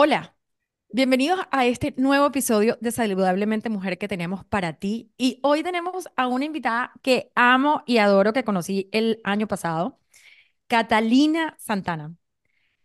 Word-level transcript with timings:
Hola, 0.00 0.36
bienvenidos 0.90 1.40
a 1.50 1.66
este 1.66 1.92
nuevo 1.96 2.26
episodio 2.26 2.78
de 2.80 2.92
Saludablemente 2.92 3.68
Mujer 3.68 3.98
que 3.98 4.06
tenemos 4.06 4.44
para 4.44 4.74
ti. 4.74 5.10
Y 5.18 5.40
hoy 5.42 5.64
tenemos 5.64 6.08
a 6.14 6.28
una 6.28 6.44
invitada 6.44 6.92
que 7.02 7.32
amo 7.34 7.82
y 7.84 7.98
adoro, 7.98 8.32
que 8.32 8.44
conocí 8.44 8.88
el 8.92 9.20
año 9.24 9.48
pasado, 9.48 9.98
Catalina 10.68 11.56
Santana. 11.58 12.14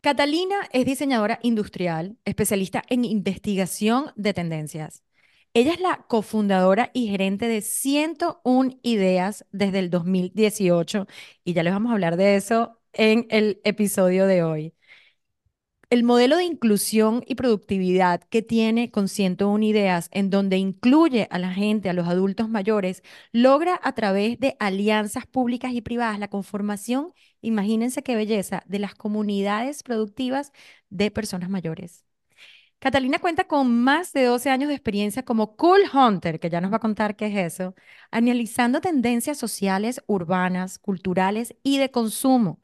Catalina 0.02 0.56
es 0.72 0.88
diseñadora 0.88 1.38
industrial, 1.44 2.18
especialista 2.26 2.82
en 2.90 3.06
investigación 3.06 4.12
de 4.16 4.34
tendencias. 4.34 5.04
Ella 5.54 5.74
es 5.74 5.82
la 5.82 6.08
cofundadora 6.08 6.90
y 6.96 7.10
gerente 7.10 7.48
de 7.48 7.62
101 7.62 8.80
Ideas 8.82 9.46
desde 9.52 9.78
el 9.78 9.92
2018 9.92 11.06
y 11.44 11.54
ya 11.54 11.62
les 11.62 11.74
vamos 11.74 11.92
a 11.92 11.94
hablar 11.94 12.18
de 12.18 12.38
eso 12.38 12.82
en 12.92 13.28
el 13.30 13.62
episodio 13.66 14.26
de 14.26 14.42
hoy 14.42 14.74
el 15.94 16.04
modelo 16.04 16.38
de 16.38 16.44
inclusión 16.46 17.24
y 17.28 17.36
productividad 17.36 18.22
que 18.24 18.42
tiene 18.42 18.90
con 18.90 19.08
101 19.08 19.64
ideas, 19.64 20.10
en 20.12 20.32
donde 20.32 20.58
incluye 20.58 21.28
a 21.30 21.38
la 21.38 21.54
gente, 21.54 21.88
a 21.88 21.94
los 21.94 22.08
adultos 22.08 22.50
mayores, 22.50 23.04
logra 23.32 23.80
a 23.84 23.94
través 23.94 24.40
de 24.40 24.56
alianzas 24.60 25.28
públicas 25.28 25.72
y 25.74 25.82
privadas 25.82 26.18
la 26.18 26.30
conformación, 26.30 27.14
imagínense 27.42 28.02
qué 28.02 28.16
belleza, 28.16 28.64
de 28.66 28.80
las 28.80 28.96
comunidades 28.96 29.84
productivas 29.84 30.52
de 30.90 31.12
personas 31.12 31.50
mayores. 31.52 32.06
Catalina 32.80 33.20
cuenta 33.20 33.46
con 33.46 33.72
más 33.84 34.14
de 34.14 34.26
12 34.26 34.50
años 34.50 34.70
de 34.70 34.76
experiencia 34.76 35.24
como 35.24 35.56
Cool 35.56 35.82
Hunter, 35.94 36.40
que 36.40 36.50
ya 36.50 36.60
nos 36.62 36.72
va 36.72 36.78
a 36.78 36.80
contar 36.80 37.16
qué 37.16 37.28
es 37.28 37.54
eso, 37.54 37.76
analizando 38.12 38.82
tendencias 38.82 39.38
sociales, 39.38 40.02
urbanas, 40.08 40.80
culturales 40.80 41.56
y 41.64 41.78
de 41.78 41.92
consumo. 41.92 42.60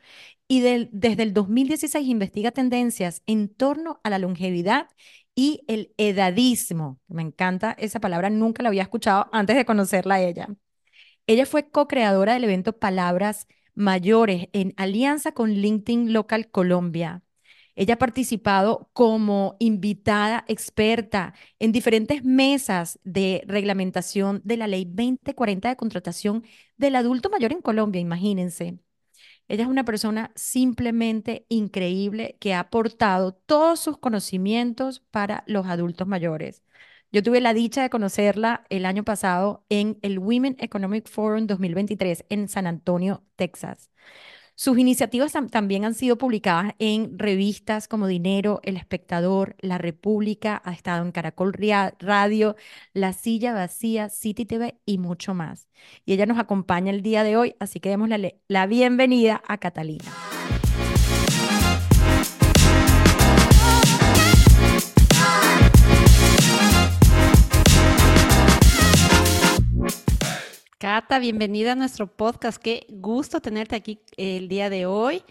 Y 0.52 0.62
desde 0.62 1.24
el 1.24 1.34
2016 1.34 2.08
investiga 2.08 2.52
tendencias 2.52 3.22
en 3.28 3.50
torno 3.50 4.02
a 4.04 4.10
la 4.10 4.18
longevidad 4.18 4.88
y 5.36 5.62
el 5.68 5.94
edadismo. 5.98 7.00
Me 7.08 7.22
encanta 7.22 7.74
esa 7.78 8.00
palabra, 8.00 8.32
nunca 8.32 8.64
la 8.64 8.70
había 8.70 8.82
escuchado 8.82 9.28
antes 9.32 9.56
de 9.56 9.66
conocerla 9.66 10.16
a 10.16 10.22
ella. 10.22 10.48
Ella 11.28 11.46
fue 11.46 11.70
co-creadora 11.70 12.34
del 12.34 12.46
evento 12.46 12.78
Palabras 12.80 13.48
Mayores 13.76 14.50
en 14.54 14.74
alianza 14.78 15.34
con 15.34 15.52
LinkedIn 15.52 16.14
Local 16.14 16.50
Colombia. 16.52 17.24
Ella 17.76 17.96
ha 17.96 17.98
participado 18.00 18.90
como 18.94 19.56
invitada 19.60 20.46
experta 20.48 21.34
en 21.60 21.72
diferentes 21.72 22.24
mesas 22.26 23.00
de 23.04 23.44
reglamentación 23.48 24.42
de 24.44 24.58
la 24.58 24.68
ley 24.68 24.86
2040 24.86 25.70
de 25.70 25.76
contratación 25.78 26.44
del 26.78 26.96
adulto 26.96 27.30
mayor 27.30 27.54
en 27.54 27.62
Colombia, 27.62 28.02
imagínense. 28.02 28.80
Ella 29.50 29.64
es 29.64 29.70
una 29.70 29.84
persona 29.84 30.32
simplemente 30.36 31.46
increíble 31.50 32.38
que 32.40 32.54
ha 32.54 32.62
aportado 32.62 33.34
todos 33.34 33.80
sus 33.80 33.98
conocimientos 33.98 35.02
para 35.12 35.44
los 35.48 35.68
adultos 35.68 36.08
mayores. 36.08 36.64
Yo 37.12 37.24
tuve 37.24 37.42
la 37.42 37.54
dicha 37.56 37.82
de 37.82 37.90
conocerla 37.90 38.64
el 38.70 38.86
año 38.86 39.04
pasado 39.04 39.66
en 39.70 39.98
el 40.04 40.20
Women 40.20 40.56
Economic 40.60 41.10
Forum 41.10 41.48
2023 41.48 42.26
en 42.30 42.48
San 42.48 42.68
Antonio, 42.68 43.24
Texas. 43.36 43.90
Sus 44.62 44.78
iniciativas 44.78 45.32
también 45.52 45.86
han 45.86 45.94
sido 45.94 46.18
publicadas 46.18 46.74
en 46.80 47.18
revistas 47.18 47.88
como 47.88 48.08
Dinero, 48.08 48.60
El 48.64 48.76
Espectador, 48.76 49.56
La 49.62 49.78
República, 49.78 50.62
ha 50.66 50.74
estado 50.74 51.06
en 51.06 51.14
Caracol 51.14 51.54
Radio, 51.54 52.58
La 52.92 53.14
Silla 53.14 53.54
Vacía, 53.54 54.10
City 54.10 54.44
TV 54.44 54.78
y 54.86 54.98
mucho 54.98 55.34
más. 55.34 55.70
Y 56.06 56.12
ella 56.12 56.26
nos 56.26 56.40
acompaña 56.40 56.92
el 56.92 57.04
día 57.04 57.24
de 57.24 57.38
hoy, 57.38 57.56
así 57.62 57.80
que 57.80 57.88
demos 57.88 58.10
la 58.50 58.68
bienvenida 58.68 59.42
a 59.48 59.60
Catalina. 59.60 60.12
Cata, 70.80 71.20
bienvenida 71.20 71.74
a 71.74 71.76
nuestro 71.76 72.08
podcast. 72.08 72.58
Qué 72.58 72.88
gusto 72.90 73.42
tenerte 73.42 73.76
aquí 73.76 74.00
el 74.16 74.48
día 74.48 74.70
de 74.70 74.86
hoy. 74.86 75.24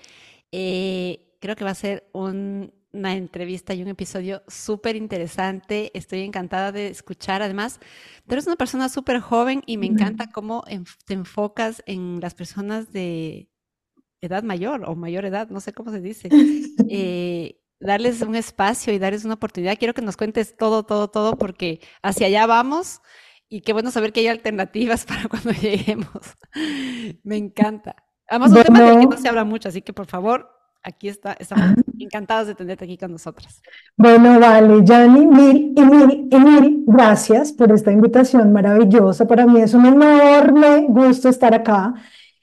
Eh, 0.53 1.36
creo 1.41 1.56
que 1.56 1.64
va 1.64 1.70
a 1.70 1.75
ser 1.75 2.06
una 2.12 3.14
entrevista 3.14 3.72
y 3.72 3.81
un 3.81 3.88
episodio 3.88 4.42
súper 4.47 4.94
interesante. 4.94 5.91
Estoy 5.94 6.20
encantada 6.20 6.70
de 6.70 6.88
escuchar. 6.88 7.41
Además, 7.41 7.81
tú 8.26 8.34
eres 8.34 8.47
una 8.47 8.56
persona 8.56 8.91
súper 8.91 9.20
joven 9.20 9.62
y 9.64 9.78
me 9.78 9.87
encanta 9.87 10.31
cómo 10.31 10.64
te 11.06 11.14
enfocas 11.14 11.82
en 11.87 12.20
las 12.20 12.34
personas 12.34 12.92
de 12.92 13.48
edad 14.20 14.42
mayor 14.42 14.84
o 14.84 14.97
mayor 14.97 15.25
edad, 15.25 15.48
no 15.48 15.60
sé 15.60 15.72
cómo 15.72 15.91
se 15.91 16.03
dice. 16.03 16.28
Eh, 16.91 17.60
darles 17.81 18.22
un 18.22 18.34
espacio 18.34 18.92
y 18.92 18.98
darles 18.98 19.25
una 19.25 19.34
oportunidad. 19.34 19.78
Quiero 19.78 19.94
que 19.94 20.03
nos 20.03 20.16
cuentes 20.19 20.56
todo, 20.58 20.84
todo, 20.84 21.08
todo, 21.08 21.37
porque 21.37 21.81
hacia 22.03 22.26
allá 22.26 22.47
vamos 22.47 23.00
y 23.48 23.62
qué 23.62 23.72
bueno 23.72 23.91
saber 23.91 24.12
que 24.12 24.20
hay 24.20 24.28
alternativas 24.28 25.04
para 25.06 25.28
cuando 25.28 25.53
lleguemos. 25.53 26.36
Me 27.25 27.36
encanta. 27.36 27.97
Además, 28.28 28.53
un 28.53 28.62
tema 28.62 28.81
del 28.82 29.00
que 29.00 29.06
no 29.06 29.16
se 29.16 29.28
habla 29.28 29.44
mucho, 29.44 29.70
así 29.70 29.81
que 29.81 29.94
por 29.94 30.06
favor, 30.06 30.50
aquí 30.82 31.09
está, 31.09 31.32
estamos 31.38 31.76
encantados 31.98 32.47
de 32.47 32.54
tenerte 32.54 32.84
aquí 32.84 32.98
con 32.98 33.10
nosotras. 33.10 33.62
Bueno, 33.97 34.38
vale, 34.38 34.84
Yanni, 34.84 35.26
mil 35.26 35.72
y 35.75 35.81
mil 35.81 36.28
y 36.31 36.37
mil 36.37 36.84
gracias 36.87 37.53
por 37.53 37.72
esta 37.72 37.91
invitación 37.91 38.53
maravillosa. 38.53 39.26
Para 39.26 39.47
mí 39.47 39.60
es 39.60 39.72
un 39.72 39.87
enorme 39.87 40.87
gusto 40.88 41.31
estar 41.31 41.54
acá. 41.54 41.94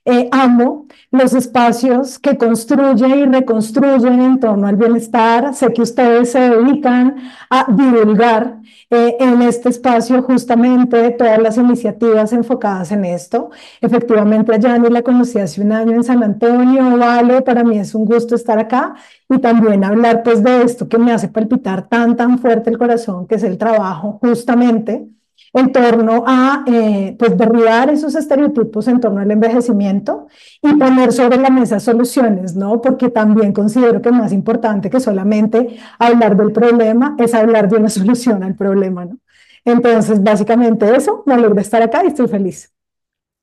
Eh, 0.07 0.29
amo 0.31 0.85
los 1.09 1.33
espacios 1.33 2.19
que 2.19 2.37
construyen 2.37 3.11
y 3.19 3.25
reconstruyen 3.25 4.21
en 4.21 4.39
torno 4.39 4.67
al 4.67 4.75
bienestar. 4.75 5.55
Sé 5.55 5.73
que 5.73 5.81
ustedes 5.81 6.31
se 6.31 6.41
dedican 6.41 7.15
a 7.49 7.65
divulgar 7.71 8.59
eh, 8.91 9.17
en 9.19 9.41
este 9.41 9.69
espacio 9.69 10.21
justamente 10.21 11.09
todas 11.11 11.39
las 11.39 11.57
iniciativas 11.57 12.33
enfocadas 12.33 12.91
en 12.91 13.03
esto. 13.05 13.49
Efectivamente, 13.81 14.53
a 14.53 14.57
Yanni 14.59 14.89
la 14.89 15.01
conocí 15.01 15.39
hace 15.39 15.61
un 15.61 15.71
año 15.71 15.93
en 15.93 16.03
San 16.03 16.21
Antonio, 16.23 16.97
vale, 16.97 17.41
para 17.41 17.63
mí 17.63 17.79
es 17.79 17.95
un 17.95 18.05
gusto 18.05 18.35
estar 18.35 18.59
acá 18.59 18.93
y 19.27 19.39
también 19.39 19.83
hablar 19.83 20.21
pues 20.23 20.43
de 20.43 20.61
esto 20.61 20.87
que 20.87 20.99
me 20.99 21.13
hace 21.13 21.29
palpitar 21.29 21.87
tan, 21.87 22.15
tan 22.15 22.37
fuerte 22.37 22.69
el 22.69 22.77
corazón, 22.77 23.25
que 23.27 23.35
es 23.35 23.43
el 23.43 23.57
trabajo 23.57 24.19
justamente 24.21 25.07
en 25.53 25.71
torno 25.71 26.23
a 26.27 26.63
eh, 26.67 27.15
pues 27.17 27.37
derribar 27.37 27.89
esos 27.89 28.15
estereotipos 28.15 28.87
en 28.87 28.99
torno 28.99 29.21
al 29.21 29.31
envejecimiento 29.31 30.27
y 30.61 30.73
poner 30.75 31.11
sobre 31.13 31.37
la 31.37 31.49
mesa 31.49 31.79
soluciones, 31.79 32.55
¿no? 32.55 32.81
Porque 32.81 33.09
también 33.09 33.53
considero 33.53 34.01
que 34.01 34.11
más 34.11 34.31
importante 34.33 34.89
que 34.89 34.99
solamente 34.99 35.77
hablar 35.99 36.35
del 36.37 36.51
problema 36.51 37.15
es 37.19 37.33
hablar 37.33 37.69
de 37.69 37.77
una 37.77 37.89
solución 37.89 38.43
al 38.43 38.55
problema, 38.55 39.05
¿no? 39.05 39.17
Entonces, 39.65 40.21
básicamente 40.21 40.95
eso, 40.95 41.23
me 41.25 41.33
alegra 41.33 41.61
estar 41.61 41.81
acá 41.81 42.03
y 42.03 42.07
estoy 42.07 42.27
feliz. 42.27 42.71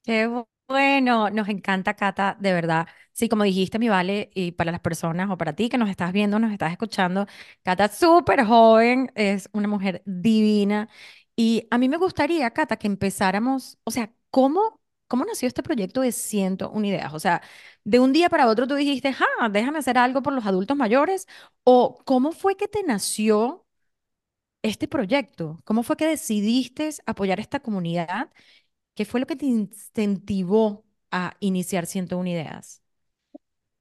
Qué 0.05 0.29
bueno, 0.69 1.31
nos 1.31 1.49
encanta, 1.49 1.95
Cata, 1.95 2.37
de 2.41 2.53
verdad. 2.53 2.89
Sí, 3.13 3.29
como 3.29 3.45
dijiste, 3.45 3.79
mi 3.79 3.89
vale, 3.89 4.31
y 4.35 4.53
para 4.53 4.73
las 4.73 4.81
personas 4.81 5.31
o 5.31 5.37
para 5.37 5.53
ti 5.55 5.69
que 5.69 5.79
nos 5.79 5.91
estás 5.91 6.13
viendo, 6.13 6.39
nos 6.39 6.51
estás 6.53 6.73
escuchando, 6.73 7.27
Cata 7.63 7.89
súper 7.89 8.45
joven, 8.45 9.13
es 9.15 9.49
una 9.53 9.69
mujer 9.69 10.03
divina 10.07 10.89
y 11.37 11.67
a 11.71 11.79
mí 11.79 11.89
me 11.89 11.97
gustaría, 11.97 12.51
Cata, 12.53 12.77
que 12.77 12.87
empezáramos, 12.87 13.79
o 13.85 13.91
sea, 13.91 14.13
¿cómo, 14.31 14.81
cómo 15.09 15.25
nació 15.25 15.49
este 15.49 15.63
proyecto 15.63 16.01
de 16.03 16.13
101 16.13 16.85
ideas? 16.85 17.13
O 17.15 17.19
sea, 17.21 17.43
de 17.85 18.01
un 18.01 18.13
día 18.13 18.29
para 18.29 18.49
otro 18.49 18.67
tú 18.67 18.75
dijiste, 18.75 19.15
ah, 19.41 19.49
déjame 19.49 19.79
hacer 19.79 19.99
algo 19.99 20.23
por 20.23 20.33
los 20.35 20.47
adultos 20.47 20.77
mayores, 20.77 21.27
o 21.65 21.99
cómo 22.05 22.33
fue 22.33 22.57
que 22.57 22.69
te 22.69 22.83
nació 22.85 23.67
este 24.63 24.89
proyecto? 24.89 25.59
¿Cómo 25.65 25.83
fue 25.83 25.97
que 25.97 26.07
decidiste 26.07 26.91
apoyar 27.07 27.41
esta 27.41 27.61
comunidad? 27.61 28.31
¿Qué 28.95 29.05
fue 29.07 29.21
lo 29.21 29.27
que 29.27 29.37
te 29.37 29.47
incentivó 29.47 30.85
a 31.13 31.37
iniciar 31.41 31.87
101 31.87 32.29
ideas? 32.31 32.82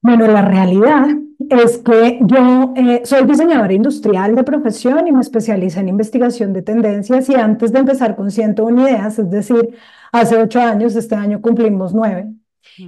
Bueno, 0.01 0.27
la 0.27 0.41
realidad 0.41 1.07
es 1.49 1.77
que 1.77 2.19
yo 2.23 2.73
eh, 2.75 3.01
soy 3.05 3.25
diseñadora 3.25 3.73
industrial 3.73 4.35
de 4.35 4.43
profesión 4.43 5.07
y 5.07 5.11
me 5.11 5.21
especializo 5.21 5.79
en 5.79 5.89
investigación 5.89 6.53
de 6.53 6.63
tendencias 6.63 7.29
y 7.29 7.35
antes 7.35 7.71
de 7.71 7.79
empezar 7.79 8.15
con 8.15 8.31
101 8.31 8.81
ideas, 8.87 9.19
es 9.19 9.29
decir, 9.29 9.77
hace 10.11 10.37
ocho 10.37 10.59
años, 10.61 10.95
este 10.95 11.15
año 11.15 11.41
cumplimos 11.41 11.93
nueve, 11.93 12.33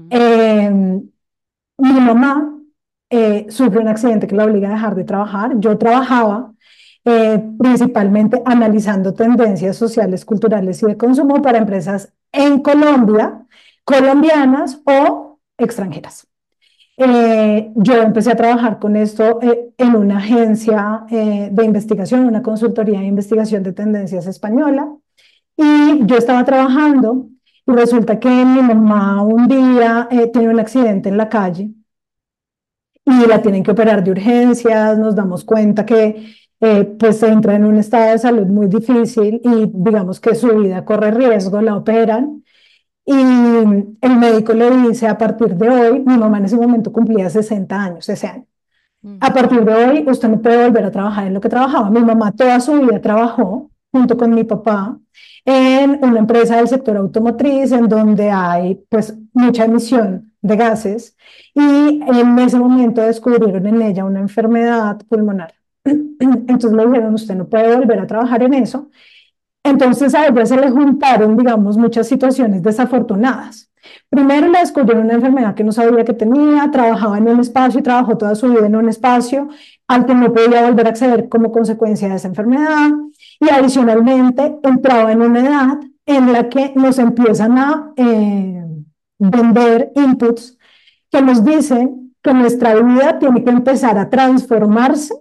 em, 0.10 1.10
mi 1.78 1.92
mamá 2.02 2.60
eh, 3.10 3.46
sufre 3.50 3.80
un 3.80 3.88
accidente 3.88 4.28
que 4.28 4.36
la 4.36 4.46
obliga 4.46 4.70
a 4.70 4.74
dejar 4.74 4.96
de 4.96 5.04
trabajar. 5.04 5.54
Yo 5.60 5.78
trabajaba 5.78 6.54
eh, 7.06 7.44
principalmente 7.60 8.42
analizando 8.46 9.14
tendencias 9.14 9.78
sociales, 9.78 10.26
culturales 10.26 10.82
y 10.84 10.88
de 10.88 10.98
consumo 10.98 11.42
para 11.42 11.60
empresas 11.60 12.14
en 12.32 12.60
Colombia, 12.62 13.46
colombianas 13.86 14.82
o 14.86 15.40
extranjeras. 15.58 16.28
Eh, 16.98 17.72
yo 17.76 18.02
empecé 18.02 18.32
a 18.32 18.36
trabajar 18.36 18.80
con 18.80 18.96
esto 18.96 19.40
eh, 19.42 19.74
en 19.78 19.96
una 19.96 20.18
agencia 20.18 21.06
eh, 21.10 21.50
de 21.52 21.66
investigación, 21.66 22.26
una 22.26 22.44
consultoría 22.44 23.00
de 23.00 23.08
investigación 23.08 23.64
de 23.64 23.74
tendencias 23.74 24.28
española, 24.28 24.96
y 25.58 26.06
yo 26.06 26.18
estaba 26.18 26.44
trabajando 26.46 27.30
y 27.66 27.72
resulta 27.72 28.20
que 28.20 28.30
mi 28.30 28.62
mamá 28.62 29.24
un 29.24 29.48
día 29.48 30.08
tiene 30.34 30.50
un 30.50 30.60
accidente 30.60 31.10
en 31.10 31.18
la 31.18 31.30
calle 31.30 31.72
y 33.06 33.28
la 33.28 33.42
tienen 33.42 33.64
que 33.64 33.72
operar 33.72 34.04
de 34.04 34.12
urgencias, 34.12 34.98
nos 34.98 35.16
damos 35.16 35.44
cuenta 35.44 35.86
que 35.86 36.36
eh, 36.66 36.86
pues 36.98 37.22
entra 37.24 37.56
en 37.56 37.66
un 37.66 37.78
estado 37.78 38.12
de 38.12 38.20
salud 38.20 38.48
muy 38.48 38.68
difícil 38.68 39.42
y 39.44 39.70
digamos 39.74 40.22
que 40.22 40.34
su 40.34 40.48
vida 40.58 40.86
corre 40.86 41.12
riesgo, 41.12 41.62
la 41.62 41.76
operan. 41.76 42.44
Y 43.06 43.14
el 43.14 44.18
médico 44.18 44.54
le 44.54 44.70
dice, 44.88 45.08
a 45.08 45.18
partir 45.18 45.56
de 45.56 45.70
hoy, 45.70 46.00
mi 46.00 46.18
mamá 46.18 46.38
en 46.38 46.46
ese 46.46 46.56
momento 46.56 46.92
cumplía 46.92 47.30
60 47.30 47.76
años, 47.76 48.08
ese 48.08 48.28
año. 48.28 48.46
A 49.20 49.34
partir 49.34 49.66
de 49.66 49.74
hoy, 49.74 50.06
usted 50.08 50.30
no 50.30 50.42
puede 50.42 50.66
volver 50.66 50.86
a 50.86 50.92
trabajar 50.92 51.28
en 51.28 51.34
lo 51.34 51.42
que 51.42 51.50
trabajaba. 51.50 51.90
Mi 51.90 52.02
mamá 52.02 52.32
toda 52.32 52.60
su 52.62 52.74
vida 52.80 53.02
trabajó 53.02 53.70
junto 53.92 54.16
con 54.16 54.34
mi 54.34 54.46
papá 54.46 54.98
en 55.46 56.00
una 56.04 56.20
empresa 56.20 56.56
del 56.58 56.68
sector 56.70 56.96
automotriz 56.98 57.72
en 57.74 57.90
donde 57.90 58.32
hay 58.32 58.76
pues 58.90 59.14
mucha 59.34 59.66
emisión 59.66 60.34
de 60.42 60.56
gases 60.56 61.18
y 61.54 62.02
en 62.02 62.40
ese 62.40 62.58
momento 62.58 63.02
descubrieron 63.02 63.66
en 63.66 63.82
ella 63.82 64.06
una 64.06 64.20
enfermedad 64.20 65.02
pulmonar. 65.10 65.54
Entonces 65.84 66.72
le 66.72 66.86
dijeron, 66.86 67.14
usted 67.14 67.36
no 67.36 67.48
puede 67.48 67.76
volver 67.76 68.00
a 68.00 68.08
trabajar 68.08 68.42
en 68.44 68.54
eso. 68.54 68.90
Entonces 69.64 70.14
a 70.14 70.28
ella 70.28 70.46
se 70.46 70.58
le 70.58 70.70
juntaron, 70.70 71.38
digamos, 71.38 71.78
muchas 71.78 72.08
situaciones 72.08 72.62
desafortunadas. 72.62 73.70
Primero 74.10 74.48
le 74.48 74.60
descubrieron 74.60 75.06
una 75.06 75.16
enfermedad 75.16 75.56
que 75.56 75.64
no 75.64 75.72
sabía 75.72 76.06
que 76.06 76.14
tenía, 76.14 76.70
trabajaba 76.72 77.18
en 77.18 77.28
un 77.28 77.40
espacio 77.40 77.80
y 77.80 77.84
trabajó 77.84 78.18
toda 78.18 78.36
su 78.36 78.50
vida 78.50 78.66
en 78.66 78.76
un 78.76 78.90
espacio 78.90 79.50
al 79.88 80.06
que 80.06 80.16
no 80.16 80.34
podía 80.34 80.66
volver 80.66 80.88
a 80.88 80.90
acceder 80.90 81.30
como 81.30 81.52
consecuencia 81.52 82.08
de 82.10 82.16
esa 82.16 82.28
enfermedad. 82.28 82.92
Y 83.40 83.50
adicionalmente 83.50 84.58
entraba 84.64 85.12
en 85.12 85.22
una 85.22 85.40
edad 85.40 85.80
en 86.06 86.34
la 86.34 86.50
que 86.50 86.74
nos 86.76 87.00
empiezan 87.00 87.58
a 87.58 87.94
eh, 87.96 88.64
vender 89.18 89.92
inputs 89.96 90.58
que 91.12 91.22
nos 91.22 91.44
dicen 91.44 92.16
que 92.22 92.34
nuestra 92.34 92.76
vida 92.76 93.20
tiene 93.20 93.44
que 93.44 93.50
empezar 93.50 93.98
a 93.98 94.10
transformarse 94.10 95.14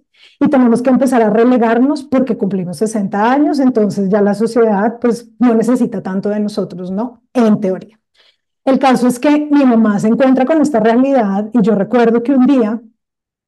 y 0.42 0.48
tenemos 0.48 0.82
que 0.82 0.90
empezar 0.90 1.22
a 1.22 1.30
relegarnos 1.30 2.02
porque 2.02 2.36
cumplimos 2.36 2.78
60 2.78 3.32
años, 3.32 3.60
entonces 3.60 4.08
ya 4.08 4.20
la 4.20 4.34
sociedad 4.34 4.98
pues 5.00 5.30
no 5.38 5.54
necesita 5.54 6.02
tanto 6.02 6.28
de 6.30 6.40
nosotros, 6.40 6.90
¿no? 6.90 7.22
En 7.32 7.60
teoría. 7.60 8.00
El 8.64 8.78
caso 8.80 9.06
es 9.06 9.20
que 9.20 9.30
mi 9.30 9.64
mamá 9.64 10.00
se 10.00 10.08
encuentra 10.08 10.44
con 10.44 10.60
esta 10.60 10.80
realidad 10.80 11.48
y 11.52 11.62
yo 11.62 11.76
recuerdo 11.76 12.22
que 12.22 12.32
un 12.32 12.46
día 12.46 12.80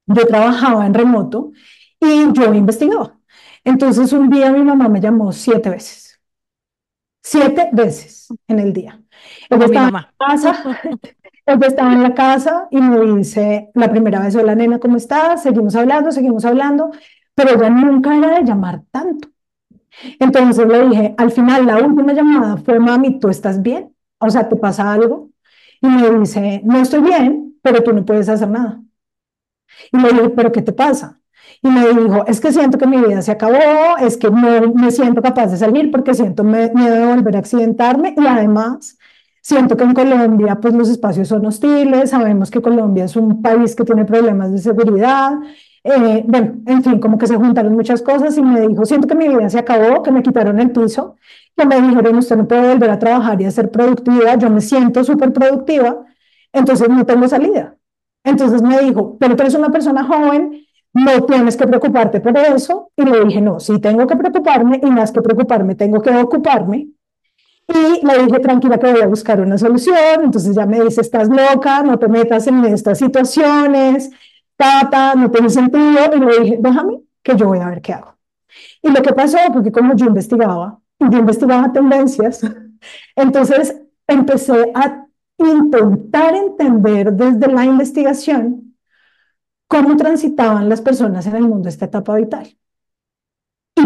yo 0.07 0.27
trabajaba 0.27 0.87
en 0.87 0.95
remoto 0.95 1.51
y 2.01 2.33
yo 2.33 2.55
investigaba. 2.55 3.19
Entonces 3.65 4.13
un 4.13 4.31
día 4.31 4.53
mi 4.53 4.63
mamá 4.63 4.89
me 4.89 5.01
llamó 5.01 5.33
siete 5.33 5.71
veces. 5.71 6.21
Siete 7.23 7.71
veces 7.73 8.29
en 8.47 8.59
el 8.61 8.73
día. 8.73 9.03
Ella 9.51 9.65
estaba, 9.65 9.89
En 9.89 10.29
casa, 10.29 10.81
estaba 11.47 11.93
en 11.93 12.03
la 12.03 12.15
casa 12.15 12.69
y 12.71 12.81
me 12.81 13.01
dice 13.17 13.71
la 13.75 13.91
primera 13.91 14.21
vez, 14.21 14.35
hola 14.37 14.55
nena, 14.55 14.79
¿cómo 14.79 14.97
estás? 14.97 15.43
Seguimos 15.43 15.75
hablando, 15.77 16.11
seguimos 16.13 16.45
hablando, 16.45 16.91
pero 17.35 17.51
ella 17.51 17.71
nunca 17.71 18.17
era 18.17 18.39
de 18.39 18.45
llamar 18.45 18.83
tanto. 18.91 19.29
Entonces 20.19 20.67
le 20.67 20.89
dije, 20.89 21.15
al 21.19 21.31
final 21.31 21.67
la 21.67 21.79
última 21.79 22.13
llamada 22.13 22.57
fue, 22.57 22.79
mami, 22.79 23.19
¿tú 23.19 23.29
estás 23.29 23.63
bien? 23.63 23.95
O 24.19 24.31
sea, 24.31 24.49
¿te 24.49 24.57
pasa 24.57 24.93
algo? 24.93 25.31
Y 25.81 25.87
me 25.89 26.11
dice, 26.19 26.63
no 26.65 26.79
estoy 26.79 27.01
bien, 27.01 27.59
pero 27.63 27.83
tú 27.83 27.93
no 27.93 28.05
puedes 28.05 28.29
hacer 28.29 28.49
nada. 28.49 28.83
Y 29.93 29.99
le 29.99 30.09
dije, 30.11 30.29
¿pero 30.31 30.53
qué 30.53 30.63
te 30.63 30.73
pasa? 30.73 31.21
Y 31.63 31.69
me 31.69 31.87
dijo, 31.89 32.25
es 32.27 32.41
que 32.41 32.53
siento 32.53 32.79
que 32.79 32.87
mi 32.87 32.99
vida 32.99 33.23
se 33.23 33.33
acabó, 33.33 33.97
es 34.01 34.17
que 34.17 34.31
no 34.31 34.73
me 34.75 34.91
siento 34.91 35.23
capaz 35.23 35.49
de 35.49 35.57
salir 35.57 35.91
porque 35.91 36.15
siento 36.15 36.45
miedo 36.45 36.75
de 36.75 37.07
volver 37.07 37.37
a 37.37 37.39
accidentarme 37.39 38.15
y 38.17 38.27
además 38.27 38.99
siento 39.45 39.77
que 39.77 39.85
en 39.85 39.95
Colombia 39.95 40.57
pues 40.61 40.75
los 40.75 40.89
espacios 40.89 41.29
son 41.29 41.45
hostiles, 41.47 42.11
sabemos 42.11 42.51
que 42.51 42.63
Colombia 42.63 43.05
es 43.05 43.15
un 43.17 43.43
país 43.43 43.77
que 43.77 43.85
tiene 43.85 44.05
problemas 44.07 44.53
de 44.53 44.59
seguridad, 44.59 45.33
eh, 45.85 46.25
bueno, 46.27 46.63
en 46.67 46.83
fin, 46.83 46.99
como 46.99 47.19
que 47.19 47.27
se 47.27 47.37
juntaron 47.37 47.75
muchas 47.75 48.01
cosas 48.01 48.37
y 48.39 48.43
me 48.43 48.67
dijo, 48.67 48.87
siento 48.87 49.07
que 49.07 49.15
mi 49.15 49.29
vida 49.29 49.51
se 49.51 49.59
acabó, 49.59 50.03
que 50.03 50.11
me 50.11 50.23
quitaron 50.23 50.59
el 50.59 50.71
piso, 50.71 51.17
que 51.57 51.67
me 51.67 51.81
dijeron, 51.81 52.17
usted 52.17 52.37
no 52.37 52.49
puede 52.49 52.73
volver 52.73 52.91
a 52.91 52.99
trabajar 52.99 53.41
y 53.43 53.45
a 53.45 53.51
ser 53.51 53.71
productiva, 53.71 54.35
yo 54.37 54.49
me 54.49 54.63
siento 54.63 55.05
súper 55.05 55.33
productiva, 55.33 56.07
entonces 56.53 56.89
no 56.89 57.05
tengo 57.05 57.29
salida. 57.29 57.77
Entonces 58.25 58.63
me 58.63 58.81
dijo, 58.81 59.19
pero 59.19 59.37
tú 59.37 59.43
eres 59.43 59.55
una 59.55 59.71
persona 59.71 60.05
joven, 60.05 60.65
no 60.95 61.25
tienes 61.27 61.57
que 61.57 61.67
preocuparte 61.67 62.21
por 62.21 62.37
eso. 62.39 62.91
Y 62.97 63.05
le 63.05 63.25
dije, 63.25 63.41
no, 63.43 63.61
sí 63.61 63.79
tengo 63.81 64.07
que 64.07 64.17
preocuparme 64.17 64.81
y 64.83 64.91
más 64.91 65.13
que 65.13 65.21
preocuparme, 65.21 65.75
tengo 65.75 66.01
que 66.01 66.11
ocuparme. 66.11 66.89
Y 67.67 68.07
le 68.07 68.25
dije, 68.25 68.41
tranquila, 68.41 68.79
que 68.79 68.93
voy 68.93 69.01
a 69.03 69.07
buscar 69.07 69.41
una 69.41 69.57
solución. 69.59 70.25
Entonces 70.25 70.55
ya 70.55 70.67
me 70.67 70.81
dice, 70.81 71.01
estás 71.01 71.29
loca, 71.29 71.83
no 71.83 71.99
te 71.99 72.09
metas 72.09 72.47
en 72.47 72.65
estas 72.67 72.99
situaciones, 72.99 74.11
tata, 74.57 75.15
no 75.15 75.31
tiene 75.31 75.51
sentido. 75.51 76.15
Y 76.15 76.21
le 76.21 76.41
dije, 76.41 76.59
déjame, 76.61 77.01
que 77.23 77.37
yo 77.37 77.49
voy 77.49 77.59
a 77.61 77.69
ver 77.69 77.81
qué 77.81 77.95
hago. 77.95 78.17
Y 78.83 78.91
lo 78.91 79.03
que 79.03 79.13
pasó, 79.13 79.39
porque 79.53 79.73
como 79.73 79.95
yo 79.97 80.07
investigaba, 80.07 80.81
yo 80.99 81.19
investigaba 81.19 81.73
tendencias, 81.73 82.41
entonces 83.17 83.81
empecé 84.07 84.71
a 84.75 85.07
intentar 85.39 86.35
entender 86.35 87.13
desde 87.13 87.49
la 87.53 87.65
investigación 87.65 88.77
cómo 89.67 89.97
transitaban 89.97 90.69
las 90.69 90.81
personas 90.81 91.27
en 91.27 91.37
el 91.37 91.43
mundo 91.43 91.69
esta 91.69 91.87
etapa 91.87 92.15
vital 92.17 92.57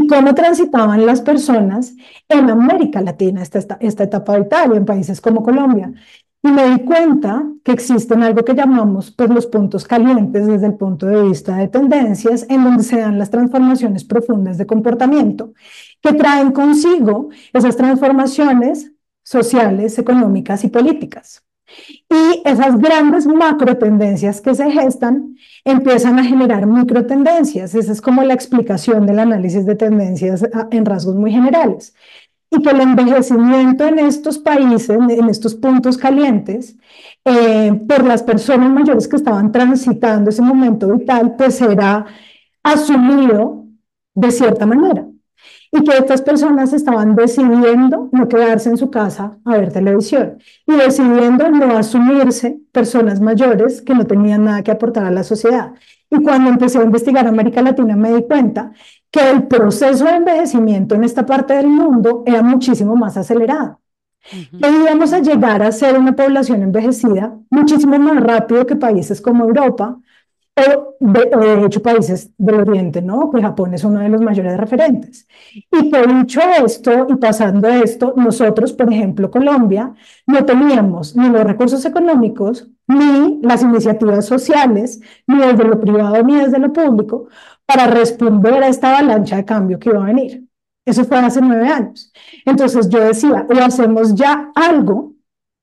y 0.00 0.06
cómo 0.06 0.35
transitaban 0.35 1.05
las 1.06 1.21
personas 1.21 1.95
en 2.29 2.50
América 2.50 3.00
Latina 3.00 3.43
esta, 3.43 3.59
esta, 3.59 3.77
esta 3.81 4.05
etapa 4.05 4.39
vital 4.39 4.73
y 4.75 4.77
en 4.77 4.85
países 4.85 5.21
como 5.21 5.43
Colombia. 5.43 5.93
Y 6.43 6.49
me 6.49 6.71
di 6.71 6.85
cuenta 6.85 7.45
que 7.65 7.73
existen 7.73 8.23
algo 8.23 8.45
que 8.45 8.55
llamamos 8.55 9.11
pues, 9.11 9.29
los 9.29 9.47
puntos 9.47 9.85
calientes 9.85 10.47
desde 10.47 10.67
el 10.67 10.75
punto 10.75 11.06
de 11.06 11.23
vista 11.23 11.56
de 11.56 11.67
tendencias, 11.69 12.47
en 12.49 12.62
donde 12.62 12.85
se 12.85 13.00
dan 13.00 13.19
las 13.19 13.31
transformaciones 13.31 14.05
profundas 14.05 14.56
de 14.56 14.67
comportamiento, 14.67 15.53
que 16.00 16.12
traen 16.12 16.53
consigo 16.53 17.31
esas 17.53 17.77
transformaciones 17.77 18.93
sociales, 19.25 19.99
económicas 19.99 20.62
y 20.62 20.69
políticas. 20.69 21.43
Y 22.11 22.43
esas 22.44 22.79
grandes 22.79 23.26
macro 23.26 23.76
tendencias 23.76 24.41
que 24.41 24.55
se 24.55 24.70
gestan 24.70 25.37
empiezan 25.65 26.19
a 26.19 26.25
generar 26.25 26.67
micro 26.67 27.06
tendencias. 27.06 27.75
Esa 27.75 27.93
es 27.93 28.00
como 28.00 28.23
la 28.23 28.35
explicación 28.35 29.06
del 29.06 29.19
análisis 29.19 29.67
de 29.67 29.75
tendencias 29.75 30.47
ah, 30.55 30.69
en 30.70 30.85
rasgos 30.85 31.15
muy 31.15 31.32
generales. 31.32 31.94
Y 32.50 32.62
que 32.62 32.70
el 32.70 32.81
envejecimiento 32.81 33.87
en 33.87 33.99
estos 33.99 34.38
países, 34.38 34.91
en 34.91 35.29
estos 35.29 35.55
puntos 35.55 35.99
calientes, 35.99 36.76
eh, 37.25 37.73
por 37.87 38.04
las 38.04 38.23
personas 38.23 38.71
mayores 38.71 39.07
que 39.07 39.16
estaban 39.16 39.52
transitando 39.52 40.31
ese 40.31 40.40
momento 40.40 40.88
vital, 40.88 41.37
pues 41.37 41.57
será 41.57 42.07
asumido 42.62 43.66
de 44.14 44.31
cierta 44.31 44.64
manera 44.64 45.07
y 45.73 45.85
que 45.85 45.97
estas 45.97 46.23
personas 46.23 46.73
estaban 46.73 47.15
decidiendo 47.15 48.09
no 48.13 48.29
quedarse 48.29 48.71
en 48.71 48.77
su 48.77 48.91
casa 48.91 49.39
a 49.45 49.57
ver 49.57 49.73
televisión 49.73 50.39
y 50.67 50.73
decidiendo 50.75 51.51
no 51.51 51.77
asumirse 51.77 52.61
personas 52.73 53.21
mayores 53.21 53.83
que 53.83 53.95
no 53.95 54.07
tenían 54.07 54.45
nada 54.45 54.63
que 54.63 54.71
aportar 54.71 55.05
a 55.05 55.11
la 55.11 55.25
sociedad. 55.25 55.73
Y 56.11 56.23
cuando 56.23 56.51
empecé 56.51 56.79
a 56.79 56.85
investigar 56.85 57.27
América 57.27 57.63
Latina 57.63 57.97
me 57.97 58.15
di 58.15 58.23
cuenta 58.27 58.73
que 59.11 59.31
el 59.31 59.47
proceso 59.47 60.05
de 60.05 60.17
envejecimiento 60.17 60.95
en 60.95 61.05
esta 61.05 61.27
parte 61.27 61.55
del 61.55 61.69
mundo 61.69 62.23
era 62.27 62.43
muchísimo 62.43 62.97
más 62.97 63.17
acelerado. 63.17 63.81
Uh 64.33 64.67
íbamos 64.83 65.13
a 65.13 65.21
llegar 65.21 65.63
a 65.63 65.73
ser 65.73 65.99
una 65.99 66.15
población 66.15 66.63
envejecida 66.63 67.39
muchísimo 67.51 67.99
más 67.99 68.23
rápido 68.23 68.67
que 68.67 68.77
países 68.77 69.21
como 69.21 69.45
Europa, 69.45 69.99
o 70.59 70.97
de, 71.00 71.67
hecho 71.67 71.83
países 71.83 72.31
del 72.37 72.61
Oriente, 72.61 73.03
¿no? 73.03 73.31
Pues 73.31 73.43
Japón 73.43 73.75
es 73.75 73.85
uno 73.85 74.00
de 74.00 74.09
los 74.09 74.21
mayores 74.21 74.57
referentes. 74.57 75.27
Y 75.55 75.91
por 75.91 76.21
dicho 76.21 76.41
esto 76.65 77.07
y 77.09 77.17
pasando 77.17 77.69
esto, 77.69 78.15
nosotros, 78.17 78.73
por 78.73 78.93
ejemplo, 78.93 79.31
Colombia, 79.31 79.95
no 80.27 80.45
teníamos 80.45 81.17
ni 81.17 81.29
los 81.29 81.45
recursos 81.45 81.85
económicos, 81.85 82.69
ni 82.87 83.41
las 83.43 83.62
iniciativas 83.62 84.27
sociales, 84.27 85.00
ni 85.27 85.38
desde 85.38 85.65
lo 85.65 85.81
privado, 85.81 86.23
ni 86.23 86.37
desde 86.37 86.59
lo 86.59 86.73
público, 86.73 87.29
para 87.67 87.87
responder 87.87 88.62
a 88.62 88.69
esta 88.69 88.97
avalancha 88.99 89.37
de 89.37 89.45
cambio 89.45 89.79
que 89.79 89.91
iba 89.91 90.03
a 90.03 90.07
venir. 90.07 90.49
Eso 90.85 91.05
fue 91.05 91.19
hace 91.19 91.41
nueve 91.41 91.69
años. 91.69 92.12
Entonces 92.47 92.88
yo 92.88 93.00
decía, 93.00 93.47
o 93.49 93.62
hacemos 93.62 94.15
ya 94.15 94.50
algo 94.55 95.12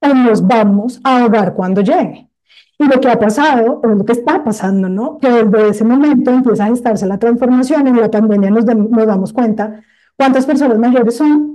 o 0.02 0.14
nos 0.14 0.46
vamos 0.46 1.02
a 1.04 1.22
ahogar 1.22 1.56
cuando 1.56 1.82
llegue. 1.82 2.30
Y 2.78 2.86
lo 2.88 3.00
que 3.00 3.10
ha 3.10 3.18
pasado, 3.18 3.80
o 3.84 3.88
lo 3.88 4.04
que 4.04 4.12
está 4.12 4.44
pasando, 4.44 4.90
¿no? 4.90 5.18
Que 5.18 5.30
desde 5.30 5.70
ese 5.70 5.84
momento 5.86 6.32
empieza 6.32 6.66
a 6.66 6.68
gestarse 6.68 7.06
la 7.06 7.18
transformación, 7.18 7.88
en 7.88 8.00
la 8.00 8.12
pandemia 8.12 8.50
nos, 8.50 8.66
nos 8.66 9.08
damos 9.08 9.32
cuenta 9.32 9.82
cuántas 10.18 10.46
personas 10.46 10.78
mayores 10.78 11.16
son, 11.16 11.55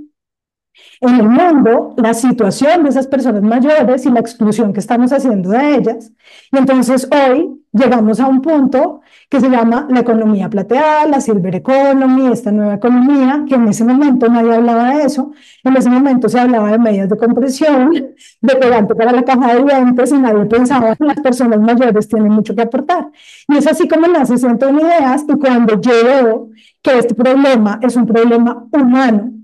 en 1.00 1.14
el 1.14 1.28
mundo, 1.28 1.95
la 1.97 2.12
situación 2.12 2.85
de 2.85 2.90
esas 2.90 3.07
personas 3.07 3.42
mayores 3.42 4.04
y 4.04 4.11
la 4.11 4.21
exclusión 4.21 4.73
que 4.73 4.80
estamos 4.80 5.12
haciendo 5.12 5.49
de 5.50 5.76
ellas. 5.76 6.12
Y 6.52 6.59
entonces 6.59 7.09
hoy 7.11 7.61
llegamos 7.73 8.21
a 8.21 8.26
un 8.26 8.42
punto 8.42 9.00
que 9.30 9.40
se 9.40 9.49
llama 9.49 9.87
la 9.88 10.00
economía 10.00 10.50
plateada, 10.50 11.07
la 11.07 11.21
silver 11.21 11.54
economy, 11.54 12.33
esta 12.33 12.50
nueva 12.52 12.75
economía, 12.75 13.45
que 13.49 13.54
en 13.54 13.69
ese 13.69 13.85
momento 13.85 14.28
nadie 14.28 14.54
hablaba 14.54 14.95
de 14.97 15.04
eso, 15.04 15.33
en 15.64 15.76
ese 15.76 15.88
momento 15.88 16.28
se 16.28 16.38
hablaba 16.38 16.71
de 16.73 16.78
medidas 16.78 17.09
de 17.09 17.16
compresión, 17.16 17.92
de 18.40 18.57
pegante 18.57 18.95
para 18.95 19.12
la 19.12 19.23
caja 19.23 19.54
de 19.54 19.64
dientes 19.64 20.11
y 20.12 20.19
nadie 20.19 20.45
pensaba 20.47 20.97
que 20.97 21.04
las 21.04 21.21
personas 21.21 21.61
mayores 21.61 22.09
tienen 22.09 22.33
mucho 22.33 22.54
que 22.54 22.62
aportar. 22.62 23.09
Y 23.49 23.57
es 23.57 23.66
así 23.66 23.88
como 23.88 24.07
nace 24.07 24.37
Centro 24.37 24.69
de 24.73 24.83
Ideas 24.83 25.25
y 25.26 25.38
cuando 25.38 25.80
yo 25.80 25.92
veo 26.04 26.49
que 26.83 26.99
este 26.99 27.14
problema 27.14 27.78
es 27.83 27.97
un 27.97 28.07
problema 28.07 28.66
humano, 28.73 29.39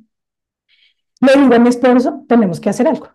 le 1.27 1.43
digo 1.43 1.55
a 1.55 1.59
mi 1.59 1.69
esposo, 1.69 2.25
tenemos 2.29 2.61
que 2.61 2.71
hacer 2.71 2.89
algo. 2.89 3.09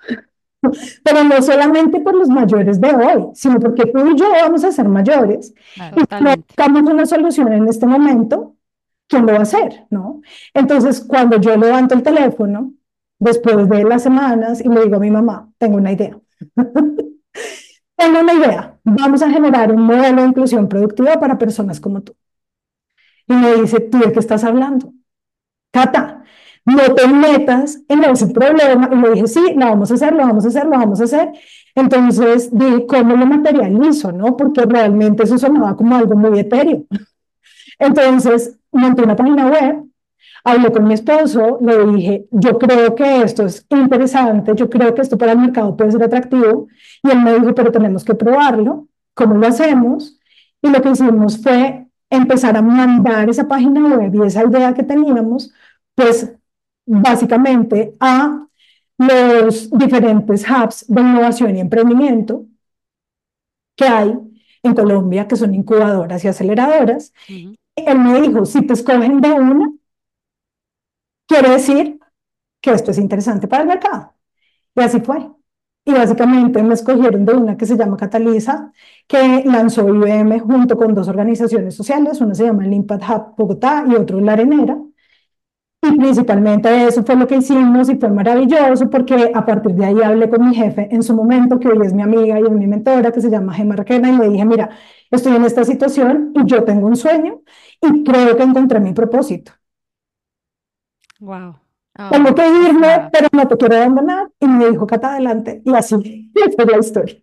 Pero 1.04 1.24
no 1.24 1.42
solamente 1.42 2.00
por 2.02 2.16
los 2.16 2.30
mayores 2.30 2.80
de 2.80 2.90
hoy, 2.90 3.30
sino 3.34 3.60
porque 3.60 3.88
tú 3.88 4.08
y 4.08 4.16
yo 4.16 4.30
vamos 4.30 4.64
a 4.64 4.72
ser 4.72 4.88
mayores. 4.88 5.54
y 5.76 6.00
si 6.18 6.24
buscamos 6.24 6.82
una 6.84 7.06
solución 7.06 7.52
en 7.54 7.68
este 7.68 7.88
momento, 7.88 8.56
¿quién 9.08 9.26
lo 9.26 9.34
va 9.34 9.40
a 9.40 9.44
hacer? 9.44 9.88
¿no? 9.90 10.22
Entonces, 10.54 11.02
cuando 11.02 11.40
yo 11.40 11.58
levanto 11.58 11.96
el 11.96 12.04
teléfono, 12.04 12.74
después 13.20 13.70
de 13.70 13.84
las 13.84 14.04
semanas, 14.04 14.62
y 14.62 14.70
le 14.70 14.84
digo 14.84 14.98
a 14.98 15.00
mi 15.00 15.12
mamá, 15.12 15.50
tengo 15.58 15.78
una 15.78 15.92
idea. 15.92 16.20
tengo 17.96 18.20
una 18.20 18.34
idea. 18.34 18.80
Vamos 18.84 19.22
a 19.22 19.30
generar 19.30 19.72
un 19.72 19.84
modelo 19.84 20.22
de 20.22 20.28
inclusión 20.30 20.68
productiva 20.68 21.20
para 21.20 21.38
personas 21.38 21.80
como 21.80 22.02
tú. 22.02 22.16
Y 23.28 23.34
me 23.34 23.56
dice, 23.56 23.80
¿tú 23.80 24.00
de 24.00 24.12
qué 24.12 24.20
estás 24.20 24.44
hablando? 24.44 24.94
Cata, 25.72 26.21
no 26.66 26.94
te 26.94 27.08
metas 27.08 27.80
en 27.88 28.04
ese 28.04 28.28
problema. 28.28 28.90
Y 28.92 28.96
le 28.96 29.12
dije, 29.12 29.28
sí, 29.28 29.54
lo 29.56 29.66
vamos 29.66 29.92
a 29.92 29.96
hacer, 29.96 30.14
lo 30.14 30.20
vamos 30.20 30.46
a 30.46 30.48
hacer, 30.50 30.64
lo 30.66 30.72
vamos 30.72 31.02
a 31.02 31.04
hacer. 31.06 31.32
Entonces 31.76 32.50
dije, 32.52 32.86
¿cómo 32.86 33.16
lo 33.16 33.26
materializo? 33.26 34.12
¿no? 34.12 34.38
Porque 34.38 34.62
realmente 34.62 35.24
eso 35.24 35.38
sonaba 35.38 35.76
como 35.76 35.96
algo 35.96 36.16
muy 36.16 36.40
etéreo. 36.40 36.84
Entonces 37.80 38.58
monté 38.72 39.04
una 39.04 39.16
página 39.16 39.48
web, 39.48 39.84
hablé 40.44 40.72
con 40.72 40.86
mi 40.88 40.94
esposo, 40.94 41.60
le 41.62 41.86
dije, 41.88 42.28
yo 42.32 42.58
creo 42.58 42.96
que 42.96 43.24
esto 43.24 43.46
es 43.46 43.66
interesante, 43.70 44.54
yo 44.56 44.70
creo 44.70 44.94
que 44.94 45.02
esto 45.02 45.18
para 45.18 45.34
el 45.34 45.40
mercado 45.40 45.76
puede 45.76 45.92
ser 45.92 46.04
atractivo. 46.04 46.68
Y 47.04 47.10
él 47.10 47.22
me 47.22 47.34
dijo, 47.34 47.54
pero 47.56 47.72
tenemos 47.72 48.04
que 48.04 48.16
probarlo. 48.16 48.88
¿Cómo 49.14 49.36
lo 49.36 49.48
hacemos? 49.48 50.20
Y 50.62 50.70
lo 50.70 50.82
que 50.82 50.92
hicimos 50.92 51.42
fue 51.42 51.88
empezar 52.10 52.56
a 52.58 52.62
mandar 52.62 53.30
esa 53.30 53.48
página 53.48 53.96
web 53.96 54.14
y 54.14 54.28
esa 54.28 54.44
idea 54.46 54.74
que 54.74 54.84
teníamos, 54.84 55.52
pues 55.96 56.34
básicamente 56.86 57.96
a 58.00 58.48
los 58.98 59.70
diferentes 59.72 60.46
hubs 60.50 60.86
de 60.88 61.02
innovación 61.02 61.58
y 61.58 61.60
emprendimiento 61.62 62.46
que 63.76 63.86
hay 63.86 64.14
en 64.64 64.76
Colombia, 64.76 65.28
que 65.28 65.36
son 65.36 65.54
incubadoras 65.56 66.24
y 66.24 66.28
aceleradoras. 66.28 67.14
Él 67.76 68.00
me 68.00 68.22
dijo, 68.22 68.46
si 68.46 68.66
te 68.66 68.74
escogen 68.74 69.22
de 69.22 69.32
una, 69.32 69.74
quiere 71.28 71.50
decir 71.50 72.00
que 72.62 72.72
esto 72.72 72.92
es 72.92 72.98
interesante 73.00 73.48
para 73.48 73.64
el 73.64 73.70
mercado. 73.70 74.14
Y 74.76 74.82
así 74.82 75.02
fue. 75.02 75.30
Y 75.86 75.94
básicamente 75.94 76.64
me 76.64 76.76
escogieron 76.76 77.26
de 77.26 77.34
una 77.34 77.58
que 77.58 77.66
se 77.66 77.78
llama 77.78 77.98
Cataliza, 77.98 78.72
que 79.08 79.44
lanzó 79.46 79.88
IBM 79.90 80.40
junto 80.42 80.78
con 80.78 80.94
dos 80.96 81.08
organizaciones 81.08 81.76
sociales, 81.76 82.22
una 82.22 82.36
se 82.36 82.46
llama 82.46 82.66
el 82.66 82.74
Impact 82.74 83.04
Hub 83.10 83.36
Bogotá 83.38 83.86
y 83.90 83.96
otro 83.96 84.20
La 84.22 84.34
Arenera. 84.34 84.78
Y 85.84 85.98
principalmente 85.98 86.86
eso 86.86 87.04
fue 87.04 87.16
lo 87.16 87.26
que 87.26 87.38
hicimos 87.38 87.90
y 87.90 87.96
fue 87.96 88.10
maravilloso 88.10 88.88
porque 88.90 89.32
a 89.34 89.44
partir 89.46 89.72
de 89.74 89.86
ahí 89.86 90.02
hablé 90.04 90.30
con 90.30 90.48
mi 90.48 90.56
jefe 90.56 90.88
en 90.92 91.02
su 91.02 91.16
momento, 91.16 91.60
que 91.60 91.70
hoy 91.70 91.80
es 91.84 91.94
mi 91.94 92.04
amiga 92.04 92.40
y 92.40 92.44
es 92.44 92.52
mi 92.52 92.68
mentora, 92.68 93.12
que 93.12 93.20
se 93.20 93.32
llama 93.32 93.54
Gemma 93.54 93.76
Requena, 93.76 94.12
y 94.12 94.18
le 94.18 94.30
dije, 94.30 94.46
mira, 94.46 94.70
estoy 95.10 95.36
en 95.36 95.44
esta 95.44 95.64
situación 95.66 96.34
y 96.36 96.46
yo 96.46 96.64
tengo 96.64 96.86
un 96.86 96.96
sueño 96.96 97.42
y 97.82 98.04
creo 98.04 98.38
que 98.38 98.44
encontré 98.44 98.80
mi 98.80 98.94
propósito. 98.94 99.54
Wow. 101.20 101.60
tengo 102.12 102.36
que 102.36 102.48
irme, 102.48 103.10
pero 103.12 103.28
no 103.32 103.48
te 103.48 103.58
quiero 103.58 103.76
abandonar. 103.78 104.32
Y 104.40 104.48
me 104.48 104.70
dijo, 104.70 104.86
Cata, 104.86 105.14
adelante. 105.14 105.64
Y 105.66 105.74
así 105.74 106.32
fue 106.56 106.66
la 106.66 106.78
historia. 106.78 107.16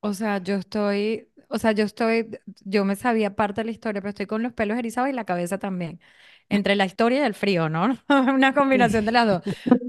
O 0.00 0.12
sea, 0.14 0.38
yo 0.38 0.56
estoy, 0.56 1.28
o 1.48 1.58
sea, 1.58 1.70
yo 1.72 1.84
estoy, 1.84 2.38
yo 2.64 2.84
me 2.84 2.96
sabía 2.96 3.36
parte 3.36 3.60
de 3.60 3.66
la 3.66 3.70
historia, 3.70 4.00
pero 4.00 4.10
estoy 4.10 4.26
con 4.26 4.42
los 4.42 4.52
pelos 4.52 4.76
erizados 4.76 5.08
y 5.10 5.12
la 5.12 5.24
cabeza 5.24 5.58
también 5.58 6.00
entre 6.48 6.76
la 6.76 6.86
historia 6.86 7.20
y 7.20 7.26
el 7.26 7.34
frío, 7.34 7.68
¿no? 7.68 7.98
Una 8.08 8.54
combinación 8.54 9.04
de 9.04 9.12
las 9.12 9.26
dos. 9.26 9.42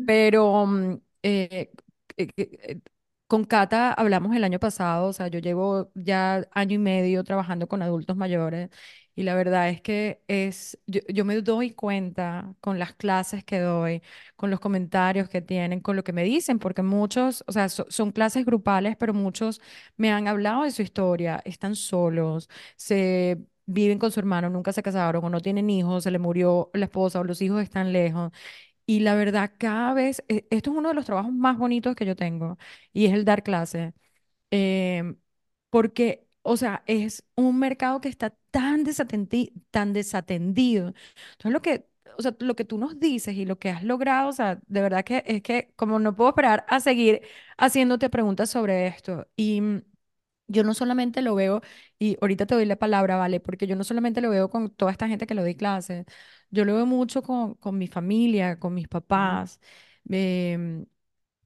Pero 0.05 0.65
mm, 0.65 0.93
eh, 1.23 1.71
eh, 2.17 2.27
eh, 2.37 2.79
con 3.27 3.45
Cata 3.45 3.93
hablamos 3.93 4.35
el 4.35 4.43
año 4.43 4.59
pasado, 4.59 5.07
o 5.07 5.13
sea, 5.13 5.27
yo 5.27 5.39
llevo 5.39 5.91
ya 5.95 6.47
año 6.51 6.75
y 6.75 6.77
medio 6.77 7.23
trabajando 7.23 7.67
con 7.67 7.81
adultos 7.81 8.15
mayores 8.15 8.69
y 9.15 9.23
la 9.23 9.35
verdad 9.35 9.69
es 9.69 9.81
que 9.81 10.23
es, 10.27 10.77
yo, 10.87 11.25
me 11.25 11.35
doy 11.41 11.71
cuenta 11.71 12.55
con 12.61 12.79
las 12.79 12.93
clases 12.93 13.43
que 13.43 13.59
doy, 13.59 14.01
con 14.35 14.49
los 14.49 14.59
comentarios 14.59 15.29
que 15.29 15.41
tienen, 15.41 15.81
con 15.81 15.95
lo 15.95 16.03
que 16.03 16.13
me 16.13 16.23
dicen, 16.23 16.59
porque 16.59 16.81
muchos, 16.81 17.43
o 17.47 17.51
sea, 17.51 17.69
son 17.69 18.11
clases 18.11 18.45
grupales, 18.45 18.95
pero 18.97 19.13
muchos 19.13 19.61
me 19.97 20.11
han 20.11 20.27
hablado 20.27 20.63
de 20.63 20.71
su 20.71 20.81
historia, 20.81 21.41
están 21.45 21.75
solos, 21.75 22.49
se 22.75 23.39
viven 23.65 23.99
con 23.99 24.11
su 24.11 24.19
hermano, 24.19 24.49
nunca 24.49 24.73
se 24.73 24.83
casaron 24.83 25.23
o 25.25 25.29
no 25.29 25.41
tienen 25.41 25.69
hijos, 25.69 26.03
se 26.03 26.11
le 26.11 26.19
murió 26.19 26.69
la 26.73 26.85
esposa 26.85 27.19
o 27.19 27.23
los 27.23 27.41
hijos 27.41 27.61
están 27.63 27.93
lejos. 27.93 28.31
Y 28.85 29.01
la 29.01 29.15
verdad, 29.15 29.51
cada 29.57 29.93
vez, 29.93 30.23
e, 30.29 30.47
esto 30.51 30.71
es 30.71 30.77
uno 30.77 30.89
de 30.89 30.95
los 30.95 31.05
trabajos 31.05 31.33
más 31.33 31.57
bonitos 31.57 31.95
que 31.95 32.05
yo 32.05 32.15
tengo 32.15 32.57
y 32.93 33.05
es 33.07 33.13
el 33.13 33.25
dar 33.25 33.43
clase. 33.43 33.93
Em, 34.51 35.17
porque, 35.69 36.27
o 36.41 36.57
sea, 36.57 36.83
es 36.87 37.23
un 37.35 37.59
mercado 37.59 38.01
que 38.01 38.09
está 38.09 38.31
tan, 38.51 38.83
tan 39.71 39.93
desatendido. 39.93 40.87
Entonces, 41.33 41.51
lo 41.53 41.61
que, 41.61 41.87
o 42.17 42.21
sea, 42.21 42.35
lo 42.39 42.55
que 42.55 42.65
tú 42.65 42.77
nos 42.77 42.99
dices 42.99 43.35
y 43.35 43.45
lo 43.45 43.57
que 43.59 43.69
has 43.69 43.83
logrado, 43.83 44.29
o 44.29 44.33
sea, 44.33 44.59
de 44.67 44.81
verdad 44.81 45.03
que 45.03 45.23
es 45.25 45.41
que 45.41 45.73
como 45.75 45.99
no 45.99 46.15
puedo 46.15 46.29
esperar 46.29 46.65
a 46.69 46.79
seguir 46.79 47.21
haciéndote 47.57 48.09
preguntas 48.09 48.49
sobre 48.49 48.87
esto. 48.87 49.27
Y 49.35 49.61
yo 50.47 50.63
no 50.63 50.73
solamente 50.73 51.21
lo 51.21 51.35
veo, 51.35 51.61
y 51.99 52.17
ahorita 52.21 52.45
te 52.45 52.55
doy 52.55 52.65
la 52.65 52.75
palabra, 52.77 53.15
¿vale? 53.17 53.39
Porque 53.39 53.67
yo 53.67 53.75
no 53.75 53.83
solamente 53.83 54.21
lo 54.21 54.29
veo 54.29 54.49
con 54.49 54.69
toda 54.69 54.91
esta 54.91 55.07
gente 55.07 55.25
que 55.27 55.33
lo 55.35 55.41
doy 55.41 55.55
clases, 55.55 56.05
yo 56.49 56.65
lo 56.65 56.75
veo 56.75 56.85
mucho 56.85 57.21
con, 57.23 57.55
con 57.55 57.77
mi 57.77 57.87
familia, 57.87 58.59
con 58.59 58.73
mis 58.73 58.87
papás. 58.87 59.59
Em, 60.09 60.85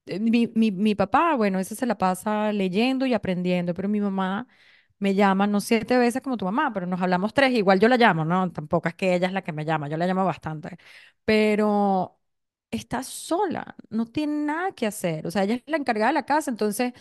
eh, 0.05 0.19
mi, 0.19 0.47
mi, 0.55 0.71
mi, 0.71 0.95
papá, 0.95 1.35
bueno, 1.35 1.59
ese 1.59 1.75
se 1.75 1.85
la 1.85 1.97
pasa 1.97 2.51
leyendo 2.53 3.05
y 3.05 3.13
aprendiendo, 3.13 3.73
pero 3.73 3.89
mi 3.89 3.99
mamá 3.99 4.47
me 4.99 5.13
llama, 5.15 5.47
no 5.47 5.59
siete 5.61 5.97
veces 5.97 6.21
como 6.21 6.37
tu 6.37 6.45
mamá, 6.45 6.71
pero 6.73 6.87
nos 6.87 7.01
hablamos 7.01 7.33
tres, 7.33 7.51
igual 7.53 7.79
yo 7.79 7.87
la 7.87 7.97
llamo, 7.97 8.25
¿no? 8.25 8.51
Tampoco 8.51 8.87
es 8.89 8.95
que 8.95 9.13
ella 9.15 9.27
es 9.27 9.33
la 9.33 9.43
que 9.43 9.51
me 9.53 9.65
llama, 9.65 9.89
yo 9.89 9.97
la 9.97 10.07
llamo 10.07 10.25
bastante, 10.25 10.77
pero 11.25 12.19
está 12.71 13.03
sola, 13.03 13.75
no 13.89 14.05
tiene 14.05 14.45
nada 14.45 14.71
que 14.73 14.87
hacer, 14.87 15.27
o 15.27 15.31
sea, 15.31 15.43
ella 15.43 15.55
es 15.55 15.63
la 15.67 15.77
encargada 15.77 16.07
de 16.09 16.13
la 16.13 16.25
casa, 16.25 16.49
entonces 16.51 16.93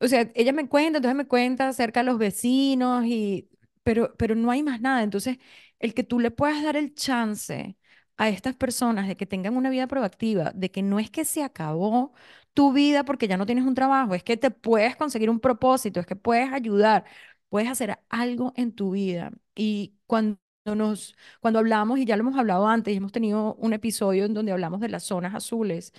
o 0.00 0.08
sea, 0.08 0.30
ella 0.34 0.52
me 0.52 0.68
cuenta, 0.68 0.98
entonces 0.98 1.16
me 1.16 1.26
cuenta 1.26 1.68
acerca 1.68 2.00
de 2.00 2.06
los 2.06 2.18
vecinos, 2.18 3.04
y, 3.06 3.48
pero, 3.82 4.14
pero 4.16 4.34
no 4.34 4.50
hay 4.50 4.62
más 4.62 4.80
nada. 4.80 5.02
Entonces, 5.02 5.38
el 5.78 5.94
que 5.94 6.04
tú 6.04 6.20
le 6.20 6.30
puedas 6.30 6.62
dar 6.62 6.76
el 6.76 6.94
chance 6.94 7.76
a 8.16 8.28
estas 8.28 8.56
personas 8.56 9.06
de 9.08 9.16
que 9.16 9.26
tengan 9.26 9.56
una 9.56 9.70
vida 9.70 9.86
proactiva, 9.86 10.52
de 10.54 10.70
que 10.70 10.82
no 10.82 10.98
es 10.98 11.10
que 11.10 11.24
se 11.24 11.42
acabó 11.44 12.12
tu 12.54 12.72
vida 12.72 13.04
porque 13.04 13.28
ya 13.28 13.36
no 13.36 13.46
tienes 13.46 13.64
un 13.64 13.74
trabajo, 13.74 14.14
es 14.14 14.24
que 14.24 14.36
te 14.36 14.50
puedes 14.50 14.96
conseguir 14.96 15.30
un 15.30 15.38
propósito, 15.40 16.00
es 16.00 16.06
que 16.06 16.16
puedes 16.16 16.52
ayudar, 16.52 17.04
puedes 17.48 17.68
hacer 17.70 17.98
algo 18.08 18.52
en 18.56 18.72
tu 18.74 18.92
vida. 18.92 19.30
Y 19.54 19.94
cuando 20.06 20.38
nos, 20.64 21.14
cuando 21.40 21.58
hablamos, 21.60 21.98
y 21.98 22.04
ya 22.04 22.16
lo 22.16 22.22
hemos 22.22 22.38
hablado 22.38 22.66
antes, 22.68 22.96
hemos 22.96 23.12
tenido 23.12 23.54
un 23.56 23.72
episodio 23.72 24.24
en 24.24 24.34
donde 24.34 24.52
hablamos 24.52 24.80
de 24.80 24.88
las 24.88 25.04
zonas 25.04 25.34
azules, 25.34 25.92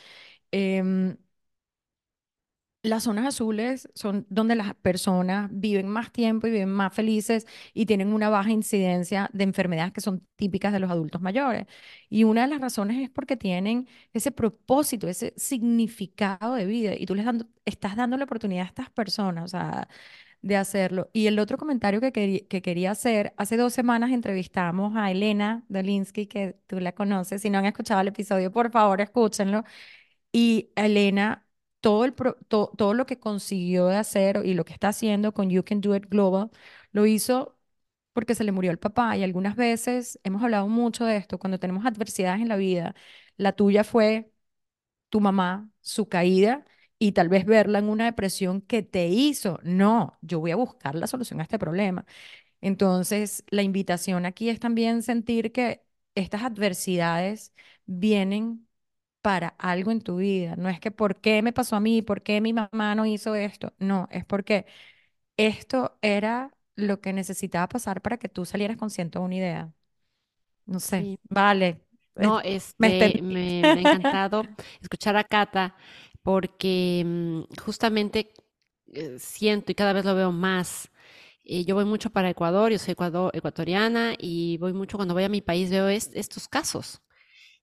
eh, 0.51 1.15
las 2.81 3.03
zonas 3.03 3.25
azules 3.27 3.89
son 3.93 4.25
donde 4.29 4.55
las 4.55 4.73
personas 4.75 5.49
viven 5.51 5.87
más 5.89 6.11
tiempo 6.13 6.47
y 6.47 6.51
viven 6.51 6.69
más 6.71 6.93
felices 6.93 7.45
y 7.73 7.85
tienen 7.85 8.13
una 8.13 8.29
baja 8.29 8.51
incidencia 8.51 9.29
de 9.33 9.43
enfermedades 9.43 9.91
que 9.91 10.01
son 10.01 10.25
típicas 10.37 10.71
de 10.71 10.79
los 10.79 10.89
adultos 10.89 11.21
mayores. 11.21 11.65
Y 12.09 12.23
una 12.23 12.43
de 12.43 12.47
las 12.47 12.61
razones 12.61 12.97
es 13.03 13.09
porque 13.09 13.35
tienen 13.37 13.87
ese 14.13 14.31
propósito, 14.31 15.07
ese 15.09 15.33
significado 15.37 16.55
de 16.55 16.65
vida 16.65 16.93
y 16.97 17.05
tú 17.05 17.15
les 17.15 17.25
dando, 17.25 17.45
estás 17.65 17.95
dando 17.97 18.15
la 18.17 18.23
oportunidad 18.25 18.63
a 18.65 18.67
estas 18.67 18.89
personas, 18.91 19.43
o 19.45 19.47
sea, 19.49 19.87
de 20.41 20.55
hacerlo. 20.57 21.09
Y 21.13 21.27
el 21.27 21.39
otro 21.39 21.57
comentario 21.57 21.99
que, 22.01 22.11
que 22.49 22.61
quería 22.61 22.91
hacer, 22.91 23.33
hace 23.37 23.57
dos 23.57 23.73
semanas 23.73 24.11
entrevistamos 24.11 24.95
a 24.95 25.11
Elena 25.11 25.63
Dolinsky, 25.69 26.27
que 26.27 26.57
tú 26.67 26.79
la 26.79 26.93
conoces, 26.93 27.41
si 27.41 27.49
no 27.49 27.57
han 27.59 27.65
escuchado 27.65 28.01
el 28.01 28.07
episodio, 28.09 28.51
por 28.51 28.71
favor, 28.71 29.01
escúchenlo. 29.01 29.63
Y 30.31 30.71
Elena 30.75 31.45
todo, 31.81 32.05
el 32.05 32.13
todo 32.47 32.93
lo 32.93 33.05
que 33.05 33.19
consiguió 33.19 33.87
de 33.87 33.95
hacer 33.97 34.41
y 34.45 34.53
lo 34.53 34.65
que 34.65 34.73
está 34.73 34.89
haciendo 34.89 35.33
con 35.33 35.49
You 35.49 35.63
Can 35.63 35.81
Do 35.81 35.95
It 35.95 36.05
Global, 36.09 36.51
lo 36.91 37.05
hizo 37.05 37.57
porque 38.13 38.35
se 38.35 38.43
le 38.43 38.51
murió 38.51 38.71
el 38.71 38.79
papá 38.79 39.15
y 39.17 39.23
algunas 39.23 39.55
veces 39.55 40.19
hemos 40.23 40.43
hablado 40.43 40.67
mucho 40.67 41.05
de 41.05 41.17
esto, 41.17 41.39
cuando 41.39 41.59
tenemos 41.59 41.85
adversidades 41.85 42.41
en 42.41 42.49
la 42.49 42.57
vida, 42.57 42.95
la 43.37 43.53
tuya 43.53 43.83
fue 43.83 44.31
tu 45.09 45.19
mamá 45.21 45.69
su 45.81 46.07
caída 46.09 46.65
y 46.99 47.13
tal 47.13 47.29
vez 47.29 47.45
verla 47.45 47.79
en 47.79 47.89
una 47.89 48.05
depresión 48.05 48.61
que 48.61 48.83
te 48.83 49.07
hizo. 49.07 49.59
No, 49.63 50.17
yo 50.21 50.39
voy 50.39 50.51
a 50.51 50.55
buscar 50.55 50.95
la 50.95 51.07
solución 51.07 51.39
a 51.39 51.43
este 51.43 51.59
problema. 51.59 52.05
Entonces, 52.61 53.45
la 53.49 53.63
invitación 53.63 54.25
aquí 54.25 54.49
es 54.49 54.59
también 54.61 55.03
sentir 55.03 55.51
que 55.53 55.83
estas 56.15 56.43
adversidades 56.43 57.53
vienen 57.87 58.68
para 59.21 59.49
algo 59.57 59.91
en 59.91 60.01
tu 60.01 60.17
vida. 60.17 60.55
No 60.55 60.69
es 60.69 60.79
que 60.79 60.91
por 60.91 61.17
qué 61.21 61.41
me 61.41 61.53
pasó 61.53 61.75
a 61.75 61.79
mí, 61.79 62.01
por 62.01 62.23
qué 62.23 62.41
mi 62.41 62.53
mamá 62.53 62.95
no 62.95 63.05
hizo 63.05 63.35
esto. 63.35 63.73
No, 63.79 64.07
es 64.11 64.25
porque 64.25 64.65
esto 65.37 65.97
era 66.01 66.51
lo 66.75 67.01
que 67.01 67.13
necesitaba 67.13 67.67
pasar 67.69 68.01
para 68.01 68.17
que 68.17 68.29
tú 68.29 68.45
salieras 68.45 68.77
consciente 68.77 69.19
de 69.19 69.25
una 69.25 69.35
idea. 69.35 69.73
No 70.65 70.79
sé, 70.79 71.19
vale. 71.29 71.81
No, 72.15 72.41
este, 72.41 73.21
me, 73.21 73.61
ha 73.63 73.71
encantado 73.79 74.43
escuchar 74.81 75.15
a 75.15 75.23
Cata 75.23 75.75
porque 76.21 77.03
mm, 77.05 77.61
justamente 77.61 78.33
eh, 78.93 79.17
siento 79.19 79.71
y 79.71 79.75
cada 79.75 79.93
vez 79.93 80.05
lo 80.05 80.15
veo 80.15 80.31
más. 80.31 80.91
Eh, 81.45 81.65
yo 81.65 81.75
voy 81.75 81.85
mucho 81.85 82.09
para 82.11 82.29
Ecuador, 82.29 82.71
yo 82.71 82.77
soy 82.79 82.95
ecuatoriana 83.33 84.13
y 84.17 84.57
voy 84.57 84.73
mucho 84.73 84.97
cuando 84.97 85.13
voy 85.13 85.23
a 85.23 85.29
mi 85.29 85.41
país, 85.41 85.69
veo 85.71 85.87
estos 85.89 86.47
casos 86.47 87.01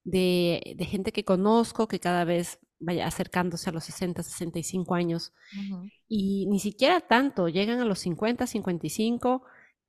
de, 0.07 0.87
gente 0.89 1.11
que 1.11 1.25
conozco 1.25 1.87
que 1.87 1.99
cada 1.99 2.23
vez 2.23 2.59
vaya 2.79 3.07
acercándose 3.07 3.69
a 3.69 3.73
los 3.73 3.83
60, 3.85 4.23
65 4.23 4.95
años 4.95 5.33
y 6.07 6.45
ni 6.47 6.59
siquiera 6.59 7.01
tanto, 7.01 7.49
llegan 7.49 7.79
a 7.79 7.85
los 7.85 7.99
50, 7.99 8.47
55 8.47 9.43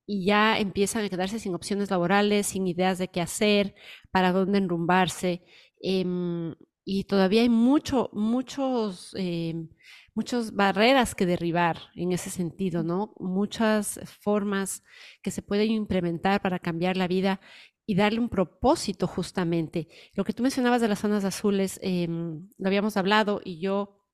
y 0.06 0.24
ya 0.24 0.58
empiezan 0.58 1.04
a 1.04 1.08
quedarse 1.08 1.38
sin 1.38 1.54
opciones 1.54 1.90
laborales, 1.90 2.48
sin 2.48 2.66
ideas 2.66 2.98
de 2.98 3.08
qué 3.08 3.20
hacer, 3.20 3.74
para 4.10 4.32
dónde 4.32 4.58
enrumbarse. 4.58 5.42
Em, 5.80 6.54
y 6.84 7.04
todavía 7.04 7.42
hay 7.42 7.50
mucho, 7.50 8.08
muchos, 8.12 9.14
em, 9.16 9.68
muchas 10.14 10.54
barreras 10.54 11.14
que 11.14 11.26
derribar 11.26 11.78
en 11.94 12.12
ese 12.12 12.30
sentido, 12.30 12.82
¿no? 12.82 13.12
Muchas 13.20 14.00
formas 14.20 14.82
que 15.22 15.30
se 15.30 15.42
pueden 15.42 15.70
implementar 15.70 16.40
para 16.42 16.58
cambiar 16.58 16.96
la 16.96 17.06
vida 17.06 17.40
y 17.88 17.94
darle 17.94 18.20
un 18.20 18.28
propósito 18.28 19.06
justamente. 19.06 19.88
Lo 20.12 20.22
que 20.22 20.34
tú 20.34 20.42
mencionabas 20.42 20.82
de 20.82 20.88
las 20.88 20.98
zonas 20.98 21.24
azules, 21.24 21.80
em, 21.82 22.50
lo 22.58 22.68
habíamos 22.68 22.98
hablado 22.98 23.40
y 23.42 23.60
yo 23.60 24.04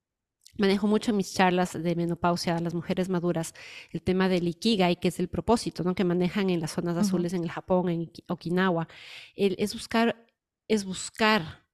manejo 0.57 0.87
mucho 0.87 1.11
en 1.11 1.17
mis 1.17 1.35
charlas 1.35 1.73
de 1.73 1.97
menopausia 1.97 2.57
a 2.57 2.61
las 2.61 2.73
mujeres 2.73 3.09
maduras 3.09 3.53
el 3.91 4.01
tema 4.01 4.29
del 4.29 4.47
ikigai, 4.47 5.01
que 5.01 5.09
es 5.09 5.19
el 5.19 5.27
propósito, 5.27 5.83
¿no? 5.83 5.97
Que 5.97 6.05
manejan 6.05 6.51
en 6.51 6.61
las 6.61 6.71
zonas 6.71 6.97
azules 6.97 7.33
en 7.33 7.43
el 7.43 7.51
Japón, 7.51 7.89
en 7.89 8.13
Okinawa. 8.29 8.87
es 9.35 9.75
buscar, 9.75 10.25
es 10.69 10.85
buscar, 10.85 11.67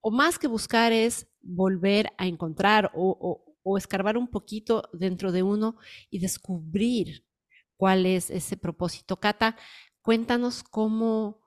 o 0.00 0.10
más 0.10 0.38
que 0.38 0.48
buscar 0.48 0.92
es 0.92 1.28
volver 1.42 2.14
a 2.16 2.26
encontrar 2.28 2.90
o, 2.94 3.44
o 3.62 3.76
escarbar 3.76 4.16
un 4.16 4.28
poquito 4.28 4.88
dentro 4.94 5.32
de 5.32 5.42
uno 5.42 5.76
y 6.08 6.18
descubrir 6.18 7.26
cuál 7.76 8.06
es 8.06 8.30
ese 8.30 8.56
propósito. 8.56 9.20
Cata, 9.20 9.56
cuéntanos 10.00 10.62
cómo 10.62 11.41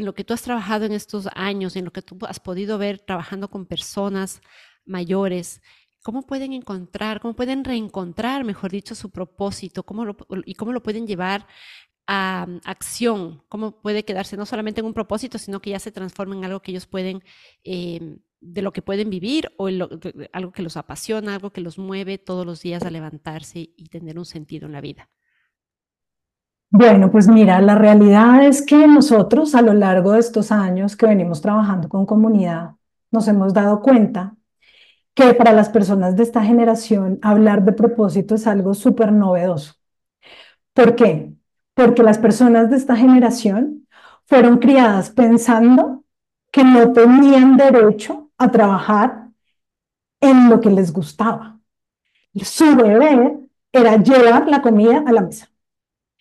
en 0.00 0.06
lo 0.06 0.14
que 0.14 0.24
tú 0.24 0.34
has 0.34 0.42
trabajado 0.42 0.84
en 0.84 0.92
estos 0.92 1.28
años, 1.34 1.76
en 1.76 1.84
lo 1.84 1.92
que 1.92 2.02
tú 2.02 2.18
has 2.26 2.40
podido 2.40 2.76
ver 2.78 2.98
trabajando 2.98 3.48
con 3.48 3.66
personas 3.66 4.40
mayores, 4.84 5.60
¿Cómo 6.02 6.22
pueden 6.26 6.54
encontrar, 6.54 7.20
cómo 7.20 7.34
pueden 7.36 7.62
reencontrar, 7.62 8.44
mejor 8.44 8.70
dicho, 8.70 8.94
su 8.94 9.10
propósito 9.10 9.82
cómo 9.82 10.16
y 10.46 10.54
cómo 10.54 10.72
lo 10.72 10.82
pueden 10.82 11.06
llevar 11.06 11.46
a 12.06 12.46
mm, 12.48 12.60
acción? 12.64 13.42
¿Cómo 13.48 13.82
puede 13.82 14.04
quedarse 14.04 14.36
no 14.36 14.46
solamente 14.46 14.80
en 14.80 14.86
un 14.86 14.94
propósito, 14.94 15.38
sino 15.38 15.60
que 15.60 15.70
ya 15.70 15.78
se 15.78 15.92
transforma 15.92 16.36
en 16.36 16.44
algo 16.44 16.60
que 16.60 16.70
ellos 16.72 16.86
pueden, 16.86 17.22
em, 17.64 18.18
de 18.40 18.62
lo 18.62 18.72
que 18.72 18.82
pueden 18.82 19.10
vivir 19.10 19.52
o 19.58 19.68
algo 20.32 20.52
que 20.52 20.62
los 20.62 20.78
apasiona, 20.78 21.34
algo 21.34 21.52
que 21.52 21.60
los 21.60 21.78
mueve 21.78 22.16
todos 22.18 22.46
los 22.46 22.62
días 22.62 22.82
a 22.84 22.90
levantarse 22.90 23.70
y 23.76 23.88
tener 23.90 24.18
un 24.18 24.24
sentido 24.24 24.66
en 24.66 24.72
la 24.72 24.80
vida? 24.80 25.10
Bueno, 26.72 27.10
pues 27.10 27.26
mira, 27.28 27.60
la 27.60 27.74
realidad 27.74 28.44
es 28.46 28.62
que 28.62 28.86
nosotros 28.86 29.54
a 29.54 29.62
lo 29.62 29.72
largo 29.74 30.12
de 30.12 30.20
estos 30.20 30.52
años 30.52 30.96
que 30.96 31.06
venimos 31.06 31.40
trabajando 31.40 31.88
con 31.88 32.06
comunidad, 32.06 32.72
nos 33.10 33.26
hemos 33.28 33.52
dado 33.52 33.80
cuenta 33.82 34.36
que 35.14 35.34
para 35.34 35.52
las 35.52 35.70
personas 35.70 36.16
de 36.16 36.24
esta 36.24 36.44
generación 36.44 37.18
hablar 37.22 37.64
de 37.64 37.72
propósito 37.72 38.34
es 38.36 38.46
algo 38.46 38.74
súper 38.74 39.12
novedoso. 39.12 39.74
¿Por 40.74 40.96
qué? 40.96 41.32
Porque 41.74 42.02
las 42.02 42.18
personas 42.18 42.70
de 42.70 42.76
esta 42.76 42.96
generación 42.96 43.86
fueron 44.26 44.58
criadas 44.58 45.10
pensando 45.10 46.04
que 46.52 46.64
no 46.64 46.92
tenían 46.92 47.56
derecho 47.56 48.30
a 48.38 48.50
trabajar 48.50 49.28
en 50.20 50.50
lo 50.50 50.60
que 50.60 50.70
les 50.70 50.92
gustaba. 50.92 51.60
Su 52.36 52.76
deber 52.76 53.40
era 53.72 53.98
llevar 53.98 54.48
la 54.48 54.62
comida 54.62 55.04
a 55.06 55.12
la 55.12 55.22
mesa 55.22 55.49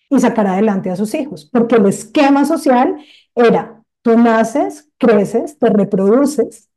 y 0.10 0.20
sacar 0.20 0.48
adelante 0.48 0.90
a 0.90 0.96
sus 0.96 1.14
hijos, 1.14 1.46
porque 1.52 1.76
el 1.76 1.86
esquema 1.86 2.46
social 2.46 2.98
era, 3.36 3.84
tú 4.02 4.18
naces, 4.18 4.90
creces, 4.98 5.58
te 5.60 5.70
reproduces, 5.70 6.70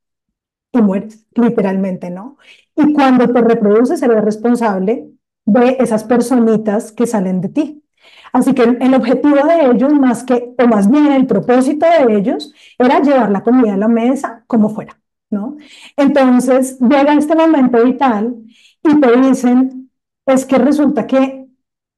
y 0.73 0.81
mueres, 0.81 1.27
literalmente, 1.35 2.11
¿no? 2.11 2.39
Y 2.75 2.93
cuando 2.95 3.29
te 3.29 3.41
reproduces, 3.43 4.03
eres 4.03 4.25
responsable 4.25 5.11
de 5.45 5.77
esas 5.81 6.05
personitas 6.05 6.93
que 6.93 7.07
salen 7.07 7.41
de 7.41 7.49
ti. 7.51 7.85
Así 8.33 8.55
que 8.55 8.63
el, 8.63 8.95
objetivo 8.95 9.37
de 9.47 9.67
ellos, 9.71 9.93
más 9.93 10.25
que, 10.25 10.55
o 10.59 10.67
más 10.67 10.91
bien 10.91 11.13
el 11.13 11.27
propósito 11.27 11.87
de 11.87 12.17
ellos, 12.17 12.53
era 12.79 13.01
llevar 13.01 13.31
la 13.31 13.43
comida 13.43 13.75
a 13.75 13.77
la 13.77 13.89
mesa 13.89 14.45
como 14.47 14.71
fuera, 14.71 14.99
¿no? 15.31 15.59
Entonces 15.97 16.79
llega 16.81 17.13
este 17.15 17.37
momento 17.37 17.85
vital 17.85 18.35
y 18.83 19.01
te 19.01 19.21
dicen, 19.21 19.91
es 20.25 20.47
que 20.47 20.57
resulta 20.57 21.07
que 21.07 21.42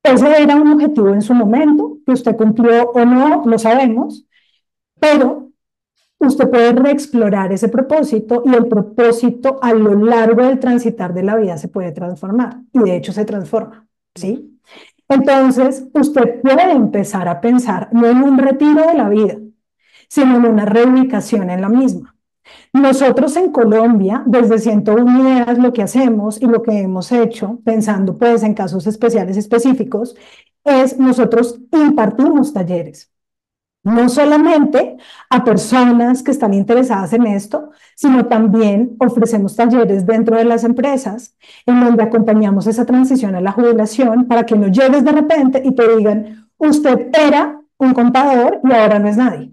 ese 0.04 0.42
era 0.42 0.56
un 0.56 0.72
objetivo 0.72 1.08
en 1.14 1.22
su 1.22 1.34
momento, 1.34 1.98
que 2.06 2.12
usted 2.12 2.36
cumplió 2.36 2.90
o 2.90 3.04
no, 3.04 3.42
lo 3.46 3.58
sabemos, 3.58 4.26
pero 5.00 5.50
usted 6.18 6.48
puede 6.50 6.72
reexplorar 6.72 7.52
ese 7.52 7.68
propósito 7.68 8.42
y 8.44 8.54
el 8.54 8.66
propósito 8.68 9.58
a 9.62 9.72
lo 9.72 9.94
largo 9.94 10.42
del 10.42 10.60
transitar 10.60 11.14
de 11.14 11.22
la 11.22 11.36
vida 11.36 11.56
se 11.56 11.68
puede 11.68 11.92
transformar 11.92 12.60
y 12.72 12.80
de 12.80 12.96
hecho 12.96 13.12
se 13.12 13.24
transforma, 13.24 13.86
¿sí? 14.14 14.60
Entonces, 15.08 15.86
usted 15.92 16.40
puede 16.42 16.72
empezar 16.72 17.28
a 17.28 17.40
pensar 17.40 17.88
no 17.92 18.06
en 18.06 18.22
un 18.22 18.38
retiro 18.38 18.86
de 18.86 18.94
la 18.94 19.08
vida, 19.08 19.38
sino 20.08 20.36
en 20.36 20.44
una 20.44 20.66
reubicación 20.66 21.50
en 21.50 21.60
la 21.62 21.68
misma. 21.68 22.13
Nosotros 22.72 23.36
en 23.36 23.52
Colombia, 23.52 24.22
desde 24.26 24.58
101 24.58 25.20
Ideas, 25.22 25.58
lo 25.58 25.72
que 25.72 25.82
hacemos 25.82 26.40
y 26.40 26.46
lo 26.46 26.62
que 26.62 26.80
hemos 26.80 27.12
hecho, 27.12 27.60
pensando 27.64 28.18
pues 28.18 28.42
en 28.42 28.54
casos 28.54 28.86
especiales 28.86 29.36
específicos, 29.36 30.16
es 30.64 30.98
nosotros 30.98 31.60
impartimos 31.72 32.52
talleres 32.52 33.14
no 33.84 34.08
solamente 34.08 34.96
a 35.28 35.44
personas 35.44 36.22
que 36.22 36.30
están 36.30 36.54
interesadas 36.54 37.12
en 37.12 37.26
esto, 37.26 37.70
sino 37.94 38.26
también 38.26 38.96
ofrecemos 38.98 39.54
talleres 39.56 40.06
dentro 40.06 40.36
de 40.36 40.46
las 40.46 40.64
empresas 40.64 41.36
en 41.66 41.80
donde 41.80 42.02
acompañamos 42.02 42.66
esa 42.66 42.86
transición 42.86 43.34
a 43.34 43.42
la 43.42 43.52
jubilación 43.52 44.26
para 44.26 44.46
que 44.46 44.56
no 44.56 44.68
llegues 44.68 45.04
de 45.04 45.12
repente 45.12 45.62
y 45.64 45.74
te 45.74 45.96
digan, 45.96 46.48
usted 46.56 47.10
era 47.12 47.60
un 47.76 47.92
contador 47.92 48.60
y 48.64 48.72
ahora 48.72 48.98
no 48.98 49.08
es 49.08 49.18
nadie. 49.18 49.52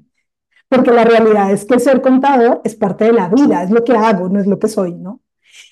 Porque 0.71 0.91
la 0.91 1.03
realidad 1.03 1.51
es 1.51 1.65
que 1.65 1.79
ser 1.79 2.01
contador 2.01 2.61
es 2.63 2.75
parte 2.75 3.03
de 3.03 3.11
la 3.11 3.27
vida, 3.27 3.61
es 3.61 3.71
lo 3.71 3.83
que 3.83 3.91
hago, 3.91 4.29
no 4.29 4.39
es 4.39 4.47
lo 4.47 4.57
que 4.57 4.69
soy, 4.69 4.93
¿no? 4.93 5.19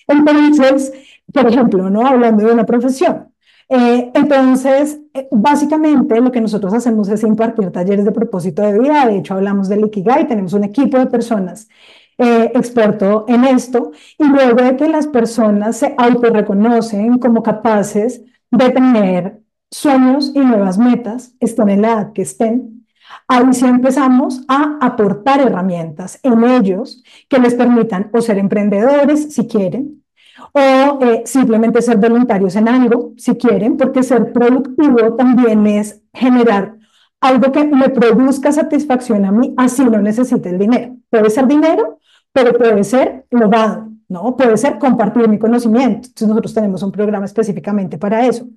Entonces, 0.07 0.91
por 1.33 1.47
ejemplo, 1.47 1.89
¿no? 1.89 2.05
Hablando 2.05 2.45
de 2.45 2.51
una 2.51 2.65
profesión, 2.65 3.29
eh, 3.69 4.11
entonces, 4.13 4.99
eh, 5.13 5.27
básicamente 5.31 6.19
lo 6.19 6.31
que 6.31 6.41
nosotros 6.41 6.73
hacemos 6.73 7.07
es 7.07 7.23
impartir 7.23 7.71
talleres 7.71 8.03
de 8.03 8.11
propósito 8.11 8.61
de 8.61 8.77
vida. 8.77 9.05
De 9.05 9.17
hecho, 9.19 9.35
hablamos 9.35 9.69
del 9.69 9.85
Ikigai, 9.85 10.27
tenemos 10.27 10.53
un 10.53 10.65
equipo 10.65 10.97
de 10.97 11.05
personas 11.05 11.69
eh, 12.17 12.51
experto 12.55 13.25
en 13.29 13.45
esto. 13.45 13.91
Y 14.17 14.25
luego 14.25 14.61
de 14.61 14.75
que 14.75 14.89
las 14.89 15.07
personas 15.07 15.77
se 15.77 15.95
autorreconocen 15.97 17.19
como 17.19 17.41
capaces 17.41 18.21
de 18.51 18.69
tener 18.71 19.41
sueños 19.71 20.33
y 20.35 20.39
nuevas 20.39 20.77
metas, 20.77 21.35
estén 21.39 21.69
en 21.69 21.81
la 21.83 21.87
edad 21.93 22.13
que 22.13 22.23
estén, 22.23 22.78
ahí 23.27 23.53
sí 23.53 23.65
empezamos 23.65 24.41
a 24.47 24.77
aportar 24.81 25.41
herramientas 25.41 26.19
en 26.23 26.43
ellos 26.43 27.03
que 27.27 27.39
les 27.39 27.53
permitan 27.55 28.09
o 28.13 28.21
ser 28.21 28.37
emprendedores 28.37 29.33
si 29.33 29.47
quieren, 29.47 30.03
o 30.53 30.99
eh, 31.01 31.23
simplemente 31.25 31.81
ser 31.81 31.97
voluntarios 31.97 32.55
en 32.55 32.67
algo, 32.67 33.13
si 33.17 33.35
quieren, 33.35 33.77
porque 33.77 34.03
ser 34.03 34.31
productivo 34.31 35.15
también 35.15 35.65
es 35.67 36.01
generar 36.13 36.75
algo 37.21 37.51
que 37.51 37.65
me 37.65 37.89
produzca 37.89 38.51
satisfacción 38.51 39.25
a 39.25 39.31
mí, 39.31 39.53
así 39.57 39.83
no 39.83 39.99
necesite 39.99 40.49
el 40.49 40.57
dinero. 40.57 40.95
Puede 41.09 41.29
ser 41.29 41.47
dinero, 41.47 41.99
pero 42.31 42.53
puede 42.53 42.83
ser 42.83 43.25
lo 43.29 43.47
dado, 43.49 43.89
¿no? 44.07 44.35
Puede 44.37 44.57
ser 44.57 44.79
compartir 44.79 45.27
mi 45.27 45.37
conocimiento. 45.37 46.07
Entonces 46.07 46.27
nosotros 46.27 46.53
tenemos 46.53 46.81
un 46.83 46.91
programa 46.91 47.25
específicamente 47.25 47.97
para 47.97 48.25
eso. 48.25 48.47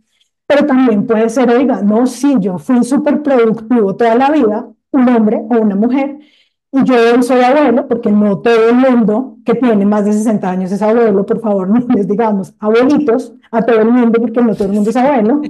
Pero 0.53 0.67
también 0.67 1.07
puede 1.07 1.31
ser, 1.31 1.49
oiga, 1.51 1.81
no, 1.83 2.07
sí, 2.07 2.37
yo 2.39 2.59
fui 2.59 2.85
súper 2.85 3.23
productivo 3.23 3.97
toda 3.97 4.15
la 4.17 4.31
vida, 4.31 4.69
un 4.91 5.09
hombre 5.09 5.39
o 5.49 5.57
una 5.59 5.75
mujer, 5.77 6.19
Y 6.73 6.85
yo 6.85 7.23
soy 7.23 7.43
abuelo, 7.43 7.89
porque 7.89 8.11
no 8.11 8.41
todo 8.41 8.71
el 8.71 8.77
mundo 8.77 9.39
que 9.45 9.55
tiene 9.55 9.87
más 9.87 10.05
de 10.07 10.13
60 10.15 10.51
años 10.51 10.73
es 10.73 10.83
abuelo, 10.83 11.27
por 11.27 11.41
favor, 11.41 11.69
no 11.71 11.87
les 11.95 12.09
digamos 12.09 12.55
abuelitos 12.59 13.35
a 13.53 13.63
todo 13.63 13.81
el 13.81 13.91
mundo, 13.93 14.21
porque 14.21 14.43
no 14.43 14.55
todo 14.55 14.67
el 14.69 14.75
mundo 14.75 14.91
es 14.91 14.97
abuelo. 14.97 15.43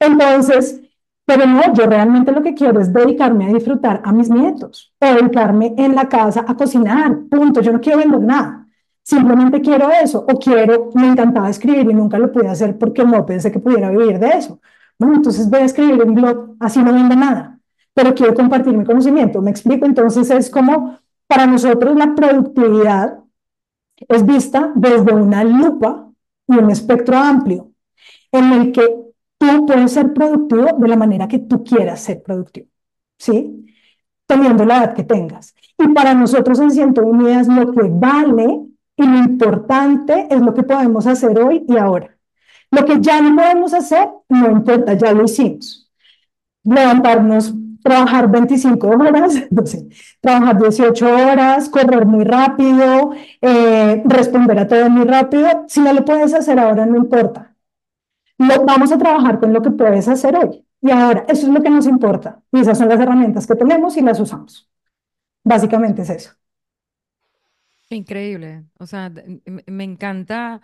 Entonces, 0.00 0.82
pero 1.26 1.46
no, 1.46 1.74
yo 1.74 1.86
realmente 1.86 2.32
lo 2.32 2.42
que 2.42 2.54
quiero 2.54 2.80
es 2.80 2.92
dedicarme 2.92 3.46
a 3.46 3.52
disfrutar 3.54 4.02
a 4.04 4.12
mis 4.12 4.30
nietos, 4.30 4.94
o 5.00 5.06
dedicarme 5.06 5.74
en 5.78 5.94
la 5.94 6.08
casa 6.08 6.44
a 6.48 6.56
cocinar, 6.56 7.18
punto. 7.30 7.60
Yo 7.62 7.72
no 7.72 7.80
quiero 7.80 7.98
vender 7.98 8.20
nada, 8.20 8.65
simplemente 9.06 9.60
quiero 9.60 9.90
eso, 9.90 10.26
o 10.28 10.38
quiero, 10.38 10.90
me 10.94 11.08
encantaba 11.08 11.48
escribir 11.50 11.88
y 11.90 11.94
nunca 11.94 12.18
lo 12.18 12.32
pude 12.32 12.48
hacer 12.48 12.76
porque 12.78 13.04
no 13.04 13.24
pensé 13.24 13.52
que 13.52 13.60
pudiera 13.60 13.90
vivir 13.90 14.18
de 14.18 14.28
eso. 14.30 14.60
Bueno, 14.98 15.16
entonces 15.16 15.48
voy 15.50 15.60
a 15.60 15.64
escribir 15.64 16.02
un 16.02 16.14
blog, 16.14 16.56
así 16.60 16.82
no 16.82 16.92
vende 16.92 17.16
nada 17.16 17.56
pero 17.96 18.14
quiero 18.14 18.34
compartir 18.34 18.76
mi 18.76 18.84
conocimiento. 18.84 19.40
¿Me 19.40 19.50
explico? 19.50 19.86
Entonces 19.86 20.28
es 20.30 20.50
como 20.50 20.98
para 21.26 21.46
nosotros 21.46 21.96
la 21.96 22.14
productividad 22.14 23.20
es 23.96 24.26
vista 24.26 24.70
desde 24.74 25.14
una 25.14 25.42
lupa 25.44 26.12
y 26.46 26.58
un 26.58 26.70
espectro 26.70 27.16
amplio 27.16 27.72
en 28.30 28.52
el 28.52 28.72
que 28.72 28.86
tú 29.38 29.64
puedes 29.64 29.92
ser 29.92 30.12
productivo 30.12 30.66
de 30.78 30.88
la 30.88 30.96
manera 30.96 31.26
que 31.26 31.38
tú 31.38 31.64
quieras 31.64 32.00
ser 32.00 32.22
productivo, 32.22 32.68
¿sí? 33.16 33.64
Teniendo 34.26 34.66
la 34.66 34.76
edad 34.76 34.94
que 34.94 35.04
tengas. 35.04 35.54
Y 35.78 35.88
para 35.88 36.12
nosotros 36.12 36.60
en 36.60 36.70
101 36.70 37.22
Ideas 37.22 37.48
lo 37.48 37.72
que 37.72 37.80
vale 37.84 38.66
y 38.96 39.06
lo 39.06 39.18
importante 39.18 40.26
es 40.30 40.40
lo 40.40 40.54
que 40.54 40.62
podemos 40.62 41.06
hacer 41.06 41.38
hoy 41.38 41.64
y 41.68 41.76
ahora. 41.76 42.16
Lo 42.70 42.84
que 42.84 43.00
ya 43.00 43.20
no 43.20 43.36
podemos 43.36 43.74
hacer, 43.74 44.08
no 44.28 44.50
importa, 44.50 44.94
ya 44.94 45.12
lo 45.12 45.24
hicimos. 45.24 45.90
Levantarnos 46.64 47.54
trabajar 47.86 48.30
25 48.30 48.88
horas, 48.88 49.34
no 49.50 49.66
sé, 49.66 49.88
trabajar 50.20 50.60
18 50.60 51.06
horas, 51.06 51.68
correr 51.68 52.04
muy 52.06 52.24
rápido, 52.24 53.12
eh, 53.40 54.02
responder 54.04 54.58
a 54.58 54.66
todo 54.66 54.90
muy 54.90 55.06
rápido. 55.06 55.64
Si 55.68 55.80
no 55.80 55.92
lo 55.92 56.04
puedes 56.04 56.34
hacer 56.34 56.58
ahora, 56.58 56.84
no 56.86 56.96
importa. 56.96 57.54
Lo, 58.38 58.64
vamos 58.64 58.92
a 58.92 58.98
trabajar 58.98 59.40
con 59.40 59.52
lo 59.52 59.62
que 59.62 59.70
puedes 59.70 60.08
hacer 60.08 60.36
hoy. 60.36 60.64
Y 60.82 60.90
ahora, 60.90 61.24
eso 61.28 61.46
es 61.46 61.52
lo 61.52 61.62
que 61.62 61.70
nos 61.70 61.86
importa. 61.86 62.42
Y 62.52 62.60
esas 62.60 62.78
son 62.78 62.88
las 62.88 63.00
herramientas 63.00 63.46
que 63.46 63.54
tenemos 63.54 63.96
y 63.96 64.02
las 64.02 64.20
usamos. 64.20 64.68
Básicamente 65.44 66.02
es 66.02 66.10
eso. 66.10 66.32
Increíble. 67.90 68.64
O 68.78 68.86
sea, 68.86 69.12
me 69.66 69.84
encanta 69.84 70.60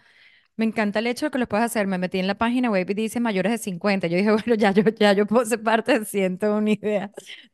me 0.57 0.67
encanta 0.67 0.99
el 0.99 1.07
hecho 1.07 1.27
de 1.27 1.31
que 1.31 1.39
lo 1.39 1.49
puedas 1.49 1.67
hacer. 1.67 1.87
Me 1.87 1.97
metí 1.99 2.19
en 2.19 2.27
la 2.27 2.37
página 2.37 2.71
web 2.71 2.89
y 2.91 2.95
dice 2.95 3.21
mayores 3.21 3.53
de 3.53 3.59
50. 3.59 4.07
Yo 4.07 4.17
dije, 4.19 4.31
bueno, 4.33 4.55
ya 4.55 4.71
yo, 4.73 4.83
ya 4.99 5.13
yo 5.13 5.27
puedo 5.27 5.45
ser 5.45 5.63
parte 5.63 5.99
de 5.99 6.05
Siento 6.05 6.57
una 6.57 6.71
idea. 6.71 7.11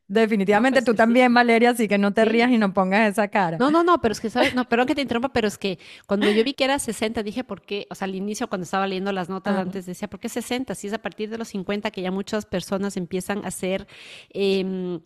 Definitivamente 0.08 0.80
pues 0.80 0.86
tú 0.86 0.94
también, 0.94 1.32
Valeria, 1.32 1.70
así 1.70 1.86
que 1.86 1.98
no 1.98 2.12
te 2.12 2.24
rías 2.24 2.50
y 2.50 2.58
no 2.58 2.72
pongas 2.72 3.10
esa 3.10 3.28
cara. 3.28 3.58
No, 3.58 3.70
no, 3.70 3.84
no, 3.84 4.00
pero 4.00 4.12
es 4.12 4.20
que, 4.20 4.30
¿sabes? 4.30 4.54
No, 4.54 4.66
perdón 4.68 4.86
que 4.86 4.94
te 4.94 5.02
interrumpa, 5.02 5.32
pero 5.32 5.46
es 5.46 5.58
que 5.58 5.78
cuando 6.06 6.28
yo 6.30 6.42
vi 6.42 6.54
que 6.54 6.64
era 6.64 6.78
60, 6.78 7.22
dije, 7.22 7.44
¿por 7.44 7.60
qué? 7.60 7.86
O 7.90 7.94
sea, 7.94 8.06
al 8.06 8.14
inicio, 8.14 8.48
cuando 8.48 8.64
estaba 8.64 8.86
leyendo 8.86 9.12
las 9.12 9.28
notas 9.28 9.56
antes, 9.56 9.84
decía, 9.84 10.08
¿por 10.08 10.18
qué 10.18 10.28
60? 10.28 10.74
Si 10.74 10.86
es 10.86 10.92
a 10.94 10.98
partir 10.98 11.28
de 11.28 11.38
los 11.38 11.48
50 11.48 11.90
que 11.90 12.02
ya 12.02 12.10
muchas 12.10 12.46
personas 12.46 12.96
empiezan 12.96 13.44
a 13.44 13.50
ser 13.50 13.86
eh, 14.30 14.98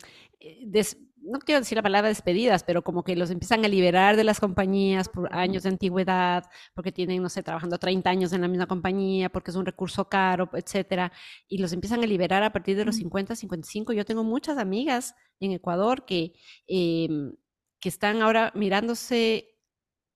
no 1.23 1.39
quiero 1.39 1.61
decir 1.61 1.75
la 1.77 1.81
palabra 1.81 2.09
despedidas, 2.09 2.63
pero 2.63 2.83
como 2.83 3.03
que 3.03 3.15
los 3.15 3.29
empiezan 3.31 3.63
a 3.63 3.67
liberar 3.67 4.17
de 4.17 4.23
las 4.23 4.39
compañías 4.39 5.09
por 5.09 5.33
años 5.33 5.63
de 5.63 5.69
antigüedad, 5.69 6.45
porque 6.73 6.91
tienen, 6.91 7.21
no 7.21 7.29
sé, 7.29 7.43
trabajando 7.43 7.77
30 7.77 8.09
años 8.09 8.33
en 8.33 8.41
la 8.41 8.47
misma 8.47 8.67
compañía, 8.67 9.29
porque 9.29 9.51
es 9.51 9.57
un 9.57 9.65
recurso 9.65 10.09
caro, 10.09 10.49
etcétera, 10.53 11.11
y 11.47 11.59
los 11.59 11.73
empiezan 11.73 12.03
a 12.03 12.07
liberar 12.07 12.43
a 12.43 12.51
partir 12.51 12.75
de 12.77 12.85
los 12.85 12.95
50, 12.97 13.35
55. 13.35 13.93
Yo 13.93 14.05
tengo 14.05 14.23
muchas 14.23 14.57
amigas 14.57 15.15
en 15.39 15.51
Ecuador 15.51 16.05
que, 16.05 16.33
em, 16.67 17.33
que 17.79 17.89
están 17.89 18.21
ahora 18.21 18.51
mirándose 18.55 19.59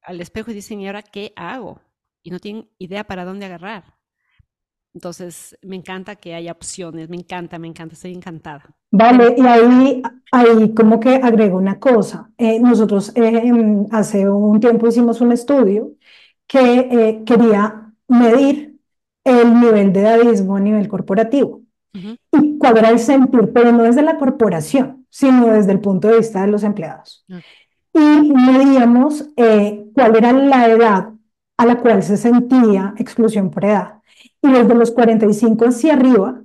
al 0.02 0.22
espejo 0.22 0.52
y 0.52 0.56
dicen, 0.56 0.82
¿y 0.82 0.88
ahora 0.88 1.04
qué 1.04 1.34
hago? 1.36 1.82
Y 2.24 2.32
no 2.32 2.40
tienen 2.40 2.70
idea 2.80 3.06
para 3.06 3.26
dónde 3.26 3.46
agarrar. 3.46 3.97
Entonces, 4.98 5.56
me 5.62 5.76
encanta 5.76 6.16
que 6.16 6.34
haya 6.34 6.52
opciones, 6.52 7.08
me 7.08 7.18
encanta, 7.18 7.60
me 7.60 7.68
encanta, 7.68 7.94
estoy 7.94 8.16
encantada. 8.16 8.64
Vale, 8.90 9.36
y 9.38 9.42
ahí, 9.46 10.02
ahí 10.32 10.74
como 10.74 11.00
que 11.00 11.18
agrego 11.18 11.56
una 11.60 11.78
cosa. 11.78 12.32
Eh, 12.36 12.60
nosotros 12.60 13.12
eh, 13.14 13.44
hace 13.92 14.28
un 14.28 14.60
tiempo 14.60 14.88
hicimos 14.88 15.22
un 15.22 15.34
estudio 15.34 15.92
que 16.48 16.80
eh, 16.80 17.24
quería 17.28 17.94
medir 18.08 18.80
el 19.24 19.60
nivel 19.60 19.94
de 19.94 20.00
edadismo 20.00 20.56
a 20.56 20.62
nivel 20.62 20.88
corporativo 20.88 21.62
y 21.94 22.58
cuál 22.58 22.78
era 22.78 22.90
el 22.90 22.98
sentir, 22.98 23.52
pero 23.54 23.72
no 23.72 23.84
desde 23.84 24.02
la 24.02 24.18
corporación, 24.18 25.06
sino 25.12 25.46
desde 25.46 25.74
el 25.74 25.80
punto 25.80 26.08
de 26.08 26.18
vista 26.18 26.42
de 26.42 26.48
los 26.48 26.64
empleados. 26.64 27.24
Y 27.94 28.34
medíamos 28.34 29.30
cuál 29.94 30.16
era 30.16 30.34
la 30.34 30.68
edad 30.70 31.10
a 31.58 31.66
la 31.66 31.80
cual 31.80 32.04
se 32.04 32.18
sentía 32.18 32.94
exclusión 32.98 33.50
por 33.50 33.66
edad. 33.66 33.96
Y 34.42 34.52
desde 34.52 34.76
los 34.76 34.92
45 34.92 35.66
hacia 35.66 35.94
arriba 35.94 36.42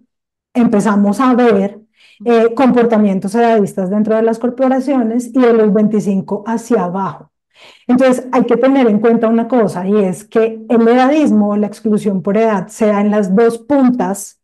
empezamos 0.55 1.21
a 1.21 1.35
ver 1.35 1.81
eh, 2.25 2.55
comportamientos 2.55 3.35
edadistas 3.35 3.91
dentro 3.91 4.17
de 4.17 4.23
las 4.23 4.39
corporaciones 4.39 5.29
y 5.35 5.41
de 5.41 5.53
los 5.53 5.73
25 5.73 6.45
hacia 6.47 6.85
abajo. 6.85 7.31
Entonces 7.87 8.27
hay 8.33 8.45
que 8.45 8.57
tener 8.57 8.89
en 8.89 9.01
cuenta 9.01 9.29
una 9.29 9.49
cosa 9.49 9.87
y 9.87 9.97
es 9.97 10.25
que 10.25 10.61
el 10.69 10.89
edadismo, 10.89 11.57
la 11.57 11.67
exclusión 11.67 12.23
por 12.23 12.37
edad, 12.37 12.69
se 12.69 12.87
da 12.87 13.01
en 13.01 13.11
las 13.11 13.35
dos 13.35 13.59
puntas 13.59 14.41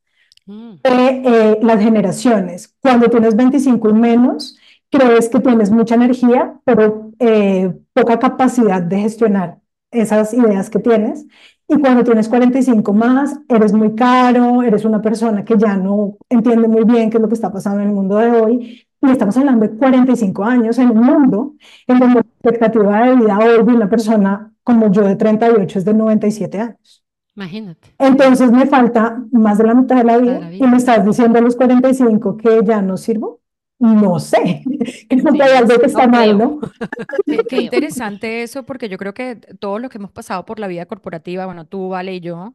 mm. 0.47 0.75
de 0.83 1.23
eh, 1.25 1.59
las 1.63 1.81
generaciones. 1.83 2.75
Cuando 2.81 3.09
tienes 3.09 3.37
25 3.37 3.91
y 3.91 3.93
menos, 3.95 4.59
crees 4.91 5.29
que 5.29 5.41
tienes 5.41 5.71
mucha 5.71 5.95
energía, 5.95 6.55
pero 6.65 7.13
eh, 7.19 7.73
poca 7.93 8.19
capacidad 8.19 8.83
de 8.83 9.01
gestionar 9.01 9.59
esas 9.91 10.35
ideas 10.35 10.71
que 10.71 10.79
tienes. 10.79 11.27
Y 11.69 11.79
cuando 11.81 12.03
tienes 12.03 12.29
45 12.29 12.93
más, 12.95 13.39
eres 13.49 13.73
muy 13.73 13.95
caro, 13.95 14.63
eres 14.63 14.85
una 14.85 15.03
persona 15.03 15.45
que 15.45 15.57
ya 15.59 15.77
no 15.77 16.17
entiende 16.31 16.67
muy 16.67 16.85
bien 16.85 17.11
qué 17.11 17.19
es 17.19 17.23
lo 17.23 17.29
que 17.29 17.35
está 17.35 17.53
pasando 17.53 17.83
en 17.83 17.89
el 17.89 17.95
mundo 17.95 18.17
de 18.17 18.31
hoy. 18.31 18.87
Y 19.03 19.11
estamos 19.11 19.37
hablando 19.37 19.67
de 19.67 19.77
45 19.77 20.45
años 20.45 20.79
en 20.79 20.91
un 20.91 21.05
mundo 21.05 21.55
en 21.87 21.99
donde 21.99 22.15
la 22.15 22.21
expectativa 22.21 23.07
de 23.07 23.17
vida 23.17 23.39
hoy 23.39 23.65
de 23.65 23.73
una 23.73 23.89
persona 23.89 24.53
como 24.65 24.91
yo 24.91 25.03
de 25.03 25.17
38 25.17 25.79
es 25.79 25.85
de 25.85 25.95
97 25.95 26.59
años. 26.59 27.05
Imagínate. 27.37 27.95
Entonces 27.99 28.51
me 28.51 28.67
falta 28.67 29.23
más 29.31 29.59
de 29.59 29.65
la 29.65 29.75
mitad 29.75 29.97
de 29.97 30.05
la 30.05 30.19
vida, 30.19 30.53
y 30.53 30.67
me 30.67 30.77
estás 30.77 31.05
diciendo 31.05 31.39
a 31.39 31.43
los 31.43 31.55
45 31.55 32.37
que 32.37 32.63
ya 32.65 32.83
no 32.83 32.97
sirvo 32.97 33.38
no 33.79 34.19
sé, 34.19 34.65
que 35.09 35.17
no 35.17 35.33
hay 35.33 35.53
algo 35.53 35.79
que 35.79 35.87
está 35.87 36.09
mal, 36.09 36.37
¿no? 36.37 36.61
Qué, 37.49 37.61
interesante 37.63 38.43
eso, 38.43 38.67
porque 38.67 38.89
yo 38.89 38.99
creo 38.99 39.15
que 39.15 39.37
todos 39.37 39.81
los 39.81 39.91
que 39.91 39.99
hemos 39.99 40.11
pasado 40.11 40.45
por 40.45 40.59
la 40.59 40.67
vida 40.67 40.87
corporativa, 40.87 41.47
bueno, 41.47 41.67
tú, 41.67 41.89
Vale, 41.89 42.15
y 42.15 42.21
yo, 42.21 42.53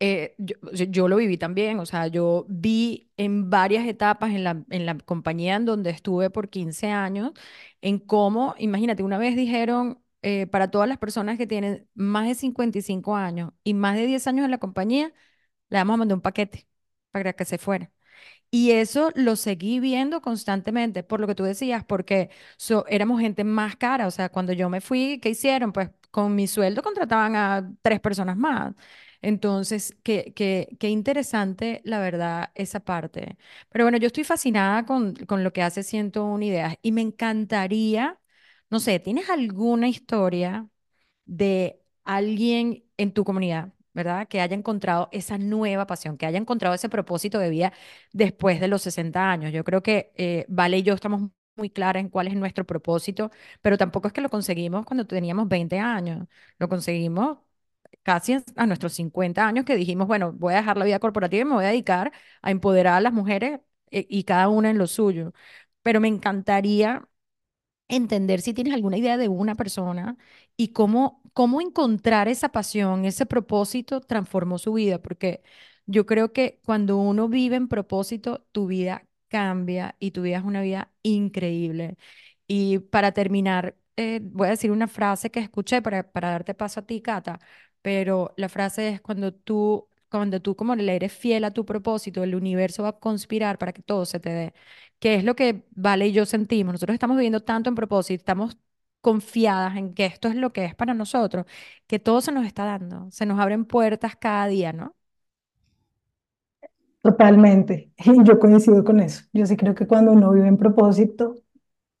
eh, 0.00 0.34
yo, 0.38 1.08
lo 1.08 1.16
viví 1.16 1.38
también, 1.38 1.78
o 1.78 1.86
sea, 1.86 2.08
yo 2.08 2.46
vi 2.48 3.10
en 3.16 3.50
varias 3.50 3.86
etapas 3.86 4.32
en 4.32 4.44
la, 4.44 4.64
en 4.70 4.86
la 4.86 4.98
compañía 4.98 5.56
en 5.56 5.64
donde 5.64 5.90
estuve 5.90 6.30
por 6.30 6.48
15 6.48 6.88
años, 6.88 7.32
en 7.80 7.98
cómo, 7.98 8.54
imagínate, 8.58 9.02
una 9.02 9.18
vez 9.18 9.36
dijeron, 9.36 10.00
eh, 10.22 10.46
para 10.46 10.70
todas 10.70 10.88
las 10.88 10.98
personas 10.98 11.38
que 11.38 11.46
tienen 11.46 11.86
más 11.94 12.26
de 12.26 12.34
55 12.34 13.14
años 13.14 13.52
y 13.62 13.74
más 13.74 13.96
de 13.96 14.06
10 14.06 14.26
años 14.26 14.44
en 14.44 14.50
la 14.50 14.58
compañía, 14.58 15.12
le 15.68 15.78
vamos 15.78 15.94
a 15.94 15.96
mandar 15.98 16.16
un 16.16 16.22
paquete 16.22 16.66
para 17.10 17.32
que 17.34 17.44
se 17.44 17.58
fuera. 17.58 17.92
Y 18.56 18.70
eso 18.70 19.10
lo 19.16 19.34
seguí 19.34 19.80
viendo 19.80 20.20
constantemente, 20.22 21.02
por 21.02 21.18
lo 21.20 21.26
que 21.26 21.34
tú 21.34 21.42
decías, 21.42 21.84
porque 21.84 22.30
éramos 22.88 23.20
gente 23.20 23.42
más 23.44 23.74
cara. 23.76 24.06
O 24.06 24.10
sea, 24.12 24.28
cuando 24.28 24.52
yo 24.52 24.68
me 24.70 24.80
fui, 24.80 25.18
¿qué 25.20 25.30
hicieron? 25.30 25.72
Pues 25.72 25.90
con 26.12 26.34
mi 26.36 26.46
sueldo 26.46 26.82
contrataban 26.82 27.34
a 27.34 27.68
tres 27.82 27.98
personas 28.00 28.36
más. 28.36 28.72
Entonces, 29.22 29.96
qué, 30.04 30.32
qué, 30.36 30.76
qué 30.78 30.88
interesante, 30.90 31.80
la 31.84 31.98
verdad, 31.98 32.52
esa 32.54 32.78
parte. 32.80 33.36
Pero 33.70 33.84
bueno, 33.86 33.98
yo 33.98 34.06
estoy 34.06 34.22
fascinada 34.24 34.84
con, 34.86 35.14
con 35.26 35.42
lo 35.42 35.52
que 35.52 35.62
hace 35.62 35.82
101 35.82 36.42
Ideas 36.44 36.76
y 36.82 36.92
me 36.92 37.00
encantaría, 37.00 38.20
no 38.70 38.78
sé, 38.80 39.00
¿tienes 39.00 39.30
alguna 39.30 39.88
historia 39.88 40.68
de 41.26 41.80
alguien 42.04 42.84
en 42.98 43.12
tu 43.12 43.24
comunidad 43.24 43.72
¿verdad? 43.94 44.28
Que 44.28 44.40
haya 44.40 44.56
encontrado 44.56 45.08
esa 45.12 45.38
nueva 45.38 45.86
pasión, 45.86 46.16
que 46.18 46.26
haya 46.26 46.38
encontrado 46.38 46.74
ese 46.74 46.88
propósito 46.88 47.38
de 47.38 47.50
vida 47.50 47.72
después 48.12 48.60
de 48.60 48.68
los 48.68 48.82
60 48.82 49.30
años. 49.30 49.52
Yo 49.52 49.64
creo 49.64 49.82
que 49.82 50.12
eh, 50.16 50.44
Vale 50.48 50.78
y 50.78 50.82
yo 50.82 50.94
estamos 50.94 51.30
muy 51.56 51.70
claras 51.70 52.00
en 52.02 52.08
cuál 52.08 52.26
es 52.26 52.34
nuestro 52.34 52.64
propósito, 52.66 53.30
pero 53.62 53.78
tampoco 53.78 54.08
es 54.08 54.12
que 54.12 54.20
lo 54.20 54.28
conseguimos 54.28 54.84
cuando 54.86 55.06
teníamos 55.06 55.48
20 55.48 55.78
años, 55.78 56.26
lo 56.58 56.68
conseguimos 56.68 57.38
casi 58.02 58.36
a 58.56 58.66
nuestros 58.66 58.92
50 58.94 59.46
años 59.46 59.64
que 59.64 59.76
dijimos, 59.76 60.06
bueno, 60.06 60.32
voy 60.32 60.54
a 60.54 60.56
dejar 60.58 60.76
la 60.76 60.84
vida 60.84 60.98
corporativa 60.98 61.42
y 61.42 61.44
me 61.44 61.54
voy 61.54 61.64
a 61.64 61.68
dedicar 61.68 62.12
a 62.42 62.50
empoderar 62.50 62.94
a 62.94 63.00
las 63.00 63.12
mujeres 63.12 63.60
eh, 63.90 64.06
y 64.08 64.24
cada 64.24 64.48
una 64.48 64.70
en 64.70 64.78
lo 64.78 64.86
suyo. 64.86 65.32
Pero 65.82 66.00
me 66.00 66.08
encantaría 66.08 67.08
entender 67.88 68.40
si 68.40 68.54
tienes 68.54 68.74
alguna 68.74 68.98
idea 68.98 69.16
de 69.18 69.28
una 69.28 69.54
persona 69.56 70.16
y 70.56 70.68
cómo, 70.72 71.22
cómo 71.34 71.60
encontrar 71.62 72.28
esa 72.28 72.50
pasión, 72.50 73.06
ese 73.06 73.26
propósito 73.26 74.00
transformó 74.02 74.58
su 74.58 74.74
vida, 74.74 75.00
porque 75.02 75.42
yo 75.86 76.06
creo 76.06 76.32
que 76.32 76.60
cuando 76.64 76.98
uno 76.98 77.28
vive 77.28 77.56
en 77.56 77.68
propósito, 77.68 78.46
tu 78.52 78.68
vida 78.68 79.06
cambia 79.28 79.96
y 80.00 80.12
tu 80.12 80.22
vida 80.22 80.38
es 80.38 80.44
una 80.44 80.62
vida 80.62 80.92
increíble. 81.02 81.98
Y 82.46 82.78
para 82.80 83.12
terminar, 83.12 83.76
eh, 83.96 84.20
voy 84.22 84.48
a 84.48 84.50
decir 84.50 84.70
una 84.70 84.88
frase 84.88 85.30
que 85.30 85.40
escuché 85.40 85.82
para, 85.82 86.10
para 86.10 86.30
darte 86.30 86.54
paso 86.54 86.80
a 86.80 86.86
ti, 86.86 87.00
Cata, 87.02 87.40
pero 87.82 88.32
la 88.36 88.48
frase 88.48 88.88
es 88.88 89.00
cuando 89.00 89.32
tú, 89.34 89.88
cuando 90.08 90.40
tú 90.40 90.56
como 90.56 90.74
le 90.76 90.94
eres 90.96 91.12
fiel 91.12 91.44
a 91.44 91.50
tu 91.52 91.64
propósito, 91.64 92.22
el 92.22 92.34
universo 92.34 92.82
va 92.82 92.90
a 92.90 92.98
conspirar 92.98 93.58
para 93.58 93.72
que 93.72 93.82
todo 93.82 94.04
se 94.06 94.20
te 94.20 94.30
dé, 94.30 94.54
que 94.98 95.14
es 95.16 95.24
lo 95.24 95.34
que 95.36 95.64
Vale 95.70 96.06
y 96.08 96.12
yo 96.12 96.26
sentimos. 96.26 96.72
Nosotros 96.74 96.94
estamos 96.94 97.16
viviendo 97.16 97.40
tanto 97.42 97.68
en 97.68 97.74
propósito, 97.74 98.20
estamos 98.20 98.56
confiadas 99.04 99.76
en 99.78 99.94
que 99.94 100.06
esto 100.06 100.28
es 100.28 100.36
lo 100.36 100.52
que 100.52 100.66
es 100.66 100.74
para 100.76 100.94
nosotros, 100.94 101.46
que 101.88 102.00
todo 102.00 102.22
se 102.22 102.32
nos 102.32 102.46
está 102.46 102.66
dando, 102.66 103.10
se 103.12 103.26
nos 103.26 103.40
abren 103.40 103.66
puertas 103.66 104.16
cada 104.16 104.48
día, 104.48 104.74
¿no? 104.74 104.96
Totalmente, 107.02 107.92
yo 108.24 108.38
coincido 108.38 108.82
con 108.84 109.00
eso. 109.00 109.24
Yo 109.32 109.46
sí 109.46 109.56
creo 109.56 109.74
que 109.74 109.86
cuando 109.86 110.12
uno 110.12 110.32
vive 110.32 110.48
en 110.48 110.56
propósito, 110.56 111.34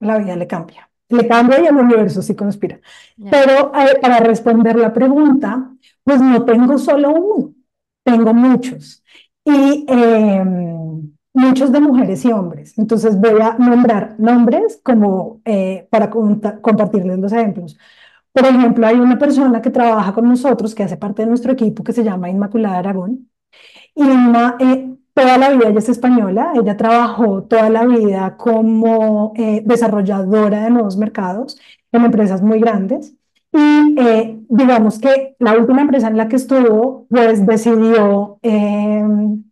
la 0.00 0.18
vida 0.18 0.36
le 0.36 0.46
cambia. 0.48 0.90
Le 1.10 1.28
cambia 1.28 1.60
y 1.62 1.66
el 1.66 1.76
universo 1.76 2.22
sí 2.22 2.36
conspira. 2.36 2.80
Pero 3.30 3.72
eh, 3.74 3.98
para 4.02 4.20
responder 4.20 4.76
la 4.76 4.92
pregunta, 4.92 5.72
pues 6.04 6.20
no 6.22 6.44
tengo 6.46 6.78
solo 6.78 7.12
uno, 7.12 7.54
tengo 8.04 8.34
muchos. 8.34 9.04
Y 9.44 9.86
em, 9.88 11.13
muchos 11.34 11.72
de 11.72 11.80
mujeres 11.80 12.24
y 12.24 12.32
hombres. 12.32 12.78
Entonces 12.78 13.20
voy 13.20 13.40
a 13.42 13.56
nombrar 13.58 14.16
nombres 14.18 14.80
como 14.82 15.42
eh, 15.44 15.86
para 15.90 16.08
compartirles 16.10 17.18
los 17.18 17.32
ejemplos. 17.32 17.76
Por 18.32 18.46
ejemplo, 18.46 18.86
hay 18.86 18.96
una 18.96 19.18
persona 19.18 19.62
que 19.62 19.70
trabaja 19.70 20.14
con 20.14 20.28
nosotros, 20.28 20.74
que 20.74 20.84
hace 20.84 20.96
parte 20.96 21.22
de 21.22 21.28
nuestro 21.28 21.52
equipo, 21.52 21.84
que 21.84 21.92
se 21.92 22.04
llama 22.04 22.30
Inmaculada 22.30 22.78
Aragón. 22.78 23.30
Y 23.94 24.04
eh, 24.60 24.96
toda 25.14 25.38
la 25.38 25.50
vida 25.50 25.68
ella 25.68 25.78
es 25.78 25.88
española, 25.88 26.52
ella 26.56 26.76
trabajó 26.76 27.44
toda 27.44 27.70
la 27.70 27.86
vida 27.86 28.36
como 28.36 29.32
eh, 29.36 29.62
desarrolladora 29.64 30.64
de 30.64 30.70
nuevos 30.70 30.96
mercados 30.96 31.58
en 31.92 32.04
empresas 32.04 32.42
muy 32.42 32.60
grandes. 32.60 33.14
Y 33.52 33.94
digamos 34.48 34.98
que 34.98 35.36
la 35.38 35.56
última 35.56 35.82
empresa 35.82 36.08
en 36.08 36.16
la 36.16 36.28
que 36.28 36.36
estuvo, 36.36 37.06
pues 37.08 37.46
decidió 37.46 38.38
em, 38.42 39.43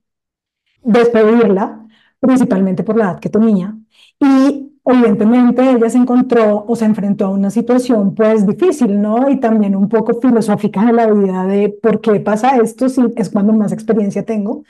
despedirla, 0.84 1.86
principalmente 2.20 2.82
por 2.84 2.96
la 2.96 3.04
edad 3.04 3.20
que 3.20 3.28
tenía. 3.28 3.76
Y 4.20 4.72
evidentemente 4.84 5.70
ella 5.70 5.90
se 5.90 5.98
encontró 5.98 6.64
o 6.66 6.76
se 6.76 6.84
enfrentó 6.84 7.26
a 7.26 7.30
una 7.30 7.50
situación 7.50 8.14
pues 8.14 8.46
difícil, 8.46 9.00
¿no? 9.00 9.28
Y 9.30 9.38
también 9.40 9.76
un 9.76 9.88
poco 9.88 10.20
filosófica 10.20 10.84
de 10.84 10.92
la 10.92 11.06
vida 11.06 11.46
de 11.46 11.68
por 11.82 12.00
qué 12.00 12.20
pasa 12.20 12.56
esto 12.56 12.88
si 12.88 13.02
es 13.16 13.30
cuando 13.30 13.52
más 13.52 13.72
experiencia 13.72 14.24
tengo. 14.24 14.64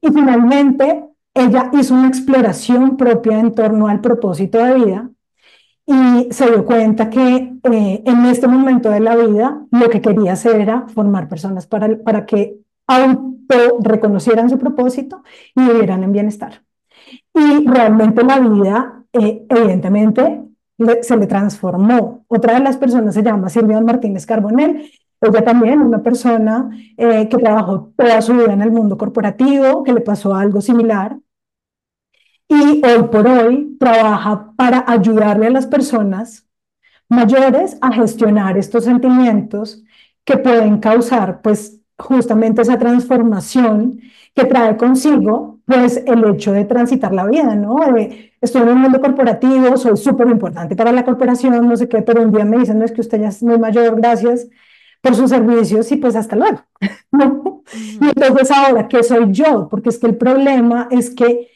Y 0.00 0.08
finalmente 0.08 1.04
ella 1.34 1.70
hizo 1.72 1.94
una 1.94 2.08
exploración 2.08 2.96
propia 2.96 3.38
en 3.38 3.54
torno 3.54 3.86
al 3.88 4.00
propósito 4.00 4.58
de 4.58 4.74
vida 4.74 5.10
y 5.86 6.28
se 6.32 6.46
dio 6.46 6.64
cuenta 6.64 7.10
que 7.10 7.54
eh, 7.64 8.02
en 8.04 8.24
este 8.26 8.46
momento 8.46 8.90
de 8.90 9.00
la 9.00 9.16
vida 9.16 9.66
lo 9.70 9.90
que 9.90 10.00
quería 10.00 10.34
hacer 10.34 10.60
era 10.60 10.86
formar 10.88 11.28
personas 11.28 11.66
para, 11.66 11.98
para 11.98 12.26
que 12.26 12.58
auto 12.90 13.78
reconocieran 13.80 14.50
su 14.50 14.58
propósito 14.58 15.22
y 15.54 15.62
vivieran 15.62 16.02
en 16.04 16.12
bienestar. 16.12 16.64
Y 17.34 17.66
realmente 17.66 18.22
la 18.24 18.38
vida, 18.40 19.04
eh, 19.12 19.46
evidentemente, 19.48 20.44
se 21.02 21.16
le 21.16 21.26
transformó. 21.26 22.24
Otra 22.28 22.54
de 22.54 22.60
las 22.60 22.76
personas 22.76 23.14
se 23.14 23.22
llama 23.22 23.48
Silvia 23.48 23.80
Martínez 23.80 24.26
Carbonell. 24.26 24.90
Ella 25.20 25.44
también, 25.44 25.80
una 25.80 26.02
persona 26.02 26.70
eh, 26.96 27.28
que 27.28 27.36
trabajó 27.36 27.92
toda 27.96 28.22
su 28.22 28.32
vida 28.34 28.52
en 28.52 28.62
el 28.62 28.72
mundo 28.72 28.96
corporativo, 28.96 29.84
que 29.84 29.92
le 29.92 30.00
pasó 30.00 30.34
algo 30.34 30.60
similar. 30.60 31.18
Y 32.48 32.82
hoy 32.84 33.02
por 33.12 33.26
hoy 33.28 33.76
trabaja 33.78 34.52
para 34.56 34.84
ayudarle 34.86 35.46
a 35.46 35.50
las 35.50 35.66
personas 35.66 36.48
mayores 37.08 37.76
a 37.80 37.92
gestionar 37.92 38.56
estos 38.56 38.84
sentimientos 38.84 39.84
que 40.24 40.36
pueden 40.38 40.78
causar, 40.78 41.42
pues, 41.42 41.79
justamente 42.00 42.62
esa 42.62 42.78
transformación 42.78 44.00
que 44.34 44.44
trae 44.44 44.76
consigo, 44.76 45.60
pues 45.66 46.02
el 46.06 46.24
hecho 46.24 46.52
de 46.52 46.64
transitar 46.64 47.12
la 47.12 47.26
vida, 47.26 47.54
¿no? 47.54 47.78
estoy 48.40 48.62
en 48.62 48.68
un 48.68 48.80
mundo 48.80 49.00
corporativo, 49.00 49.76
soy 49.76 49.96
súper 49.96 50.28
importante 50.28 50.76
para 50.76 50.92
la 50.92 51.04
corporación, 51.04 51.68
no 51.68 51.76
sé 51.76 51.88
qué, 51.88 52.02
pero 52.02 52.22
un 52.22 52.32
día 52.32 52.44
me 52.44 52.58
dicen, 52.58 52.78
no 52.78 52.84
es 52.84 52.92
que 52.92 53.00
usted 53.00 53.20
ya 53.20 53.28
es 53.28 53.42
muy 53.42 53.58
mayor, 53.58 53.96
gracias 53.96 54.48
por 55.02 55.14
sus 55.14 55.30
servicios 55.30 55.90
y 55.92 55.96
pues 55.96 56.16
hasta 56.16 56.36
luego, 56.36 56.60
¿no? 57.12 57.62
Y 57.74 58.06
entonces 58.06 58.50
ahora, 58.50 58.88
¿qué 58.88 59.02
soy 59.02 59.32
yo? 59.32 59.68
Porque 59.68 59.90
es 59.90 59.98
que 59.98 60.06
el 60.06 60.16
problema 60.16 60.88
es 60.90 61.10
que 61.10 61.48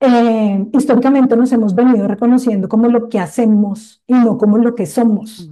eh, 0.00 0.66
históricamente 0.72 1.36
nos 1.36 1.52
hemos 1.52 1.74
venido 1.74 2.08
reconociendo 2.08 2.68
como 2.68 2.88
lo 2.88 3.08
que 3.08 3.18
hacemos 3.18 4.02
y 4.06 4.14
no 4.14 4.38
como 4.38 4.58
lo 4.58 4.74
que 4.74 4.86
somos 4.86 5.49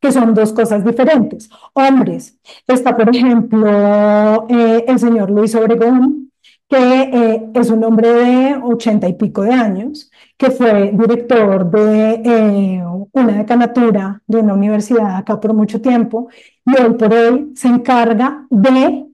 que 0.00 0.10
son 0.10 0.34
dos 0.34 0.52
cosas 0.52 0.84
diferentes. 0.84 1.50
Hombres, 1.74 2.38
está 2.66 2.96
por 2.96 3.14
ejemplo 3.14 4.46
eh, 4.48 4.84
el 4.88 4.98
señor 4.98 5.30
Luis 5.30 5.54
Obregón, 5.54 6.30
que 6.68 6.76
eh, 6.78 7.50
es 7.54 7.70
un 7.70 7.84
hombre 7.84 8.08
de 8.08 8.60
ochenta 8.62 9.08
y 9.08 9.14
pico 9.14 9.42
de 9.42 9.52
años, 9.52 10.10
que 10.36 10.50
fue 10.50 10.92
director 10.92 11.70
de 11.70 12.22
eh, 12.24 12.84
una 13.12 13.32
decanatura 13.38 14.22
de 14.26 14.38
una 14.38 14.54
universidad 14.54 15.16
acá 15.16 15.38
por 15.40 15.52
mucho 15.52 15.80
tiempo, 15.80 16.28
y 16.64 16.80
hoy 16.80 16.94
por 16.94 17.12
hoy 17.12 17.52
se 17.54 17.68
encarga 17.68 18.46
de 18.48 19.06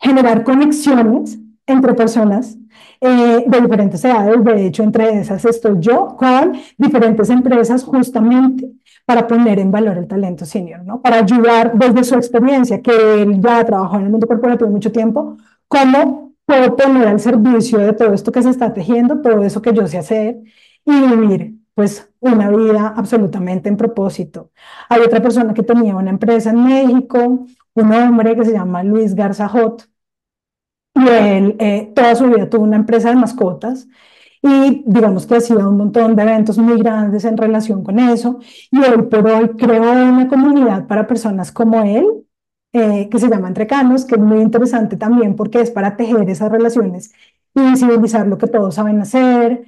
generar 0.00 0.44
conexiones 0.44 1.38
entre 1.66 1.92
personas 1.94 2.56
de 3.00 3.60
diferentes 3.60 4.04
edades. 4.04 4.42
De 4.42 4.66
hecho, 4.66 4.82
entre 4.82 5.20
esas 5.20 5.44
estoy 5.44 5.76
yo 5.78 6.16
con 6.16 6.54
diferentes 6.76 7.30
empresas 7.30 7.84
justamente 7.84 8.72
para 9.08 9.26
poner 9.26 9.58
en 9.58 9.70
valor 9.70 9.96
el 9.96 10.06
talento 10.06 10.44
senior, 10.44 10.84
¿no? 10.84 11.00
Para 11.00 11.20
ayudar 11.20 11.72
desde 11.72 12.04
su 12.04 12.14
experiencia, 12.14 12.82
que 12.82 13.22
él 13.22 13.40
ya 13.40 13.64
trabajó 13.64 13.96
en 13.96 14.04
el 14.04 14.10
mundo 14.10 14.26
corporativo 14.26 14.68
mucho 14.68 14.92
tiempo, 14.92 15.38
cómo 15.66 16.34
puedo 16.44 16.76
poner 16.76 17.08
al 17.08 17.18
servicio 17.18 17.78
de 17.78 17.94
todo 17.94 18.12
esto 18.12 18.30
que 18.30 18.42
se 18.42 18.50
está 18.50 18.74
tejiendo, 18.74 19.22
todo 19.22 19.42
eso 19.44 19.62
que 19.62 19.72
yo 19.72 19.86
sé 19.86 19.96
hacer 19.96 20.36
y 20.84 21.00
vivir 21.06 21.54
pues 21.74 22.10
una 22.20 22.50
vida 22.50 22.92
absolutamente 22.94 23.70
en 23.70 23.78
propósito. 23.78 24.50
Hay 24.90 25.00
otra 25.00 25.22
persona 25.22 25.54
que 25.54 25.62
tenía 25.62 25.96
una 25.96 26.10
empresa 26.10 26.50
en 26.50 26.62
México, 26.64 27.46
un 27.72 27.92
hombre 27.94 28.36
que 28.36 28.44
se 28.44 28.52
llama 28.52 28.82
Luis 28.82 29.14
Garzajot, 29.14 29.88
y 30.94 31.08
él 31.08 31.56
eh, 31.60 31.92
toda 31.94 32.14
su 32.14 32.26
vida 32.26 32.50
tuvo 32.50 32.64
una 32.64 32.76
empresa 32.76 33.08
de 33.08 33.16
mascotas 33.16 33.88
y 34.42 34.84
digamos 34.86 35.26
que 35.26 35.36
hacía 35.36 35.56
un 35.66 35.76
montón 35.76 36.14
de 36.16 36.22
eventos 36.22 36.58
muy 36.58 36.78
grandes 36.78 37.24
en 37.24 37.36
relación 37.36 37.82
con 37.84 37.98
eso. 37.98 38.38
Y 38.70 38.78
hoy 38.78 39.02
por 39.02 39.26
hoy 39.26 39.48
creo 39.56 39.82
una 39.82 40.28
comunidad 40.28 40.86
para 40.86 41.06
personas 41.06 41.52
como 41.52 41.82
él, 41.82 42.06
eh, 42.72 43.08
que 43.10 43.18
se 43.18 43.28
llama 43.28 43.48
Entrecanos, 43.48 44.04
que 44.04 44.14
es 44.16 44.20
muy 44.20 44.40
interesante 44.40 44.96
también 44.96 45.34
porque 45.36 45.60
es 45.60 45.70
para 45.70 45.96
tejer 45.96 46.28
esas 46.30 46.52
relaciones 46.52 47.12
y 47.54 47.60
visibilizar 47.70 48.26
lo 48.26 48.38
que 48.38 48.46
todos 48.46 48.74
saben 48.74 49.00
hacer. 49.00 49.64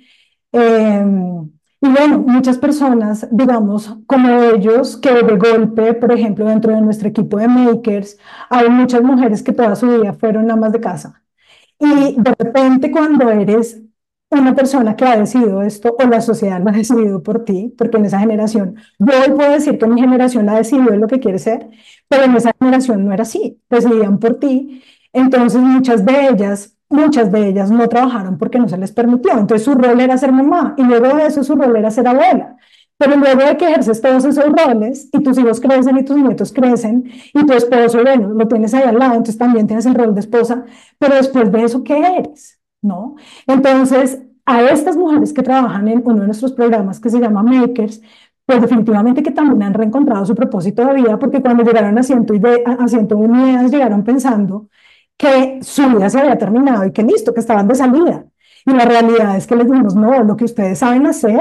Em, 0.53 1.51
y 1.83 1.89
bueno, 1.89 2.19
muchas 2.21 2.59
personas, 2.59 3.27
digamos, 3.31 3.97
como 4.07 4.29
ellos, 4.43 4.97
que 4.99 5.11
de 5.13 5.37
golpe, 5.37 5.95
por 5.95 6.13
ejemplo, 6.13 6.45
dentro 6.47 6.75
de 6.75 6.81
nuestro 6.83 7.09
equipo 7.09 7.39
de 7.39 7.49
makers, 7.49 8.19
hay 8.51 8.69
muchas 8.69 9.03
mujeres 9.03 9.43
que 9.43 9.53
toda 9.53 9.75
su 9.77 9.87
vida 9.89 10.13
fueron 10.13 10.51
amas 10.51 10.73
de 10.73 10.81
casa. 10.81 11.23
Y 11.79 12.17
de 12.21 12.35
repente 12.39 12.91
cuando 12.93 13.31
eres 13.31 13.83
una 14.31 14.55
persona 14.55 14.95
que 14.97 15.05
ha 15.05 15.17
decidido 15.19 15.63
esto 15.63 15.97
o 15.99 16.07
la 16.07 16.21
sociedad 16.21 16.61
lo 16.63 16.71
ha 16.71 16.73
decidido 16.73 17.23
por 17.23 17.45
ti, 17.45 17.75
porque 17.77 17.97
en 17.97 18.05
esa 18.07 18.21
generación, 18.21 18.77
yo 18.99 19.13
hoy 19.21 19.33
puedo 19.35 19.51
decir 19.53 19.79
que 19.79 19.87
mi 19.87 20.01
generación 20.01 20.49
ha 20.49 20.57
decidido 20.57 20.95
lo 20.97 21.09
que 21.09 21.19
quiere 21.21 21.39
ser, 21.39 21.69
pero 22.09 22.25
en 22.25 22.37
esa 22.37 22.53
generación 22.61 23.05
no 23.05 23.13
era 23.13 23.23
así, 23.23 23.61
decidían 23.69 24.19
por 24.19 24.39
ti. 24.39 24.83
Entonces 25.13 25.61
muchas 25.61 26.05
de 26.05 26.29
ellas, 26.29 26.77
muchas 26.89 27.33
de 27.33 27.49
ellas 27.49 27.71
no 27.71 27.89
trabajaron 27.89 28.39
porque 28.39 28.59
no 28.59 28.69
se 28.69 28.79
les 28.79 28.93
permitió. 28.93 29.33
Entonces 29.33 29.65
su 29.65 29.75
rol 29.75 30.01
era 30.01 30.17
ser 30.17 30.33
mamá 30.33 30.75
y 30.79 30.85
luego 30.85 31.17
de 31.17 31.27
eso 31.27 31.43
su 31.43 31.57
rol 31.57 31.77
era 31.77 31.91
ser 31.91 32.07
abuela. 32.07 32.57
Pero 32.99 33.17
luego 33.17 33.43
de 33.43 33.57
que 33.57 33.67
ejerces 33.67 34.01
todos 34.01 34.25
esos 34.27 34.45
roles 34.45 35.09
y 35.13 35.23
tus 35.23 35.39
hijos 35.39 35.59
crecen 35.61 35.97
y 35.99 36.05
tus 36.05 36.17
nietos 36.17 36.53
crecen 36.53 37.11
y 37.35 37.47
tu 37.47 37.53
esposo, 37.55 38.03
bueno, 38.03 38.29
lo 38.29 38.47
tienes 38.47 38.75
ahí 38.75 38.83
al 38.83 38.99
lado, 38.99 39.13
entonces 39.13 39.39
también 39.39 39.67
tienes 39.67 39.87
el 39.87 39.95
rol 39.95 40.15
de 40.15 40.21
esposa, 40.21 40.65
pero 40.99 41.15
después 41.17 41.51
de 41.51 41.65
eso, 41.65 41.83
¿qué 41.83 41.99
eres? 41.99 42.60
¿No? 42.83 43.17
Entonces, 43.47 44.23
a 44.47 44.63
estas 44.63 44.97
mujeres 44.97 45.33
que 45.33 45.43
trabajan 45.43 45.89
en 45.89 46.03
uno 46.05 46.21
de 46.21 46.27
nuestros 46.27 46.53
programas 46.53 47.01
que 47.01 47.11
se 47.11 47.21
llama 47.21 47.43
Makers, 47.43 48.01
pues 48.47 48.61
definitivamente 48.61 49.23
que 49.23 49.31
también 49.31 49.63
han 49.63 49.75
reencontrado 49.75 50.27
su 50.27 50.35
propósito 50.35 50.85
de 50.85 50.95
vida, 50.95 51.19
porque 51.19 51.41
cuando 51.41 51.63
llegaron 51.63 51.97
a 51.99 52.03
101 52.03 53.49
ideas, 53.49 53.71
llegaron 53.71 54.03
pensando 54.05 54.69
que 55.17 55.61
su 55.63 55.89
vida 55.89 56.11
se 56.11 56.19
había 56.19 56.39
terminado 56.39 56.85
y 56.85 56.93
que 56.93 57.03
listo, 57.03 57.33
que 57.35 57.41
estaban 57.41 57.69
de 57.69 57.75
salida. 57.75 58.25
Y 58.67 58.73
la 58.73 58.85
realidad 58.85 59.37
es 59.37 59.47
que 59.47 59.57
les 59.57 59.71
dijimos, 59.71 59.95
no, 59.95 60.25
lo 60.25 60.37
que 60.37 60.45
ustedes 60.45 60.79
saben 60.79 61.07
hacer, 61.07 61.41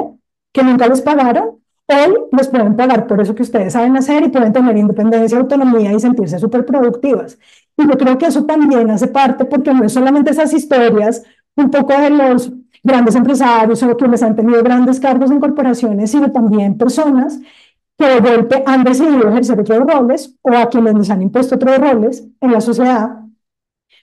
que 0.52 0.64
nunca 0.64 0.88
les 0.88 1.02
pagaron, 1.02 1.60
hoy 1.90 2.16
les 2.32 2.48
pueden 2.48 2.76
pagar 2.76 3.08
por 3.08 3.20
eso 3.22 3.36
que 3.36 3.44
ustedes 3.44 3.74
saben 3.74 3.98
hacer 3.98 4.24
y 4.24 4.30
pueden 4.30 4.54
tener 4.54 4.78
independencia, 4.78 5.38
autonomía 5.38 5.92
y 5.92 6.00
sentirse 6.00 6.40
súper 6.40 6.66
productivas. 6.66 7.38
Y 7.78 7.88
yo 7.88 7.98
creo 7.98 8.18
que 8.18 8.28
eso 8.28 8.46
también 8.46 8.90
hace 8.92 9.08
parte, 9.08 9.46
porque 9.46 9.74
no 9.74 9.86
es 9.86 9.94
solamente 9.94 10.32
esas 10.32 10.54
historias 10.54 11.24
un 11.56 11.72
poco 11.72 11.94
de 12.00 12.10
los 12.10 12.52
grandes 12.84 13.16
empresarios 13.16 13.82
o 13.84 13.98
quienes 13.98 14.24
han 14.24 14.36
tenido 14.36 14.64
grandes 14.64 15.00
cargos 15.00 15.32
en 15.32 15.40
corporaciones, 15.40 16.12
sino 16.12 16.32
también 16.32 16.78
personas 16.78 17.40
que 17.98 18.06
de 18.06 18.20
golpe 18.20 18.64
han 18.66 18.84
decidido 18.84 19.28
ejercer 19.28 19.60
otros 19.60 19.80
roles 19.80 20.36
o 20.42 20.54
a 20.56 20.70
quienes 20.70 20.94
les 20.96 21.10
han 21.10 21.22
impuesto 21.22 21.56
otros 21.56 21.78
roles 21.78 22.26
en 22.40 22.52
la 22.52 22.62
sociedad, 22.62 23.20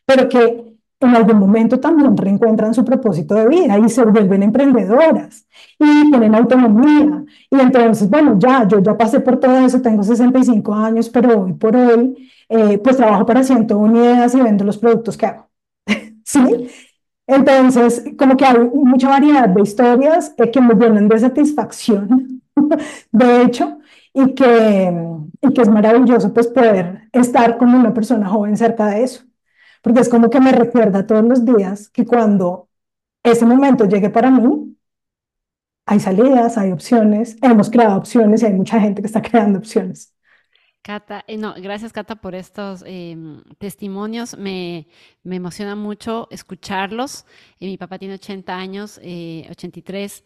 pero 0.04 0.28
que 0.28 0.65
en 1.00 1.14
algún 1.14 1.38
momento 1.38 1.78
también 1.78 2.16
reencuentran 2.16 2.72
su 2.72 2.84
propósito 2.84 3.34
de 3.34 3.48
vida 3.48 3.78
y 3.78 3.88
se 3.88 4.04
vuelven 4.04 4.42
emprendedoras 4.42 5.46
y 5.78 6.10
tienen 6.10 6.34
autonomía. 6.34 7.24
Y 7.50 7.60
entonces, 7.60 8.08
bueno, 8.08 8.38
ya, 8.38 8.66
yo 8.66 8.80
ya 8.80 8.96
pasé 8.96 9.20
por 9.20 9.38
todo 9.38 9.58
eso, 9.58 9.82
tengo 9.82 10.02
65 10.02 10.74
años, 10.74 11.10
pero 11.10 11.42
hoy 11.42 11.52
por 11.52 11.76
hoy, 11.76 12.30
eh, 12.48 12.78
pues 12.78 12.96
trabajo 12.96 13.26
para 13.26 13.42
101 13.42 13.96
ideas 13.96 14.34
y 14.34 14.40
vendo 14.40 14.64
los 14.64 14.78
productos 14.78 15.16
que 15.16 15.26
hago. 15.26 15.50
¿Sí? 16.24 16.68
Entonces, 17.26 18.04
como 18.18 18.36
que 18.36 18.44
hay 18.46 18.58
mucha 18.72 19.08
variedad 19.08 19.48
de 19.48 19.62
historias 19.62 20.32
eh, 20.38 20.50
que 20.50 20.60
me 20.60 20.74
llenan 20.74 21.08
de 21.08 21.18
satisfacción, 21.18 22.42
de 23.12 23.42
hecho, 23.42 23.78
y 24.14 24.34
que, 24.34 24.94
y 25.42 25.52
que 25.52 25.62
es 25.62 25.68
maravilloso 25.68 26.32
pues 26.32 26.46
poder 26.46 27.08
estar 27.12 27.58
como 27.58 27.78
una 27.78 27.92
persona 27.92 28.28
joven 28.28 28.56
cerca 28.56 28.86
de 28.86 29.04
eso 29.04 29.26
porque 29.86 30.00
es 30.00 30.08
como 30.08 30.30
que 30.30 30.40
me 30.40 30.50
recuerda 30.50 31.06
todos 31.06 31.22
los 31.24 31.44
días 31.44 31.90
que 31.90 32.04
cuando 32.04 32.68
ese 33.22 33.46
momento 33.46 33.84
llegue 33.84 34.10
para 34.10 34.32
mí, 34.32 34.76
hay 35.86 36.00
salidas, 36.00 36.58
hay 36.58 36.72
opciones, 36.72 37.36
hemos 37.40 37.70
creado 37.70 37.96
opciones 37.96 38.42
y 38.42 38.46
hay 38.46 38.54
mucha 38.54 38.80
gente 38.80 39.00
que 39.00 39.06
está 39.06 39.22
creando 39.30 39.60
opciones. 39.60 40.12
Cata, 40.82 41.22
eh, 41.28 41.36
no, 41.36 41.54
gracias 41.54 41.92
Cata 41.92 42.16
por 42.16 42.34
estos 42.34 42.82
em, 42.84 43.44
testimonios. 43.58 44.36
Me, 44.36 44.88
me, 45.22 45.36
emociona 45.36 45.76
mucho 45.76 46.26
escucharlos. 46.32 47.24
Eh, 47.60 47.66
mi 47.66 47.78
papá 47.78 47.96
tiene 47.96 48.14
80 48.14 48.56
años, 48.56 48.98
83, 48.98 50.18
eh, 50.18 50.24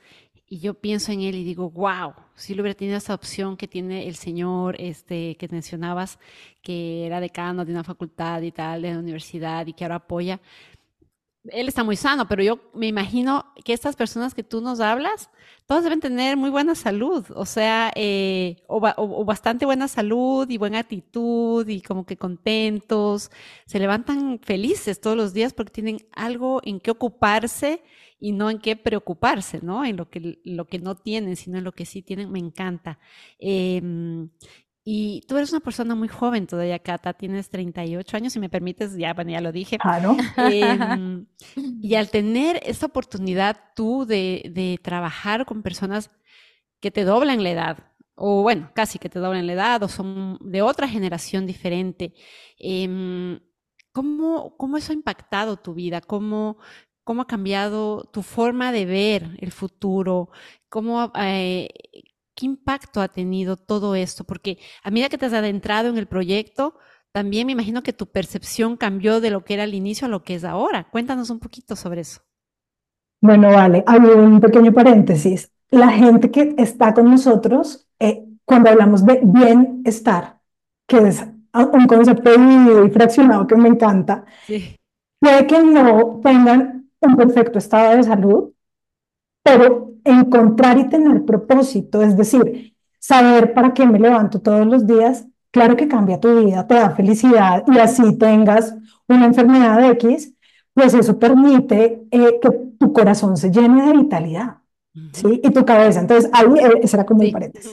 y 0.52 0.58
yo 0.58 0.74
pienso 0.74 1.12
en 1.12 1.20
él 1.20 1.36
y 1.36 1.44
digo, 1.44 1.70
wow, 1.70 2.12
si 2.34 2.54
lo 2.56 2.62
hubiera 2.62 2.76
tenido 2.76 2.98
esa 2.98 3.14
opción 3.14 3.56
que 3.56 3.68
tiene 3.68 4.08
el 4.08 4.16
señor 4.16 4.74
este, 4.80 5.36
que 5.36 5.46
mencionabas, 5.48 6.18
que 6.60 7.06
era 7.06 7.20
decano 7.20 7.64
de 7.64 7.70
una 7.70 7.84
facultad 7.84 8.42
y 8.42 8.50
tal, 8.50 8.82
de 8.82 8.92
la 8.92 8.98
universidad 8.98 9.64
y 9.68 9.74
que 9.74 9.84
ahora 9.84 9.94
apoya, 9.94 10.40
él 11.44 11.68
está 11.68 11.84
muy 11.84 11.96
sano, 11.96 12.28
pero 12.28 12.42
yo 12.42 12.60
me 12.74 12.86
imagino 12.86 13.46
que 13.64 13.72
estas 13.72 13.96
personas 13.96 14.34
que 14.34 14.42
tú 14.42 14.60
nos 14.60 14.80
hablas, 14.80 15.30
todas 15.66 15.84
deben 15.84 16.00
tener 16.00 16.36
muy 16.36 16.50
buena 16.50 16.74
salud, 16.74 17.24
o 17.34 17.46
sea, 17.46 17.90
eh, 17.94 18.56
o, 18.66 19.24
bastante 19.24 19.64
buena 19.64 19.88
salud 19.88 20.48
y 20.50 20.58
buena 20.58 20.80
actitud 20.80 21.66
y 21.66 21.80
como 21.80 22.04
que 22.04 22.16
contentos, 22.16 23.30
se 23.66 23.78
levantan 23.78 24.38
felices 24.40 25.00
todos 25.00 25.16
los 25.16 25.32
días 25.32 25.54
porque 25.54 25.72
tienen 25.72 26.06
algo 26.12 26.60
en 26.64 26.78
qué 26.78 26.90
ocuparse 26.90 27.82
y 28.18 28.32
no 28.32 28.50
en 28.50 28.58
qué 28.58 28.76
preocuparse, 28.76 29.60
¿no? 29.62 29.84
En 29.84 29.96
lo 29.96 30.10
que, 30.10 30.40
lo 30.44 30.66
que 30.66 30.78
no 30.78 30.94
tienen, 30.94 31.36
sino 31.36 31.56
en 31.56 31.64
lo 31.64 31.72
que 31.72 31.86
sí 31.86 32.02
tienen, 32.02 32.30
me 32.30 32.38
encanta. 32.38 32.98
Em, 33.38 34.28
y 34.82 35.22
tú 35.28 35.36
eres 35.36 35.50
una 35.52 35.60
persona 35.60 35.94
muy 35.94 36.08
joven 36.08 36.46
todavía, 36.46 36.78
Cata, 36.78 37.12
tienes 37.12 37.50
38 37.50 38.16
años, 38.16 38.32
si 38.32 38.40
me 38.40 38.48
permites, 38.48 38.96
ya, 38.96 39.12
bueno, 39.12 39.30
ya 39.30 39.40
lo 39.40 39.52
dije. 39.52 39.78
Claro. 39.78 40.16
Em, 40.38 41.26
y 41.82 41.94
al 41.94 42.10
tener 42.10 42.60
esta 42.64 42.86
oportunidad 42.86 43.56
tú 43.76 44.06
de, 44.06 44.50
de, 44.52 44.78
trabajar 44.82 45.44
con 45.44 45.62
personas 45.62 46.10
que 46.80 46.90
te 46.90 47.04
doblan 47.04 47.42
la 47.42 47.50
edad, 47.50 47.78
o 48.14 48.42
bueno, 48.42 48.70
casi 48.74 48.98
que 48.98 49.10
te 49.10 49.18
doblan 49.18 49.46
la 49.46 49.52
edad, 49.52 49.82
o 49.82 49.88
son 49.88 50.38
de 50.40 50.62
otra 50.62 50.88
generación 50.88 51.46
diferente, 51.46 52.14
eh, 52.58 53.38
¿cómo, 53.92 54.56
¿cómo, 54.56 54.76
eso 54.78 54.92
ha 54.92 54.94
impactado 54.94 55.56
tu 55.56 55.74
vida? 55.74 56.00
¿Cómo, 56.00 56.58
cómo 57.04 57.22
ha 57.22 57.26
cambiado 57.26 58.04
tu 58.12 58.22
forma 58.22 58.72
de 58.72 58.86
ver 58.86 59.36
el 59.40 59.52
futuro, 59.52 60.30
cómo, 60.68 61.12
eh, 61.18 61.68
qué 62.40 62.46
impacto 62.46 63.02
ha 63.02 63.08
tenido 63.08 63.56
todo 63.56 63.94
esto, 63.94 64.24
porque 64.24 64.58
a 64.82 64.90
medida 64.90 65.10
que 65.10 65.18
te 65.18 65.26
has 65.26 65.34
adentrado 65.34 65.90
en 65.90 65.98
el 65.98 66.06
proyecto, 66.06 66.74
también 67.12 67.46
me 67.46 67.52
imagino 67.52 67.82
que 67.82 67.92
tu 67.92 68.06
percepción 68.06 68.76
cambió 68.76 69.20
de 69.20 69.30
lo 69.30 69.44
que 69.44 69.54
era 69.54 69.64
al 69.64 69.74
inicio 69.74 70.06
a 70.06 70.10
lo 70.10 70.22
que 70.22 70.36
es 70.36 70.44
ahora. 70.44 70.88
Cuéntanos 70.90 71.28
un 71.28 71.38
poquito 71.38 71.76
sobre 71.76 72.00
eso. 72.00 72.22
Bueno, 73.20 73.50
vale, 73.50 73.84
hay 73.86 73.98
un 73.98 74.40
pequeño 74.40 74.72
paréntesis. 74.72 75.52
La 75.70 75.90
gente 75.90 76.30
que 76.30 76.54
está 76.56 76.94
con 76.94 77.10
nosotros, 77.10 77.86
eh, 77.98 78.24
cuando 78.46 78.70
hablamos 78.70 79.04
de 79.04 79.20
bienestar, 79.22 80.40
que 80.86 80.96
es 80.96 81.22
un 81.52 81.86
concepto 81.86 82.30
dividido 82.30 82.86
y 82.86 82.90
fraccionado 82.90 83.46
que 83.46 83.56
me 83.56 83.68
encanta, 83.68 84.24
puede 85.20 85.46
que 85.46 85.62
no 85.62 86.20
tengan 86.22 86.90
un 87.00 87.16
perfecto 87.16 87.58
estado 87.58 87.96
de 87.96 88.02
salud, 88.04 88.52
pero 89.42 89.89
encontrar 90.04 90.78
y 90.78 90.88
tener 90.88 91.24
propósito, 91.24 92.02
es 92.02 92.16
decir, 92.16 92.74
saber 92.98 93.54
para 93.54 93.72
qué 93.74 93.86
me 93.86 93.98
levanto 93.98 94.40
todos 94.40 94.66
los 94.66 94.86
días, 94.86 95.26
claro 95.50 95.76
que 95.76 95.88
cambia 95.88 96.20
tu 96.20 96.44
vida, 96.44 96.66
te 96.66 96.74
da 96.74 96.90
felicidad 96.90 97.64
y 97.66 97.78
así 97.78 98.16
tengas 98.16 98.74
una 99.08 99.26
enfermedad 99.26 99.78
de 99.78 99.88
X, 99.90 100.34
pues 100.74 100.94
eso 100.94 101.18
permite 101.18 102.06
eh, 102.10 102.38
que 102.40 102.50
tu 102.78 102.92
corazón 102.92 103.36
se 103.36 103.50
llene 103.50 103.86
de 103.86 103.98
vitalidad, 103.98 104.58
¿sí? 105.12 105.40
Y 105.42 105.50
tu 105.50 105.64
cabeza. 105.64 106.00
Entonces, 106.00 106.30
ahí 106.32 106.46
eh, 106.58 106.80
ese 106.82 106.96
era 106.96 107.04
como 107.04 107.22
un 107.22 107.32
paréntesis. 107.32 107.72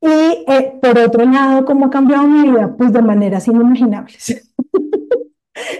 Y 0.00 0.06
eh, 0.06 0.78
por 0.80 0.98
otro 0.98 1.24
lado, 1.24 1.64
¿cómo 1.64 1.86
ha 1.86 1.90
cambiado 1.90 2.26
mi 2.26 2.50
vida? 2.50 2.74
Pues 2.76 2.92
de 2.92 3.02
maneras 3.02 3.48
inimaginables. 3.48 4.52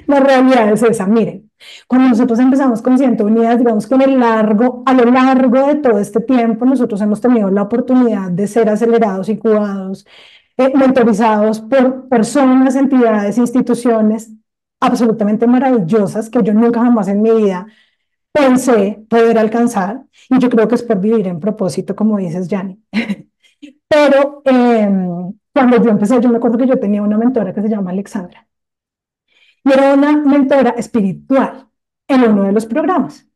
La 0.07 0.21
realidad 0.21 0.73
es 0.73 0.83
esa, 0.83 1.07
miren, 1.07 1.51
cuando 1.87 2.09
nosotros 2.09 2.39
empezamos 2.39 2.83
con 2.83 2.99
100 2.99 3.21
unidades, 3.23 3.59
digamos 3.59 3.87
que 3.87 3.95
el 3.95 4.19
largo, 4.19 4.83
a 4.87 4.95
lo 4.95 5.05
largo 5.11 5.67
de 5.67 5.77
todo 5.77 5.99
este 5.99 6.21
tiempo, 6.21 6.65
nosotros 6.65 7.01
hemos 7.01 7.21
tenido 7.21 7.51
la 7.51 7.63
oportunidad 7.63 8.31
de 8.31 8.47
ser 8.47 8.69
acelerados 8.69 9.29
y 9.29 9.39
cuidados, 9.39 10.07
eh, 10.57 10.73
mentorizados 10.75 11.61
por 11.61 12.09
personas, 12.09 12.77
entidades, 12.77 13.39
instituciones 13.39 14.33
absolutamente 14.81 15.47
maravillosas 15.47 16.31
que 16.31 16.43
yo 16.43 16.53
nunca 16.55 16.81
jamás 16.81 17.09
en 17.09 17.23
mi 17.23 17.31
vida 17.31 17.67
pensé 18.33 19.05
poder 19.09 19.39
alcanzar. 19.39 20.05
Y 20.31 20.39
yo 20.39 20.51
creo 20.51 20.69
que 20.69 20.75
es 20.77 20.83
por 20.83 21.01
vivir 21.01 21.27
en 21.27 21.41
propósito, 21.41 21.95
como 21.97 22.19
dices, 22.19 22.49
Yanni. 22.49 22.81
Pero 23.89 24.43
em, 24.45 25.33
cuando 25.53 25.83
yo 25.83 25.91
empecé, 25.91 26.21
yo 26.21 26.29
me 26.29 26.39
acuerdo 26.39 26.59
que 26.59 26.67
yo 26.67 26.79
tenía 26.79 27.03
una 27.03 27.19
mentora 27.19 27.55
que 27.55 27.63
se 27.63 27.69
llama 27.69 27.91
Alexandra 27.91 28.47
y 29.67 29.73
era 29.73 29.95
una 29.95 30.17
mentora 30.17 30.71
espiritual 30.71 31.69
en 32.07 32.23
uno 32.23 32.45
de 32.45 32.53
los 32.53 32.67
programas. 32.67 33.27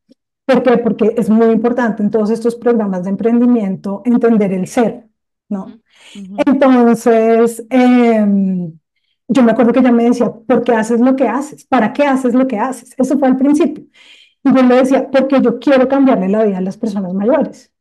¿Por 0.45 0.63
qué? 0.63 0.79
Porque 0.79 1.13
es 1.17 1.29
muy 1.29 1.47
importante 1.49 2.05
en 2.05 2.11
todos 2.11 2.31
estos 2.31 2.55
programas 2.55 3.03
de 3.03 3.11
emprendimiento 3.11 4.03
entender 4.05 4.53
el 4.53 4.69
ser, 4.69 5.09
¿no? 5.49 5.81
Entonces, 6.47 7.67
em, 7.69 8.79
yo 9.27 9.43
me 9.43 9.53
acuerdo 9.53 9.73
que 9.73 9.81
ella 9.81 9.91
me 9.93 10.05
decía, 10.05 10.31
¿por 10.31 10.63
qué 10.63 10.73
haces 10.73 11.01
lo 11.01 11.17
que 11.17 11.27
haces? 11.29 11.65
¿Para 11.67 11.93
qué 11.93 12.05
haces 12.05 12.33
lo 12.33 12.47
que 12.47 12.59
haces? 12.59 12.95
Eso 12.97 13.19
fue 13.19 13.27
al 13.29 13.37
principio. 13.37 13.85
Y 14.45 14.55
yo 14.55 14.63
le 14.63 14.77
decía, 14.77 15.11
porque 15.11 15.41
yo 15.41 15.59
quiero 15.59 15.89
cambiarle 15.89 16.29
la 16.29 16.45
vida 16.45 16.59
a 16.59 16.61
las 16.61 16.77
personas 16.79 17.13
mayores. 17.13 17.73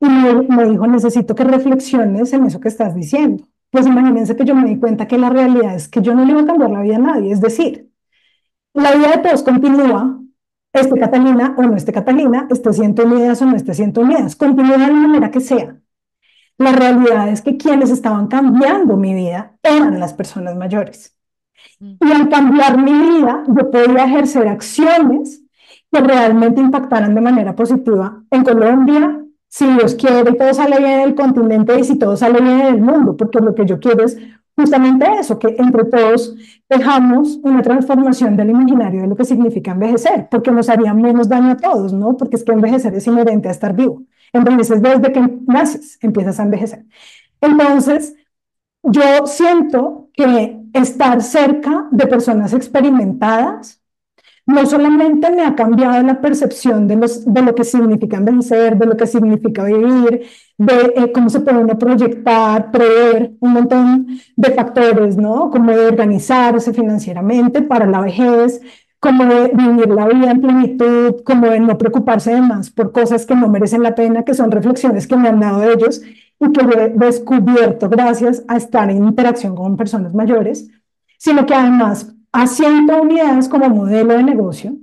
Y 0.00 0.08
me, 0.08 0.34
me 0.48 0.70
dijo, 0.70 0.86
necesito 0.86 1.34
que 1.34 1.44
reflexiones 1.44 2.32
en 2.32 2.46
eso 2.46 2.60
que 2.60 2.68
estás 2.68 2.94
diciendo. 2.94 3.46
Pues 3.70 3.86
imagínense 3.86 4.36
que 4.36 4.44
yo 4.44 4.54
me 4.54 4.68
di 4.68 4.78
cuenta 4.78 5.06
que 5.06 5.18
la 5.18 5.30
realidad 5.30 5.74
es 5.74 5.88
que 5.88 6.02
yo 6.02 6.14
no 6.14 6.24
le 6.24 6.34
voy 6.34 6.42
a 6.44 6.46
cambiar 6.46 6.70
la 6.70 6.82
vida 6.82 6.96
a 6.96 6.98
nadie. 6.98 7.32
Es 7.32 7.40
decir, 7.40 7.89
la 8.74 8.94
vida 8.94 9.12
de 9.12 9.18
todos 9.18 9.42
continúa, 9.42 10.20
esté 10.72 10.98
Catalina 10.98 11.54
o 11.56 11.62
no 11.62 11.76
esté 11.76 11.92
Catalina, 11.92 12.46
esté 12.50 12.72
100 12.72 13.00
unidades 13.00 13.42
o 13.42 13.46
no 13.46 13.56
esté 13.56 13.74
100 13.74 13.98
unidades, 13.98 14.36
continúa 14.36 14.78
de 14.78 14.86
la 14.86 14.92
manera 14.92 15.30
que 15.30 15.40
sea. 15.40 15.76
La 16.58 16.72
realidad 16.72 17.28
es 17.28 17.40
que 17.40 17.56
quienes 17.56 17.90
estaban 17.90 18.28
cambiando 18.28 18.96
mi 18.96 19.14
vida 19.14 19.56
eran 19.62 19.98
las 19.98 20.12
personas 20.12 20.56
mayores. 20.56 21.16
Mm. 21.78 21.94
Y 22.00 22.12
al 22.12 22.28
cambiar 22.28 22.78
mi 22.78 22.92
vida, 22.92 23.44
yo 23.48 23.70
podía 23.70 24.04
ejercer 24.04 24.46
acciones 24.46 25.42
que 25.90 26.00
realmente 26.00 26.60
impactaran 26.60 27.14
de 27.14 27.20
manera 27.20 27.56
positiva 27.56 28.22
en 28.30 28.44
Colombia, 28.44 29.24
si 29.48 29.66
Dios 29.66 29.96
quiere, 29.96 30.30
y 30.30 30.36
todo 30.36 30.54
sale 30.54 30.78
bien 30.78 30.90
en 30.90 31.00
el 31.00 31.14
continente 31.14 31.78
y 31.80 31.84
si 31.84 31.98
todo 31.98 32.16
sale 32.16 32.40
bien 32.40 32.60
en 32.60 32.66
el 32.74 32.80
mundo, 32.80 33.16
porque 33.16 33.40
lo 33.40 33.54
que 33.54 33.66
yo 33.66 33.80
quiero 33.80 34.04
es 34.04 34.16
justamente 34.60 35.06
eso, 35.18 35.38
que 35.38 35.48
entre 35.58 35.84
todos 35.84 36.34
dejamos 36.68 37.38
una 37.42 37.62
transformación 37.62 38.36
del 38.36 38.50
imaginario 38.50 39.02
de 39.02 39.08
lo 39.08 39.16
que 39.16 39.24
significa 39.24 39.72
envejecer, 39.72 40.28
porque 40.30 40.52
nos 40.52 40.68
haría 40.68 40.94
menos 40.94 41.28
daño 41.28 41.52
a 41.52 41.56
todos, 41.56 41.92
¿no? 41.92 42.16
Porque 42.16 42.36
es 42.36 42.44
que 42.44 42.52
envejecer 42.52 42.94
es 42.94 43.06
inherente 43.06 43.48
a 43.48 43.52
estar 43.52 43.74
vivo. 43.74 44.02
Envejeces 44.32 44.80
desde 44.80 45.12
que 45.12 45.38
naces, 45.46 45.98
empiezas 46.00 46.38
a 46.38 46.44
envejecer. 46.44 46.84
Entonces, 47.40 48.14
yo 48.82 49.26
siento 49.26 50.10
que 50.14 50.60
estar 50.72 51.22
cerca 51.22 51.88
de 51.90 52.06
personas 52.06 52.52
experimentadas 52.52 53.79
no 54.50 54.66
solamente 54.66 55.30
me 55.30 55.42
ha 55.44 55.54
cambiado 55.54 56.02
la 56.02 56.20
percepción 56.20 56.88
de, 56.88 56.96
los, 56.96 57.24
de 57.24 57.42
lo 57.42 57.54
que 57.54 57.64
significa 57.64 58.16
envejecer, 58.16 58.76
de 58.76 58.86
lo 58.86 58.96
que 58.96 59.06
significa 59.06 59.64
vivir, 59.64 60.26
de 60.58 60.92
eh, 60.96 61.12
cómo 61.12 61.30
se 61.30 61.40
puede 61.40 61.58
uno 61.58 61.78
proyectar, 61.78 62.70
prever 62.72 63.32
un 63.40 63.52
montón 63.52 64.06
de 64.36 64.50
factores, 64.50 65.16
¿no? 65.16 65.50
Como 65.50 65.70
de 65.70 65.86
organizarse 65.86 66.72
financieramente 66.72 67.62
para 67.62 67.86
la 67.86 68.00
vejez, 68.00 68.60
como 68.98 69.24
de 69.24 69.52
vivir 69.54 69.88
la 69.88 70.08
vida 70.08 70.32
en 70.32 70.40
plenitud, 70.40 71.22
como 71.24 71.48
de 71.48 71.60
no 71.60 71.78
preocuparse 71.78 72.34
de 72.34 72.40
más 72.40 72.70
por 72.70 72.92
cosas 72.92 73.24
que 73.26 73.36
no 73.36 73.48
merecen 73.48 73.82
la 73.82 73.94
pena, 73.94 74.24
que 74.24 74.34
son 74.34 74.50
reflexiones 74.50 75.06
que 75.06 75.16
me 75.16 75.28
han 75.28 75.40
dado 75.40 75.62
ellos 75.62 76.02
y 76.40 76.52
que 76.52 76.60
he 76.60 76.88
descubierto 76.90 77.88
gracias 77.88 78.42
a 78.48 78.56
estar 78.56 78.90
en 78.90 79.04
interacción 79.04 79.54
con 79.54 79.76
personas 79.76 80.12
mayores, 80.12 80.68
sino 81.18 81.46
que 81.46 81.54
además 81.54 82.14
haciendo 82.32 83.02
unidades 83.02 83.48
como 83.48 83.68
modelo 83.68 84.14
de 84.14 84.22
negocio, 84.22 84.76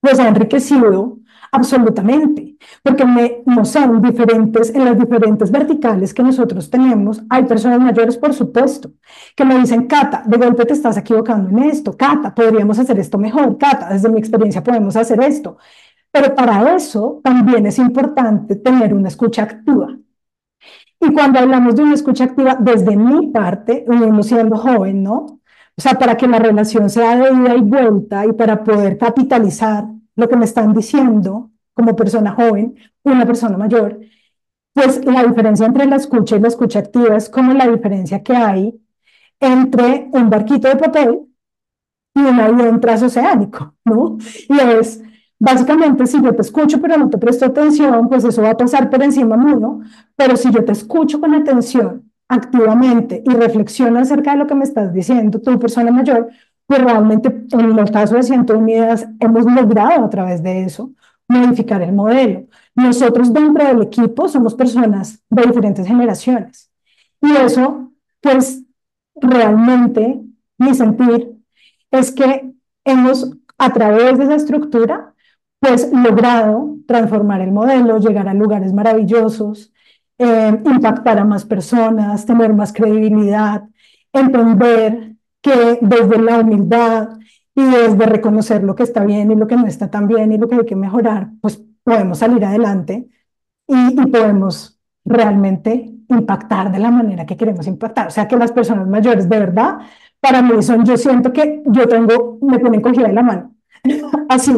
pues 0.00 0.18
ha 0.18 0.28
enriquecido 0.28 1.18
absolutamente, 1.50 2.56
porque 2.82 3.04
me, 3.04 3.42
no 3.46 3.64
sé, 3.64 3.78
en, 3.80 4.02
diferentes, 4.02 4.74
en 4.74 4.84
las 4.84 4.98
diferentes 4.98 5.50
verticales 5.50 6.12
que 6.12 6.22
nosotros 6.22 6.68
tenemos, 6.68 7.22
hay 7.30 7.44
personas 7.44 7.80
mayores, 7.80 8.18
por 8.18 8.34
supuesto, 8.34 8.92
que 9.36 9.44
me 9.44 9.58
dicen, 9.58 9.86
Cata, 9.86 10.24
de 10.26 10.36
golpe 10.36 10.66
te 10.66 10.72
estás 10.74 10.96
equivocando 10.96 11.48
en 11.50 11.64
esto, 11.70 11.96
Cata, 11.96 12.34
podríamos 12.34 12.78
hacer 12.78 12.98
esto 12.98 13.18
mejor, 13.18 13.56
Cata, 13.56 13.88
desde 13.90 14.08
mi 14.08 14.18
experiencia 14.18 14.62
podemos 14.62 14.96
hacer 14.96 15.22
esto. 15.22 15.58
Pero 16.10 16.34
para 16.34 16.76
eso 16.76 17.20
también 17.24 17.66
es 17.66 17.78
importante 17.78 18.56
tener 18.56 18.94
una 18.94 19.08
escucha 19.08 19.42
activa. 19.44 19.96
Y 21.00 21.12
cuando 21.12 21.38
hablamos 21.38 21.76
de 21.76 21.82
una 21.82 21.94
escucha 21.94 22.24
activa, 22.24 22.56
desde 22.58 22.96
mi 22.96 23.28
parte, 23.28 23.84
uno 23.88 24.22
siendo 24.22 24.56
joven, 24.56 25.02
¿no? 25.02 25.40
O 25.76 25.82
sea, 25.82 25.94
para 25.98 26.16
que 26.16 26.28
la 26.28 26.38
relación 26.38 26.88
sea 26.88 27.16
de 27.16 27.32
ida 27.32 27.56
y 27.56 27.60
vuelta 27.60 28.26
y 28.26 28.32
para 28.32 28.62
poder 28.62 28.96
capitalizar 28.96 29.86
lo 30.16 30.28
que 30.28 30.36
me 30.36 30.44
están 30.44 30.72
diciendo 30.72 31.50
como 31.74 31.96
persona 31.96 32.32
joven, 32.32 32.76
una 33.02 33.26
persona 33.26 33.56
mayor, 33.58 33.98
pues 34.72 35.04
la 35.04 35.24
diferencia 35.24 35.66
entre 35.66 35.86
la 35.86 35.96
escucha 35.96 36.36
y 36.36 36.40
la 36.40 36.48
escucha 36.48 36.80
activa 36.80 37.16
es 37.16 37.28
como 37.28 37.52
la 37.54 37.68
diferencia 37.68 38.22
que 38.22 38.34
hay 38.36 38.80
entre 39.40 40.08
un 40.12 40.30
barquito 40.30 40.68
de 40.68 40.76
papel 40.76 41.20
y 42.14 42.20
un 42.20 42.40
avión 42.40 42.80
transoceánico, 42.80 43.74
¿no? 43.84 44.18
Y 44.48 44.58
es, 44.78 45.02
básicamente, 45.38 46.06
si 46.06 46.22
yo 46.22 46.34
te 46.34 46.42
escucho 46.42 46.80
pero 46.80 46.96
no 46.96 47.10
te 47.10 47.18
presto 47.18 47.46
atención, 47.46 48.08
pues 48.08 48.24
eso 48.24 48.42
va 48.42 48.50
a 48.50 48.56
pasar 48.56 48.90
por 48.90 49.02
encima 49.02 49.36
mío, 49.36 49.80
pero 50.16 50.36
si 50.36 50.50
yo 50.52 50.64
te 50.64 50.72
escucho 50.72 51.20
con 51.20 51.34
atención 51.34 52.12
activamente 52.28 53.22
y 53.24 53.30
reflexiono 53.30 54.00
acerca 54.00 54.32
de 54.32 54.38
lo 54.38 54.46
que 54.46 54.54
me 54.54 54.64
estás 54.64 54.92
diciendo, 54.92 55.40
tu 55.40 55.58
persona 55.58 55.90
mayor, 55.90 56.30
pues 56.66 56.82
realmente 56.82 57.28
en 57.50 57.78
el 57.78 57.90
caso 57.90 58.16
de 58.16 58.22
101 58.22 58.68
ideas 58.68 59.06
hemos 59.20 59.44
logrado 59.44 60.04
a 60.04 60.10
través 60.10 60.42
de 60.42 60.64
eso 60.64 60.92
modificar 61.28 61.82
el 61.82 61.92
modelo. 61.92 62.46
Nosotros 62.74 63.32
dentro 63.32 63.64
del 63.66 63.82
equipo 63.82 64.28
somos 64.28 64.54
personas 64.54 65.22
de 65.30 65.42
diferentes 65.42 65.86
generaciones 65.86 66.70
y 67.20 67.32
eso 67.36 67.92
pues 68.20 68.62
realmente 69.14 70.20
mi 70.58 70.74
sentir 70.74 71.36
es 71.90 72.10
que 72.10 72.52
hemos 72.84 73.36
a 73.58 73.72
través 73.72 74.18
de 74.18 74.24
esa 74.24 74.34
estructura 74.34 75.14
pues 75.60 75.90
logrado 75.92 76.76
transformar 76.86 77.40
el 77.40 77.52
modelo, 77.52 77.98
llegar 77.98 78.28
a 78.28 78.34
lugares 78.34 78.72
maravillosos, 78.72 79.72
eh, 80.18 80.62
impactar 80.64 81.18
a 81.18 81.24
más 81.24 81.44
personas, 81.44 82.24
tener 82.24 82.52
más 82.54 82.72
credibilidad, 82.72 83.64
entender 84.12 85.16
que 85.42 85.78
desde 85.80 86.18
la 86.18 86.38
humildad 86.40 87.18
y 87.54 87.62
desde 87.62 88.06
reconocer 88.06 88.62
lo 88.62 88.74
que 88.74 88.82
está 88.82 89.04
bien 89.04 89.30
y 89.30 89.36
lo 89.36 89.46
que 89.46 89.56
no 89.56 89.66
está 89.66 89.90
tan 89.90 90.08
bien 90.08 90.32
y 90.32 90.38
lo 90.38 90.48
que 90.48 90.56
hay 90.56 90.66
que 90.66 90.76
mejorar, 90.76 91.30
pues 91.40 91.62
podemos 91.82 92.18
salir 92.18 92.44
adelante 92.44 93.08
y, 93.66 94.06
podemos 94.06 94.80
realmente 95.04 95.90
impactar 96.08 96.72
de 96.72 96.78
la 96.78 96.90
manera 96.90 97.26
que 97.26 97.36
queremos 97.36 97.66
impactar. 97.66 98.08
O 98.08 98.10
sea, 98.10 98.28
que 98.28 98.36
las 98.36 98.52
personas 98.52 98.86
mayores, 98.88 99.28
de 99.28 99.38
verdad, 99.38 99.78
para 100.20 100.42
mí 100.42 100.62
son, 100.62 100.84
yo 100.84 100.96
siento 100.96 101.32
que 101.32 101.62
yo 101.66 101.86
tengo, 101.88 102.38
me 102.42 102.58
ponen 102.58 102.80
cogida 102.80 103.08
de 103.08 103.12
la 103.12 103.22
mano. 103.22 103.53
Así. 104.28 104.52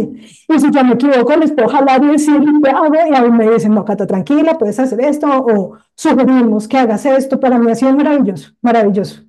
Y 0.49 0.59
si 0.59 0.71
yo 0.73 0.85
me 0.85 0.95
equivoco, 0.95 1.37
les 1.37 1.53
puedo 1.53 1.69
jalar 1.69 2.03
y 2.05 2.09
decir, 2.09 2.41
¿qué 2.63 2.71
hago? 2.71 2.95
Y 2.95 3.15
a 3.15 3.23
mí 3.23 3.31
me 3.31 3.51
dicen, 3.51 3.75
no, 3.75 3.85
Cata, 3.85 4.07
tranquila, 4.07 4.57
puedes 4.59 4.79
hacer 4.79 5.01
esto, 5.01 5.27
o 5.29 5.79
sugerimos 5.97 6.69
que 6.69 6.79
hagas 6.79 7.05
esto. 7.07 7.41
Para 7.41 7.59
mí 7.59 7.71
ha 7.71 7.75
sido 7.75 7.93
maravilloso, 7.97 8.53
maravilloso, 8.63 9.23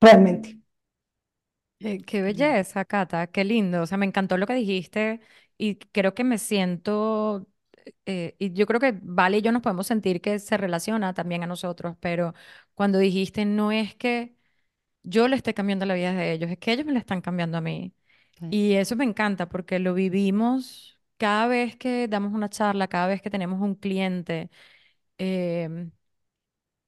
realmente. 0.00 0.58
Eh, 1.80 1.98
qué 2.04 2.22
belleza, 2.22 2.84
Cata, 2.84 3.26
qué 3.26 3.44
lindo. 3.44 3.82
O 3.82 3.86
sea, 3.86 3.98
me 3.98 4.06
encantó 4.06 4.36
lo 4.38 4.46
que 4.46 4.54
dijiste 4.54 5.20
y 5.58 5.76
creo 5.76 6.14
que 6.14 6.24
me 6.24 6.38
siento, 6.38 7.46
eh, 8.06 8.34
y 8.38 8.52
yo 8.54 8.66
creo 8.66 8.80
que 8.80 8.98
Vale 9.02 9.38
y 9.38 9.42
yo 9.42 9.52
nos 9.52 9.62
podemos 9.62 9.86
sentir 9.86 10.20
que 10.22 10.38
se 10.38 10.56
relaciona 10.56 11.12
también 11.14 11.42
a 11.42 11.46
nosotros, 11.46 11.96
pero 12.00 12.34
cuando 12.74 12.98
dijiste 12.98 13.44
no 13.44 13.70
es 13.72 13.94
que 13.96 14.34
yo 15.04 15.28
le 15.28 15.36
esté 15.36 15.54
cambiando 15.54 15.86
la 15.86 15.94
vida 15.94 16.12
de 16.14 16.32
ellos, 16.32 16.50
es 16.50 16.58
que 16.58 16.72
ellos 16.72 16.86
me 16.86 16.92
la 16.94 17.00
están 17.00 17.20
cambiando 17.22 17.58
a 17.58 17.60
mí. 17.62 17.94
Y 18.50 18.74
eso 18.74 18.96
me 18.96 19.04
encanta 19.04 19.48
porque 19.48 19.78
lo 19.78 19.94
vivimos 19.94 20.98
cada 21.16 21.46
vez 21.48 21.76
que 21.76 22.08
damos 22.08 22.32
una 22.34 22.48
charla, 22.50 22.88
cada 22.88 23.06
vez 23.08 23.22
que 23.22 23.30
tenemos 23.30 23.60
un 23.60 23.74
cliente. 23.74 24.50
Em, 25.18 25.92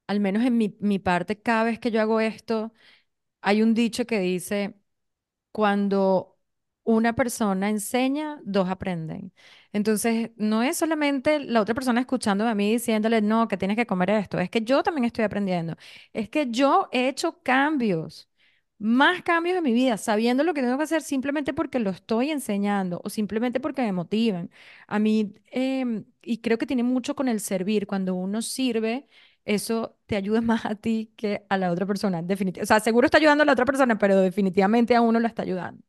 al 0.06 0.20
menos 0.20 0.44
en 0.44 0.56
mi, 0.56 0.76
mi 0.80 0.98
parte, 0.98 1.40
cada 1.40 1.64
vez 1.64 1.78
que 1.78 1.90
yo 1.90 2.00
hago 2.00 2.20
esto, 2.20 2.72
hay 3.42 3.62
un 3.62 3.74
dicho 3.74 4.06
que 4.06 4.20
dice, 4.20 4.76
cuando 5.52 6.38
una 6.84 7.14
persona 7.14 7.70
enseña, 7.70 8.40
dos 8.44 8.68
aprenden. 8.70 9.32
Entonces, 9.72 10.32
no 10.36 10.62
es 10.62 10.78
solamente 10.78 11.40
la 11.40 11.60
otra 11.62 11.74
persona 11.74 12.00
escuchándome 12.00 12.50
a 12.50 12.56
mí 12.56 12.72
diciéndole, 12.72 13.22
no, 13.22 13.48
que 13.48 13.56
tienes 13.58 13.76
que 13.76 13.86
comer 13.86 14.10
esto, 14.10 14.38
es 14.40 14.50
que 14.50 14.62
yo 14.62 14.82
también 14.82 15.04
estoy 15.06 15.24
aprendiendo, 15.24 15.76
es 16.12 16.30
que 16.30 16.48
yo 16.50 16.88
he 16.92 17.08
hecho 17.08 17.42
cambios, 17.42 18.28
más 18.78 19.22
cambios 19.22 19.56
en 19.56 19.64
mi 19.64 19.72
vida, 19.72 19.96
sabiendo 19.96 20.44
lo 20.44 20.52
que 20.54 20.60
tengo 20.62 20.76
que 20.76 20.84
hacer 20.84 21.02
simplemente 21.02 21.54
porque 21.54 21.78
lo 21.78 21.90
estoy 21.90 22.30
enseñando 22.30 23.00
o 23.04 23.10
simplemente 23.10 23.60
porque 23.60 23.82
me 23.82 23.92
motivan. 23.92 24.50
A 24.86 24.98
mí, 24.98 25.32
em, 25.50 26.04
y 26.22 26.38
creo 26.40 26.58
que 26.58 26.66
tiene 26.66 26.82
mucho 26.82 27.14
con 27.16 27.28
el 27.28 27.40
servir, 27.40 27.86
cuando 27.86 28.14
uno 28.14 28.42
sirve 28.42 29.06
eso 29.44 29.96
te 30.06 30.16
ayuda 30.16 30.40
más 30.42 30.66
a 30.66 30.74
ti 30.74 31.12
que 31.16 31.44
a 31.48 31.56
la 31.58 31.70
otra 31.72 31.86
persona. 31.86 32.22
Definitivamente. 32.22 32.62
O 32.64 32.66
sea, 32.66 32.80
seguro 32.80 33.06
está 33.06 33.18
ayudando 33.18 33.42
a 33.42 33.46
la 33.46 33.52
otra 33.52 33.64
persona, 33.64 33.96
pero 33.98 34.20
definitivamente 34.20 34.94
a 34.96 35.00
uno 35.00 35.20
lo 35.20 35.26
está 35.28 35.42
ayudando. 35.42 35.82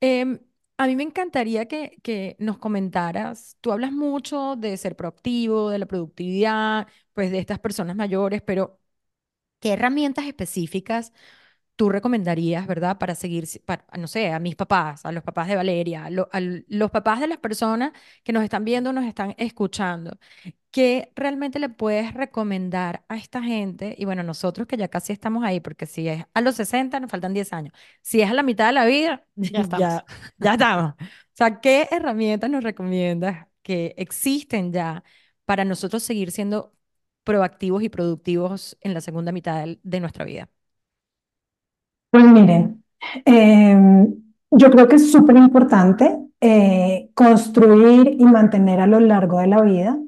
Em, 0.00 0.40
a 0.78 0.86
mí 0.86 0.96
me 0.96 1.02
encantaría 1.04 1.66
que, 1.68 1.98
que 2.02 2.36
nos 2.38 2.58
comentaras, 2.58 3.56
tú 3.60 3.72
hablas 3.72 3.92
mucho 3.92 4.56
de 4.56 4.76
ser 4.76 4.96
proactivo, 4.96 5.70
de 5.70 5.78
la 5.78 5.86
productividad, 5.86 6.88
pues 7.12 7.30
de 7.30 7.38
estas 7.38 7.58
personas 7.60 7.94
mayores, 7.96 8.42
pero 8.42 8.80
¿qué 9.60 9.72
herramientas 9.74 10.26
específicas 10.26 11.12
tú 11.76 11.88
recomendarías, 11.88 12.66
verdad, 12.66 12.98
para 12.98 13.14
seguir, 13.14 13.46
para, 13.64 13.84
no 13.98 14.06
sé, 14.06 14.32
a 14.32 14.38
mis 14.38 14.56
papás, 14.56 15.04
a 15.04 15.12
los 15.12 15.22
papás 15.22 15.48
de 15.48 15.56
Valeria, 15.56 16.04
a, 16.04 16.08
a 16.08 16.40
los 16.40 16.90
papás 16.90 17.20
de 17.20 17.26
las 17.28 17.38
personas 17.38 17.92
que 18.22 18.32
nos 18.32 18.44
están 18.44 18.64
viendo, 18.64 18.92
nos 18.92 19.04
están 19.04 19.34
escuchando? 19.38 20.18
¿Qué 20.70 21.12
realmente 21.16 21.58
le 21.58 21.68
puedes 21.68 22.14
recomendar 22.14 23.04
a 23.08 23.16
esta 23.16 23.42
gente? 23.42 23.94
Y 23.98 24.06
bueno, 24.06 24.22
nosotros 24.22 24.66
que 24.66 24.78
ya 24.78 24.88
casi 24.88 25.12
estamos 25.12 25.44
ahí, 25.44 25.60
porque 25.60 25.84
si 25.84 26.08
es 26.08 26.24
a 26.32 26.40
los 26.40 26.54
60 26.56 26.98
nos 26.98 27.10
faltan 27.10 27.34
10 27.34 27.52
años. 27.52 27.74
Si 28.00 28.22
es 28.22 28.30
a 28.30 28.34
la 28.34 28.42
mitad 28.42 28.66
de 28.68 28.72
la 28.72 28.86
vida, 28.86 29.26
ya 29.36 29.60
estamos. 29.60 30.02
Ya, 30.38 30.52
estamos. 30.54 30.94
O 30.98 31.34
sea, 31.34 31.60
¿qué 31.60 31.88
herramientas 31.90 32.48
nos 32.50 32.64
recomiendas 32.64 33.46
que 33.62 33.94
existen 33.98 34.72
ya 34.72 35.04
para 35.44 35.64
nosotros 35.64 36.02
seguir 36.02 36.30
siendo 36.30 36.74
proactivos 37.24 37.82
y 37.82 37.88
productivos 37.88 38.76
en 38.80 38.94
la 38.94 39.00
segunda 39.00 39.32
mitad 39.32 39.66
de, 39.82 40.00
nuestra 40.00 40.24
vida? 40.24 40.48
Pues 42.12 42.24
miren, 42.24 42.84
em, 43.24 44.14
yo 44.50 44.70
creo 44.70 44.86
que 44.86 44.96
es 44.96 45.10
súper 45.10 45.36
importante 45.36 46.18
eh, 46.42 47.08
construir 47.14 48.16
y 48.18 48.24
mantener 48.26 48.80
a 48.80 48.86
lo 48.86 49.00
largo 49.00 49.38
de 49.38 49.46
la 49.46 49.62
vida 49.62 49.98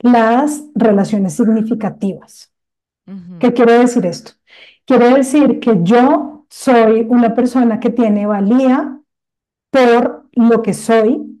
las 0.00 0.64
relaciones 0.74 1.34
significativas. 1.34 2.52
¿Qué 3.38 3.52
quiere 3.52 3.78
decir 3.78 4.04
esto? 4.04 4.32
Quiere 4.84 5.10
decir 5.14 5.60
que 5.60 5.78
yo 5.84 6.46
soy 6.50 7.06
una 7.08 7.36
persona 7.36 7.78
que 7.78 7.90
tiene 7.90 8.26
valía 8.26 8.98
por 9.70 10.26
lo 10.32 10.60
que 10.60 10.74
soy 10.74 11.40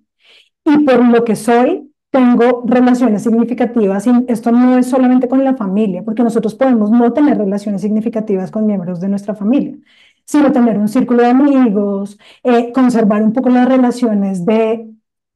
y 0.64 0.78
por 0.78 1.04
lo 1.04 1.24
que 1.24 1.34
soy 1.34 1.92
tengo 2.14 2.62
relaciones 2.64 3.24
significativas 3.24 4.06
y 4.06 4.12
esto 4.28 4.52
no 4.52 4.78
es 4.78 4.86
solamente 4.86 5.26
con 5.26 5.42
la 5.42 5.56
familia, 5.56 6.04
porque 6.04 6.22
nosotros 6.22 6.54
podemos 6.54 6.92
no 6.92 7.12
tener 7.12 7.36
relaciones 7.36 7.82
significativas 7.82 8.52
con 8.52 8.66
miembros 8.66 9.00
de 9.00 9.08
nuestra 9.08 9.34
familia, 9.34 9.76
sino 10.24 10.52
tener 10.52 10.78
un 10.78 10.88
círculo 10.88 11.22
de 11.22 11.30
amigos, 11.30 12.18
eh, 12.42 12.72
conservar 12.72 13.22
un 13.22 13.32
poco 13.32 13.48
las 13.50 13.68
relaciones 13.68 14.44
de 14.46 14.90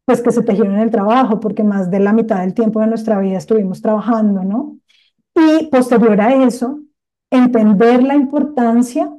pues 0.05 0.22
que 0.22 0.30
se 0.32 0.43
tejieron 0.43 0.74
en 0.76 0.80
el 0.80 0.91
trabajo, 0.91 1.39
porque 1.39 1.62
más 1.62 1.91
de 1.91 2.01
la 2.01 2.14
mitad 2.14 2.41
del 2.41 2.55
tiempo 2.55 2.80
de 2.80 2.86
nuestra 2.86 3.18
vida 3.20 3.36
estuvimos 3.36 3.82
trabajando, 3.82 4.43
¿no? 4.43 4.78
Y 5.34 5.66
posterior 5.66 6.18
a 6.20 6.47
eso, 6.47 6.80
entender 7.30 8.03
la 8.03 8.14
importancia 8.14 9.14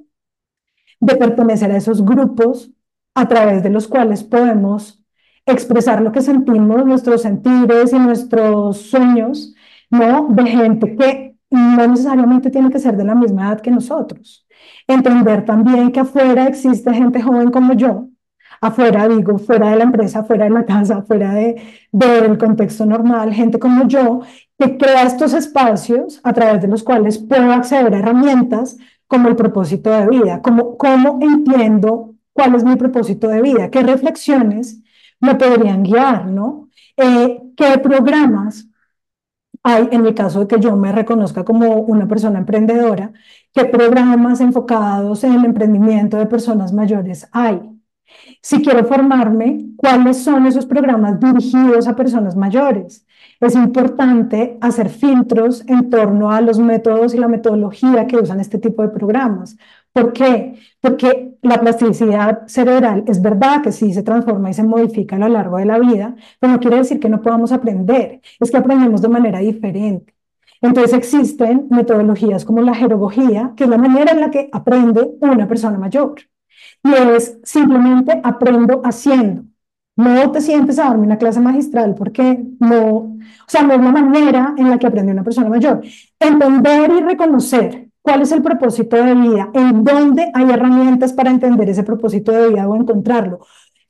de 0.99 1.15
pertenecer 1.15 1.71
a 1.71 1.77
esos 1.77 2.03
grupos 2.03 2.71
a 3.13 3.27
través 3.27 3.61
de 3.63 3.69
los 3.69 3.87
cuales 3.87 4.23
podemos 4.23 5.03
expresar 5.45 6.01
lo 6.01 6.11
que 6.11 6.21
sentimos, 6.21 6.85
nuestros 6.85 7.21
sentires 7.21 7.93
y 7.93 7.99
nuestros 7.99 8.81
sueños, 8.81 9.53
¿no? 9.89 10.27
De 10.29 10.45
gente 10.47 10.95
que 10.95 11.37
no 11.51 11.87
necesariamente 11.87 12.49
tiene 12.51 12.69
que 12.69 12.79
ser 12.79 12.95
de 12.97 13.03
la 13.03 13.15
misma 13.15 13.47
edad 13.47 13.61
que 13.61 13.71
nosotros. 13.71 14.47
Entender 14.87 15.45
también 15.45 15.91
que 15.91 15.99
afuera 15.99 16.47
existe 16.47 16.93
gente 16.93 17.21
joven 17.21 17.51
como 17.51 17.73
yo, 17.73 18.07
afuera, 18.61 19.07
digo, 19.07 19.37
fuera 19.37 19.71
de 19.71 19.77
la 19.77 19.83
empresa, 19.83 20.23
fuera 20.23 20.45
de 20.45 20.51
la 20.51 20.65
casa, 20.65 21.01
fuera 21.03 21.33
de, 21.33 21.61
del 21.91 22.37
contexto 22.37 22.85
normal, 22.85 23.33
gente 23.33 23.59
como 23.59 23.87
yo, 23.87 24.21
que 24.57 24.77
crea 24.77 25.03
estos 25.03 25.33
espacios 25.33 26.19
a 26.23 26.33
través 26.33 26.61
de 26.61 26.67
los 26.67 26.83
cuales 26.83 27.17
puedo 27.17 27.51
acceder 27.51 27.93
a 27.93 27.99
herramientas 27.99 28.77
como 29.07 29.27
el 29.29 29.35
propósito 29.35 29.89
de 29.89 30.07
vida, 30.07 30.41
como 30.41 30.77
cómo 30.77 31.19
entiendo 31.21 32.15
cuál 32.33 32.55
es 32.55 32.63
mi 32.63 32.75
propósito 32.75 33.27
de 33.27 33.41
vida, 33.41 33.69
qué 33.69 33.81
reflexiones 33.81 34.81
me 35.19 35.35
podrían 35.35 35.83
guiar, 35.83 36.27
¿no? 36.27 36.69
Eh, 36.97 37.41
¿Qué 37.55 37.77
programas 37.79 38.68
hay, 39.63 39.89
en 39.91 40.05
el 40.05 40.13
caso 40.15 40.41
de 40.41 40.47
que 40.47 40.59
yo 40.59 40.75
me 40.75 40.91
reconozca 40.91 41.43
como 41.43 41.75
una 41.81 42.07
persona 42.07 42.39
emprendedora, 42.39 43.11
qué 43.53 43.65
programas 43.65 44.41
enfocados 44.41 45.23
en 45.23 45.33
el 45.33 45.45
emprendimiento 45.45 46.17
de 46.17 46.25
personas 46.25 46.73
mayores 46.73 47.27
hay? 47.31 47.61
Si 48.41 48.61
quiero 48.61 48.85
formarme, 48.85 49.67
¿cuáles 49.77 50.23
son 50.23 50.45
esos 50.45 50.65
programas 50.65 51.19
dirigidos 51.19 51.87
a 51.87 51.95
personas 51.95 52.35
mayores? 52.35 53.05
Es 53.39 53.55
importante 53.55 54.57
hacer 54.61 54.89
filtros 54.89 55.63
en 55.67 55.89
torno 55.89 56.31
a 56.31 56.41
los 56.41 56.59
métodos 56.59 57.13
y 57.13 57.17
la 57.17 57.27
metodología 57.27 58.07
que 58.07 58.17
usan 58.17 58.39
este 58.39 58.57
tipo 58.57 58.81
de 58.81 58.89
programas. 58.89 59.57
¿Por 59.93 60.13
qué? 60.13 60.59
Porque 60.81 61.28
la 61.41 61.59
plasticidad 61.59 62.47
cerebral 62.47 63.03
es 63.07 63.21
verdad 63.21 63.61
que 63.61 63.71
sí 63.71 63.93
se 63.93 64.03
transforma 64.03 64.49
y 64.49 64.53
se 64.53 64.63
modifica 64.63 65.15
a 65.15 65.19
lo 65.19 65.29
largo 65.29 65.57
de 65.57 65.65
la 65.65 65.79
vida, 65.79 66.15
pero 66.39 66.53
no 66.53 66.59
quiere 66.59 66.77
decir 66.77 66.99
que 66.99 67.09
no 67.09 67.21
podamos 67.21 67.51
aprender, 67.51 68.21
es 68.39 68.51
que 68.51 68.57
aprendemos 68.57 69.01
de 69.01 69.09
manera 69.09 69.39
diferente. 69.39 70.15
Entonces 70.61 70.93
existen 70.93 71.67
metodologías 71.69 72.43
como 72.45 72.61
la 72.61 72.75
jerogogía, 72.75 73.53
que 73.55 73.63
es 73.63 73.69
la 73.69 73.77
manera 73.77 74.11
en 74.11 74.19
la 74.21 74.29
que 74.31 74.49
aprende 74.51 75.11
una 75.21 75.47
persona 75.47 75.77
mayor. 75.77 76.15
Y 76.83 76.93
es 76.93 77.39
simplemente 77.43 78.19
aprendo 78.23 78.81
haciendo. 78.83 79.43
No 79.95 80.31
te 80.31 80.41
sientes 80.41 80.79
a 80.79 80.85
darme 80.85 81.05
una 81.05 81.17
clase 81.17 81.39
magistral 81.41 81.95
porque 81.95 82.41
no, 82.59 82.85
o 82.87 83.19
sea, 83.47 83.63
no 83.63 83.73
es 83.73 83.81
la 83.81 83.91
manera 83.91 84.53
en 84.57 84.69
la 84.69 84.77
que 84.79 84.87
aprende 84.87 85.11
una 85.11 85.23
persona 85.23 85.49
mayor. 85.49 85.81
Entender 86.19 86.91
y 86.91 87.01
reconocer 87.01 87.88
cuál 88.01 88.21
es 88.21 88.31
el 88.31 88.41
propósito 88.41 88.95
de 88.97 89.13
vida, 89.15 89.49
en 89.53 89.83
dónde 89.83 90.31
hay 90.33 90.49
herramientas 90.49 91.13
para 91.13 91.31
entender 91.31 91.69
ese 91.69 91.83
propósito 91.83 92.31
de 92.31 92.49
vida 92.49 92.67
o 92.67 92.75
encontrarlo. 92.75 93.39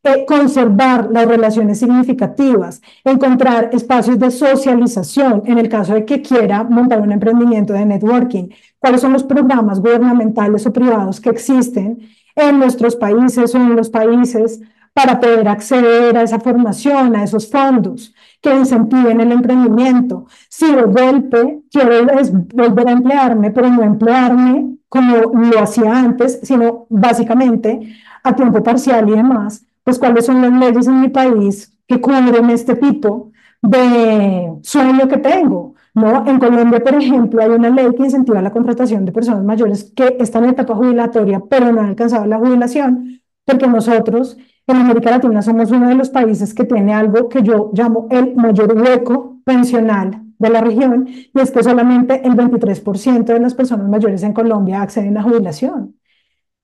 Eh, 0.01 0.25
conservar 0.25 1.09
las 1.11 1.27
relaciones 1.27 1.79
significativas, 1.79 2.81
encontrar 3.03 3.69
espacios 3.73 4.17
de 4.17 4.31
socialización 4.31 5.43
en 5.45 5.57
el 5.57 5.67
caso 5.67 5.93
de 5.93 6.05
que 6.05 6.21
quiera 6.21 6.63
montar 6.63 7.01
un 7.01 7.11
emprendimiento 7.11 7.73
de 7.73 7.85
networking, 7.85 8.47
cuáles 8.79 9.01
son 9.01 9.11
los 9.11 9.25
programas 9.25 9.81
gubernamentales 9.81 10.65
o 10.65 10.71
privados 10.71 11.19
que 11.19 11.29
existen 11.29 11.99
en 12.33 12.59
nuestros 12.59 12.95
países 12.95 13.53
o 13.53 13.57
en 13.57 13.75
los 13.75 13.89
países 13.89 14.61
para 14.93 15.19
poder 15.19 15.47
acceder 15.47 16.17
a 16.17 16.23
esa 16.23 16.39
formación, 16.39 17.15
a 17.15 17.23
esos 17.23 17.49
fondos 17.49 18.13
que 18.41 18.55
incentiven 18.55 19.21
el 19.21 19.31
emprendimiento. 19.31 20.25
Si 20.49 20.73
de 20.73 20.83
golpe 20.83 21.61
quiero 21.71 22.05
volver 22.53 22.87
a 22.87 22.91
emplearme, 22.91 23.51
pero 23.51 23.69
no 23.69 23.83
emplearme 23.83 24.77
como 24.87 25.15
lo 25.15 25.59
hacía 25.59 25.97
antes, 25.97 26.39
sino 26.43 26.87
básicamente 26.89 27.97
a 28.23 28.35
tiempo 28.35 28.63
parcial 28.63 29.07
y 29.09 29.13
demás, 29.13 29.65
pues 29.83 29.99
cuáles 29.99 30.25
son 30.25 30.41
las 30.41 30.51
leyes 30.51 30.87
en 30.87 31.01
mi 31.01 31.09
país 31.09 31.71
que 31.87 32.01
cubren 32.01 32.49
este 32.49 32.75
tipo 32.75 33.31
de 33.61 34.53
sueño 34.61 35.07
que 35.07 35.17
tengo. 35.17 35.75
¿no? 35.93 36.25
En 36.27 36.39
Colombia, 36.39 36.79
por 36.79 36.95
ejemplo, 36.95 37.41
hay 37.41 37.49
una 37.49 37.69
ley 37.69 37.87
que 37.95 38.03
incentiva 38.03 38.41
la 38.41 38.51
contratación 38.51 39.05
de 39.05 39.11
personas 39.11 39.43
mayores 39.43 39.91
que 39.95 40.17
están 40.19 40.43
en 40.45 40.51
etapa 40.51 40.75
jubilatoria, 40.75 41.41
pero 41.49 41.71
no 41.71 41.81
han 41.81 41.87
alcanzado 41.87 42.25
la 42.25 42.37
jubilación, 42.37 43.21
porque 43.45 43.67
nosotros 43.67 44.37
en 44.71 44.77
América 44.77 45.11
Latina 45.11 45.41
somos 45.41 45.71
uno 45.71 45.87
de 45.87 45.95
los 45.95 46.09
países 46.09 46.53
que 46.53 46.65
tiene 46.65 46.93
algo 46.93 47.29
que 47.29 47.43
yo 47.43 47.71
llamo 47.73 48.07
el 48.11 48.35
mayor 48.35 48.75
hueco 48.75 49.39
pensional 49.43 50.21
de 50.37 50.49
la 50.49 50.61
región, 50.61 51.07
y 51.07 51.31
es 51.39 51.51
que 51.51 51.63
solamente 51.63 52.25
el 52.25 52.33
23% 52.35 53.33
de 53.33 53.39
las 53.39 53.53
personas 53.53 53.89
mayores 53.89 54.23
en 54.23 54.33
Colombia 54.33 54.81
acceden 54.81 55.17
a 55.17 55.23
jubilación. 55.23 55.95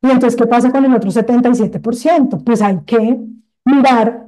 Y 0.02 0.12
entonces, 0.12 0.36
¿qué 0.36 0.48
pasa 0.48 0.72
con 0.72 0.86
el 0.86 0.94
otro 0.94 1.12
77%? 1.12 2.44
Pues 2.44 2.62
hay 2.62 2.80
que 2.86 3.20
mirar 3.66 4.28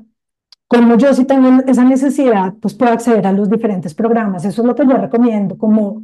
cómo 0.67 0.97
yo 0.97 1.13
si 1.13 1.25
tengo 1.25 1.63
esa 1.67 1.83
necesidad, 1.83 2.53
pues 2.61 2.73
puedo 2.73 2.91
acceder 2.91 3.25
a 3.27 3.31
los 3.31 3.49
diferentes 3.49 3.93
programas. 3.93 4.45
Eso 4.45 4.61
es 4.61 4.67
lo 4.67 4.75
que 4.75 4.85
yo 4.85 4.97
recomiendo, 4.97 5.57
como 5.57 6.01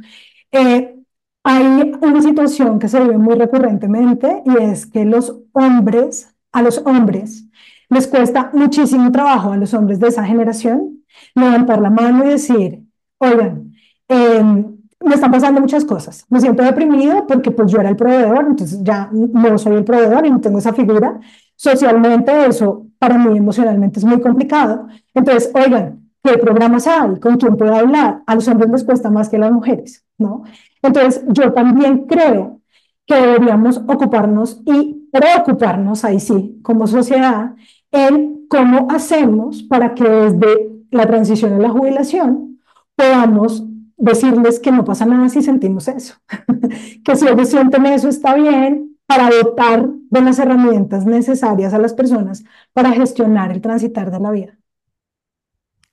eh, 0.52 0.96
hay 1.44 1.92
una 2.00 2.22
situación 2.22 2.78
que 2.78 2.88
se 2.88 3.00
ve 3.00 3.18
muy 3.18 3.34
recurrentemente 3.34 4.42
y 4.46 4.62
es 4.62 4.86
que 4.86 5.04
los 5.04 5.36
hombres, 5.52 6.33
a 6.54 6.62
los 6.62 6.78
hombres, 6.86 7.44
les 7.90 8.06
cuesta 8.06 8.50
muchísimo 8.54 9.10
trabajo 9.12 9.52
a 9.52 9.56
los 9.56 9.74
hombres 9.74 9.98
de 10.00 10.08
esa 10.08 10.24
generación 10.24 11.04
levantar 11.34 11.80
la 11.80 11.90
mano 11.90 12.24
y 12.24 12.28
decir, 12.28 12.80
oigan, 13.18 13.72
em, 14.08 14.76
me 15.00 15.14
están 15.14 15.30
pasando 15.30 15.60
muchas 15.60 15.84
cosas. 15.84 16.24
Me 16.30 16.40
siento 16.40 16.62
deprimido 16.62 17.26
porque 17.26 17.50
pues 17.50 17.70
yo 17.70 17.80
era 17.80 17.90
el 17.90 17.96
proveedor, 17.96 18.46
entonces 18.46 18.80
ya 18.82 19.10
no 19.12 19.58
soy 19.58 19.74
el 19.76 19.84
proveedor 19.84 20.24
y 20.24 20.30
no 20.30 20.40
tengo 20.40 20.58
esa 20.58 20.72
figura. 20.72 21.20
Socialmente 21.56 22.46
eso 22.46 22.86
para 22.98 23.18
mí 23.18 23.36
emocionalmente 23.36 23.98
es 23.98 24.04
muy 24.04 24.20
complicado. 24.20 24.86
Entonces, 25.12 25.50
oigan, 25.54 26.08
¿qué 26.22 26.38
programas 26.38 26.86
hay? 26.86 27.18
¿Con 27.20 27.36
quién 27.36 27.56
puedo 27.56 27.74
hablar? 27.74 28.22
A 28.26 28.34
los 28.34 28.48
hombres 28.48 28.70
les 28.70 28.84
cuesta 28.84 29.10
más 29.10 29.28
que 29.28 29.36
a 29.36 29.40
las 29.40 29.52
mujeres, 29.52 30.04
¿no? 30.18 30.44
Entonces, 30.82 31.22
yo 31.28 31.52
también 31.52 32.06
creo 32.06 32.60
que 33.06 33.14
deberíamos 33.14 33.78
ocuparnos 33.86 34.62
y 34.64 35.03
preocuparnos, 35.14 36.04
ahí 36.04 36.18
sí, 36.18 36.58
como 36.62 36.86
sociedad, 36.86 37.54
en 37.92 38.46
cómo 38.48 38.88
hacemos 38.90 39.62
para 39.62 39.94
que 39.94 40.04
desde 40.04 40.70
la 40.90 41.06
transición 41.06 41.54
a 41.54 41.58
la 41.58 41.70
jubilación 41.70 42.60
podamos 42.96 43.64
decirles 43.96 44.58
que 44.60 44.72
no 44.72 44.84
pasa 44.84 45.06
nada 45.06 45.28
si 45.28 45.42
sentimos 45.42 45.88
eso, 45.88 46.14
que 47.04 47.16
si 47.16 47.26
ellos 47.26 47.48
sienten 47.48 47.86
eso 47.86 48.08
está 48.08 48.34
bien 48.34 48.96
para 49.06 49.30
dotar 49.30 49.88
de 50.10 50.20
las 50.20 50.38
herramientas 50.38 51.06
necesarias 51.06 51.74
a 51.74 51.78
las 51.78 51.94
personas 51.94 52.44
para 52.72 52.92
gestionar 52.92 53.52
el 53.52 53.60
transitar 53.60 54.10
de 54.10 54.20
la 54.20 54.30
vida. 54.30 54.58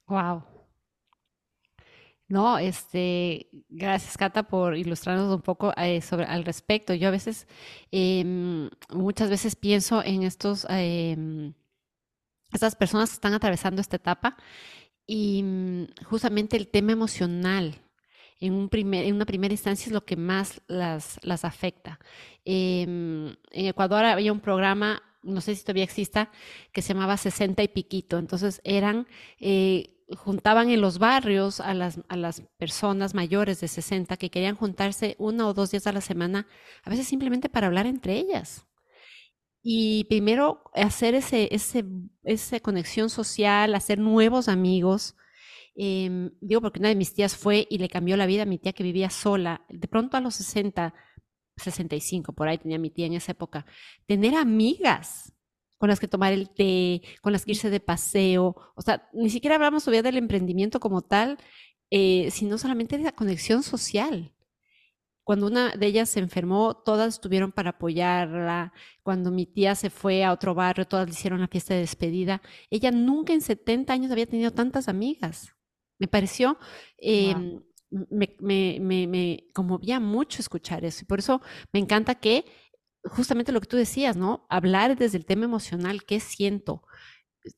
Wow. 0.07 0.50
No, 2.31 2.57
este, 2.57 3.49
gracias 3.67 4.17
Cata 4.17 4.43
por 4.43 4.77
ilustrarnos 4.77 5.35
un 5.35 5.41
poco 5.41 5.73
eh, 5.75 5.99
sobre 5.99 6.23
al 6.25 6.45
respecto. 6.45 6.93
Yo 6.93 7.09
a 7.09 7.11
veces, 7.11 7.45
em, 7.91 8.69
muchas 8.89 9.29
veces 9.29 9.57
pienso 9.57 10.01
en 10.01 10.23
estos, 10.23 10.65
em, 10.69 11.53
estas 12.53 12.75
personas 12.77 13.09
que 13.09 13.15
están 13.15 13.33
atravesando 13.33 13.81
esta 13.81 13.97
etapa 13.97 14.37
y 15.05 15.43
mm, 15.43 15.87
justamente 16.05 16.55
el 16.55 16.69
tema 16.69 16.93
emocional 16.93 17.75
en, 18.39 18.53
un 18.53 18.69
primer, 18.69 19.05
en 19.07 19.15
una 19.15 19.25
primera 19.25 19.53
instancia 19.53 19.87
es 19.87 19.93
lo 19.93 20.05
que 20.05 20.15
más 20.15 20.61
las, 20.67 21.19
las 21.23 21.43
afecta. 21.43 21.99
Em, 22.45 23.27
en 23.51 23.65
Ecuador 23.67 24.05
había 24.05 24.31
un 24.31 24.39
programa, 24.39 25.03
no 25.21 25.41
sé 25.41 25.53
si 25.55 25.63
todavía 25.63 25.83
exista, 25.83 26.31
que 26.71 26.81
se 26.81 26.93
llamaba 26.93 27.17
60 27.17 27.61
y 27.63 27.67
piquito. 27.67 28.17
Entonces 28.17 28.61
eran... 28.63 29.05
Eh, 29.39 29.97
juntaban 30.15 30.69
en 30.69 30.81
los 30.81 30.99
barrios 30.99 31.59
a 31.59 31.73
las, 31.73 32.01
a 32.07 32.15
las 32.15 32.41
personas 32.57 33.13
mayores 33.13 33.61
de 33.61 33.67
60 33.67 34.17
que 34.17 34.29
querían 34.29 34.55
juntarse 34.55 35.15
uno 35.19 35.49
o 35.49 35.53
dos 35.53 35.71
días 35.71 35.87
a 35.87 35.93
la 35.93 36.01
semana, 36.01 36.47
a 36.83 36.89
veces 36.89 37.07
simplemente 37.07 37.49
para 37.49 37.67
hablar 37.67 37.85
entre 37.85 38.17
ellas. 38.17 38.65
Y 39.63 40.05
primero 40.05 40.63
hacer 40.73 41.13
ese, 41.15 41.47
ese, 41.53 41.85
esa 42.23 42.59
conexión 42.59 43.09
social, 43.09 43.75
hacer 43.75 43.99
nuevos 43.99 44.47
amigos. 44.47 45.15
Em, 45.75 46.31
digo 46.41 46.61
porque 46.61 46.79
una 46.79 46.89
de 46.89 46.95
mis 46.95 47.13
tías 47.13 47.35
fue 47.35 47.67
y 47.69 47.77
le 47.77 47.87
cambió 47.87 48.17
la 48.17 48.25
vida 48.25 48.43
a 48.43 48.45
mi 48.45 48.57
tía 48.57 48.73
que 48.73 48.83
vivía 48.83 49.09
sola. 49.09 49.65
De 49.69 49.87
pronto 49.87 50.17
a 50.17 50.21
los 50.21 50.35
60, 50.35 50.93
65, 51.57 52.33
por 52.33 52.47
ahí 52.47 52.57
tenía 52.57 52.79
mi 52.79 52.89
tía 52.89 53.05
en 53.05 53.13
esa 53.13 53.33
época, 53.33 53.65
tener 54.07 54.35
amigas 54.35 55.33
con 55.81 55.89
las 55.89 55.99
que 55.99 56.07
tomar 56.07 56.31
el 56.31 56.51
té, 56.51 57.01
con 57.23 57.33
las 57.33 57.43
que 57.43 57.53
irse 57.53 57.71
de 57.71 57.79
paseo. 57.79 58.55
O 58.75 58.81
sea, 58.83 59.09
ni 59.13 59.31
siquiera 59.31 59.55
hablamos 59.55 59.83
todavía 59.83 60.03
del 60.03 60.17
emprendimiento 60.17 60.79
como 60.79 61.01
tal, 61.01 61.39
eh, 61.89 62.29
sino 62.29 62.59
solamente 62.59 62.99
de 62.99 63.03
la 63.05 63.13
conexión 63.13 63.63
social. 63.63 64.31
Cuando 65.23 65.47
una 65.47 65.71
de 65.71 65.87
ellas 65.87 66.07
se 66.09 66.19
enfermó, 66.19 66.75
todas 66.75 67.15
estuvieron 67.15 67.51
para 67.51 67.71
apoyarla. 67.71 68.73
Cuando 69.01 69.31
mi 69.31 69.47
tía 69.47 69.73
se 69.73 69.89
fue 69.89 70.23
a 70.23 70.33
otro 70.33 70.53
barrio, 70.53 70.85
todas 70.85 71.07
le 71.07 71.13
hicieron 71.13 71.41
la 71.41 71.47
fiesta 71.47 71.73
de 71.73 71.79
despedida. 71.79 72.43
Ella 72.69 72.91
nunca 72.91 73.33
en 73.33 73.41
70 73.41 73.91
años 73.91 74.11
había 74.11 74.27
tenido 74.27 74.51
tantas 74.51 74.87
amigas. 74.87 75.55
Me 75.97 76.07
pareció, 76.07 76.59
em, 76.99 77.59
me, 77.89 78.35
me, 78.39 78.77
me, 78.79 79.07
me, 79.07 79.47
conmovía 79.51 79.99
mucho 79.99 80.43
escuchar 80.43 80.85
eso. 80.85 80.99
Y 81.01 81.05
por 81.05 81.17
eso 81.17 81.41
me 81.73 81.79
encanta 81.79 82.13
que 82.13 82.45
justamente 83.03 83.51
lo 83.51 83.61
que 83.61 83.67
tú 83.67 83.77
decías, 83.77 84.15
¿no? 84.15 84.45
Hablar 84.49 84.97
desde 84.97 85.17
el 85.17 85.25
tema 85.25 85.45
emocional, 85.45 86.03
¿qué 86.03 86.19
siento? 86.19 86.83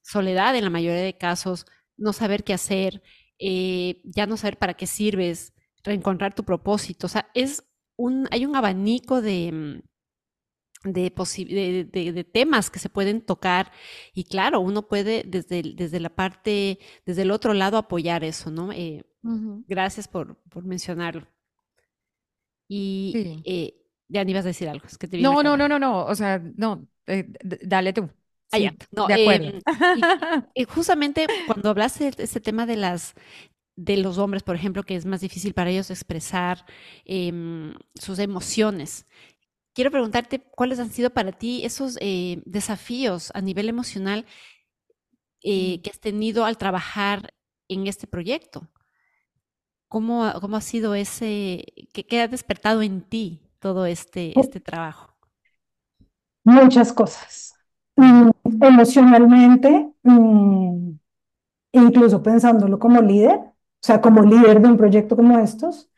Soledad 0.02 0.56
en 0.56 0.64
la 0.64 0.70
mayoría 0.70 1.02
de 1.02 1.18
casos, 1.18 1.66
no 1.98 2.14
saber 2.14 2.44
qué 2.44 2.54
hacer, 2.54 3.02
eh, 3.40 4.02
ya 4.06 4.26
no 4.26 4.38
saber 4.38 4.58
para 4.58 4.76
qué 4.76 4.88
sirves, 4.88 5.54
reencontrar 5.84 6.34
tu 6.34 6.44
propósito. 6.44 7.08
O 7.08 7.10
sea, 7.10 7.30
es 7.34 7.64
un, 7.98 8.28
hay 8.32 8.46
un 8.46 8.56
abanico 8.56 9.22
de, 9.22 9.52
mm, 9.52 10.92
de, 10.92 11.90
de, 11.92 12.24
temas 12.24 12.70
que 12.70 12.80
se 12.80 12.90
pueden 12.90 13.22
tocar 13.22 13.72
y 14.14 14.26
claro, 14.26 14.60
uno 14.60 14.88
puede 14.88 15.24
desde, 15.26 15.64
desde 15.76 16.00
la 16.00 16.10
parte, 16.10 16.80
desde 17.06 17.22
el 17.22 17.32
otro 17.32 17.54
lado 17.54 17.78
apoyar 17.78 18.24
eso, 18.24 18.52
¿no? 18.52 18.72
Eh, 18.74 19.06
gracias 19.68 20.08
por, 20.08 20.38
por, 20.50 20.66
mencionarlo. 20.66 21.28
Y 22.68 23.42
eh, 23.46 23.83
ya 24.14 24.24
ni 24.24 24.32
ibas 24.32 24.46
a 24.46 24.50
decir 24.50 24.70
algo. 24.70 24.86
Es 24.86 24.98
que 24.98 25.08
te 25.08 25.18
no, 25.18 25.44
no, 25.44 25.58
no, 25.58 25.68
no, 25.68 25.80
no, 25.80 26.06
o 26.06 26.16
sea, 26.16 26.42
no, 26.56 26.88
eh, 27.08 27.28
dale 27.42 27.94
tú. 27.94 28.10
Ah, 28.52 28.60
no, 28.92 29.08
de 29.08 29.14
acuerdo. 29.16 29.60
y, 30.54 30.64
justamente 30.66 31.26
cuando 31.48 31.70
hablaste 31.70 32.12
de 32.12 32.24
ese 32.24 32.40
tema 32.40 32.66
de 32.66 32.78
las 32.78 33.16
de 33.76 33.98
los 33.98 34.20
hombres, 34.20 34.44
por 34.44 34.56
ejemplo, 34.56 34.84
que 34.84 34.96
es 34.96 35.06
más 35.06 35.22
difícil 35.22 35.56
para 35.56 35.72
ellos 35.72 35.90
expresar 35.90 36.64
em, 37.06 37.74
sus 37.96 38.20
emociones 38.20 39.08
quiero 39.74 39.92
preguntarte 39.92 40.40
cuáles 40.40 40.80
han 40.80 40.92
sido 40.92 41.10
para 41.10 41.32
ti 41.32 41.66
esos 41.66 41.98
eh, 42.00 42.42
desafíos 42.46 43.32
a 43.34 43.42
nivel 43.42 43.70
emocional 43.70 44.26
eh, 45.42 45.82
que 45.82 45.90
has 45.90 46.00
tenido 46.00 46.46
al 46.46 46.58
trabajar 46.58 47.34
en 47.68 47.88
este 47.88 48.08
proyecto. 48.08 48.70
¿Cómo, 49.88 50.32
cómo 50.42 50.58
ha 50.58 50.62
sido 50.62 50.96
ese, 50.96 51.66
qué, 51.94 52.22
ha 52.22 52.28
despertado 52.28 52.82
en 52.82 53.02
ti 53.02 53.43
todo 53.64 53.86
este, 53.86 54.38
este 54.38 54.60
trabajo? 54.60 55.16
Muchas 56.44 56.92
cosas. 56.92 57.54
Mm, 57.96 58.30
emocionalmente, 58.62 59.90
mm, 60.04 60.92
incluso 61.74 62.24
pensándolo 62.24 62.80
como 62.80 63.02
líder, 63.02 63.38
o 63.40 63.54
sea, 63.82 64.02
como 64.02 64.24
líder 64.24 64.62
de 64.62 64.68
un 64.70 64.78
proyecto 64.78 65.16
como 65.16 65.40
estos, 65.40 65.90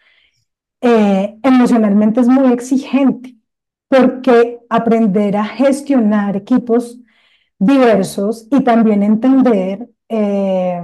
eh, 0.81 1.39
emocionalmente 1.43 2.21
es 2.21 2.27
muy 2.27 2.53
exigente 2.53 3.37
porque 3.89 4.59
aprender 4.69 5.37
a 5.37 5.45
gestionar 5.45 6.37
equipos 6.37 6.99
diversos 7.59 8.47
y 8.51 8.63
también 8.63 9.03
entender 9.03 9.89
eh, 10.09 10.81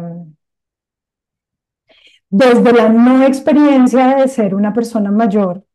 desde 2.30 2.74
la 2.74 2.90
no 2.90 3.24
experiencia 3.26 4.16
de 4.16 4.28
ser 4.28 4.56
una 4.56 4.74
persona 4.74 5.12
mayor, 5.12 5.66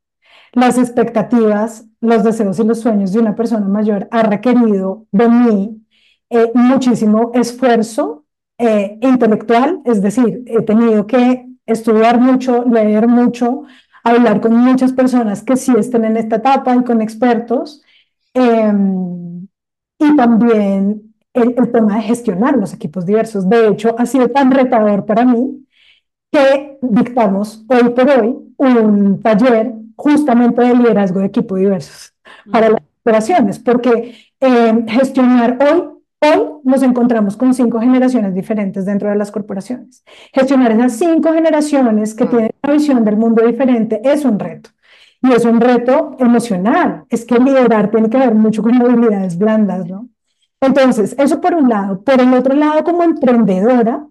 las 0.56 0.78
expectativas, 0.78 1.84
los 2.00 2.24
deseos 2.24 2.58
y 2.58 2.64
los 2.64 2.80
sueños 2.80 3.12
de 3.12 3.18
una 3.18 3.34
persona 3.36 3.68
mayor 3.68 4.08
ha 4.10 4.22
requerido 4.22 5.06
de 5.12 5.28
mí 5.28 5.86
eh, 6.30 6.50
muchísimo 6.54 7.30
esfuerzo 7.34 8.24
eh, 8.56 8.98
intelectual, 9.02 9.82
es 9.84 10.00
decir, 10.00 10.44
he 10.46 10.62
tenido 10.62 11.06
que 11.06 11.46
estudiar 11.66 12.18
mucho, 12.18 12.64
leer 12.64 13.06
mucho, 13.06 13.64
hablar 14.02 14.40
con 14.40 14.56
muchas 14.56 14.94
personas 14.94 15.42
que 15.42 15.56
sí 15.56 15.74
estén 15.78 16.06
en 16.06 16.16
esta 16.16 16.36
etapa 16.36 16.74
y 16.74 16.84
con 16.84 17.02
expertos. 17.02 17.82
Em, 18.32 19.46
y 19.98 20.16
también 20.16 21.14
el, 21.34 21.54
el, 21.58 21.70
tema 21.70 21.96
de 21.96 22.02
gestionar 22.02 22.56
los 22.56 22.72
equipos 22.72 23.04
diversos. 23.04 23.46
De 23.46 23.68
hecho, 23.68 23.94
ha 23.98 24.06
sido 24.06 24.28
tan 24.30 24.50
retador 24.50 25.04
para 25.04 25.26
mí 25.26 25.66
que 26.32 26.78
dictamos 26.80 27.64
hoy 27.68 27.90
por 27.90 28.08
hoy 28.10 28.36
un 28.56 29.20
taller 29.20 29.85
justamente 29.96 30.62
de 30.62 30.74
liderazgo 30.74 31.20
de 31.20 31.26
equipos 31.26 31.58
diversos 31.58 32.14
para 32.50 32.70
las 32.70 32.82
operaciones, 33.00 33.58
porque 33.58 34.14
em, 34.40 34.86
gestionar 34.86 35.58
hoy 35.60 35.96
Hoy 36.18 36.60
nos 36.64 36.82
encontramos 36.82 37.36
con 37.36 37.52
cinco 37.52 37.78
generaciones 37.78 38.34
diferentes 38.34 38.86
dentro 38.86 39.10
de 39.10 39.16
las 39.16 39.30
corporaciones. 39.30 40.02
Gestionar 40.32 40.72
esas 40.72 40.96
cinco 40.96 41.32
generaciones 41.32 42.14
que 42.14 42.24
tienen 42.24 42.50
una 42.62 42.72
visión 42.72 43.04
del 43.04 43.16
mundo 43.16 43.46
diferente 43.46 44.00
es 44.02 44.24
un 44.24 44.38
reto. 44.38 44.70
Y 45.20 45.32
es 45.32 45.44
un 45.44 45.60
reto 45.60 46.16
emocional. 46.18 47.04
Es 47.10 47.24
que 47.26 47.38
liderar 47.38 47.90
tiene 47.90 48.08
que 48.08 48.16
ver 48.16 48.34
mucho 48.34 48.62
con 48.62 48.74
habilidades 48.80 49.36
blandas, 49.36 49.86
¿no? 49.86 50.08
Entonces, 50.60 51.14
eso 51.18 51.40
por 51.40 51.54
un 51.54 51.68
lado. 51.68 52.02
Por 52.02 52.18
el 52.20 52.32
otro 52.32 52.54
lado, 52.54 52.82
como 52.82 53.02
emprendedora, 53.02 54.06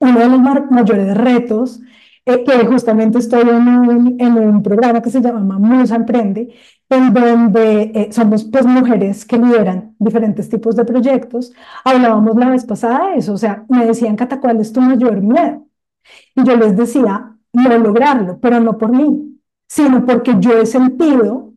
uno 0.00 0.18
de 0.18 0.28
los 0.28 0.40
mayores 0.70 1.14
retos 1.16 1.80
eh, 2.26 2.44
que 2.44 2.66
justamente 2.66 3.18
estoy 3.18 3.42
en 3.42 4.36
un, 4.38 4.62
programa 4.62 5.02
que 5.02 5.10
se 5.10 5.20
llama 5.20 5.40
Mamusa 5.40 5.96
Emprende, 5.96 6.54
en 6.88 7.12
donde 7.12 7.92
eh, 7.94 8.08
somos 8.12 8.44
pues 8.44 8.66
mujeres 8.66 9.24
que 9.24 9.36
lideran 9.38 9.94
diferentes 9.98 10.48
tipos 10.48 10.76
de 10.76 10.84
proyectos. 10.84 11.52
Hablábamos 11.84 12.36
la 12.36 12.50
vez 12.50 12.64
pasada 12.64 13.10
de 13.10 13.18
eso, 13.18 13.34
o 13.34 13.38
sea, 13.38 13.64
me 13.68 13.86
decían, 13.86 14.16
Cata, 14.16 14.40
¿cuál 14.40 14.60
es 14.60 14.72
tu 14.72 14.80
mayor 14.80 15.20
miedo? 15.20 15.66
Y 16.36 16.44
yo 16.44 16.56
les 16.56 16.76
decía, 16.76 17.36
no 17.52 17.78
lograrlo, 17.78 18.38
pero 18.40 18.60
no 18.60 18.78
por 18.78 18.90
mí, 18.92 19.40
sino 19.68 20.04
porque 20.06 20.34
yo 20.40 20.58
he 20.58 20.66
sentido 20.66 21.54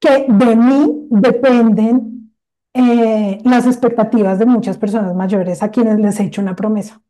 que 0.00 0.26
de 0.28 0.56
mí 0.56 1.06
dependen 1.10 2.32
eh, 2.74 3.38
las 3.44 3.66
expectativas 3.66 4.38
de 4.38 4.46
muchas 4.46 4.78
personas 4.78 5.14
mayores 5.14 5.62
a 5.62 5.70
quienes 5.70 5.98
les 6.00 6.20
he 6.20 6.24
hecho 6.24 6.42
una 6.42 6.56
promesa. 6.56 7.02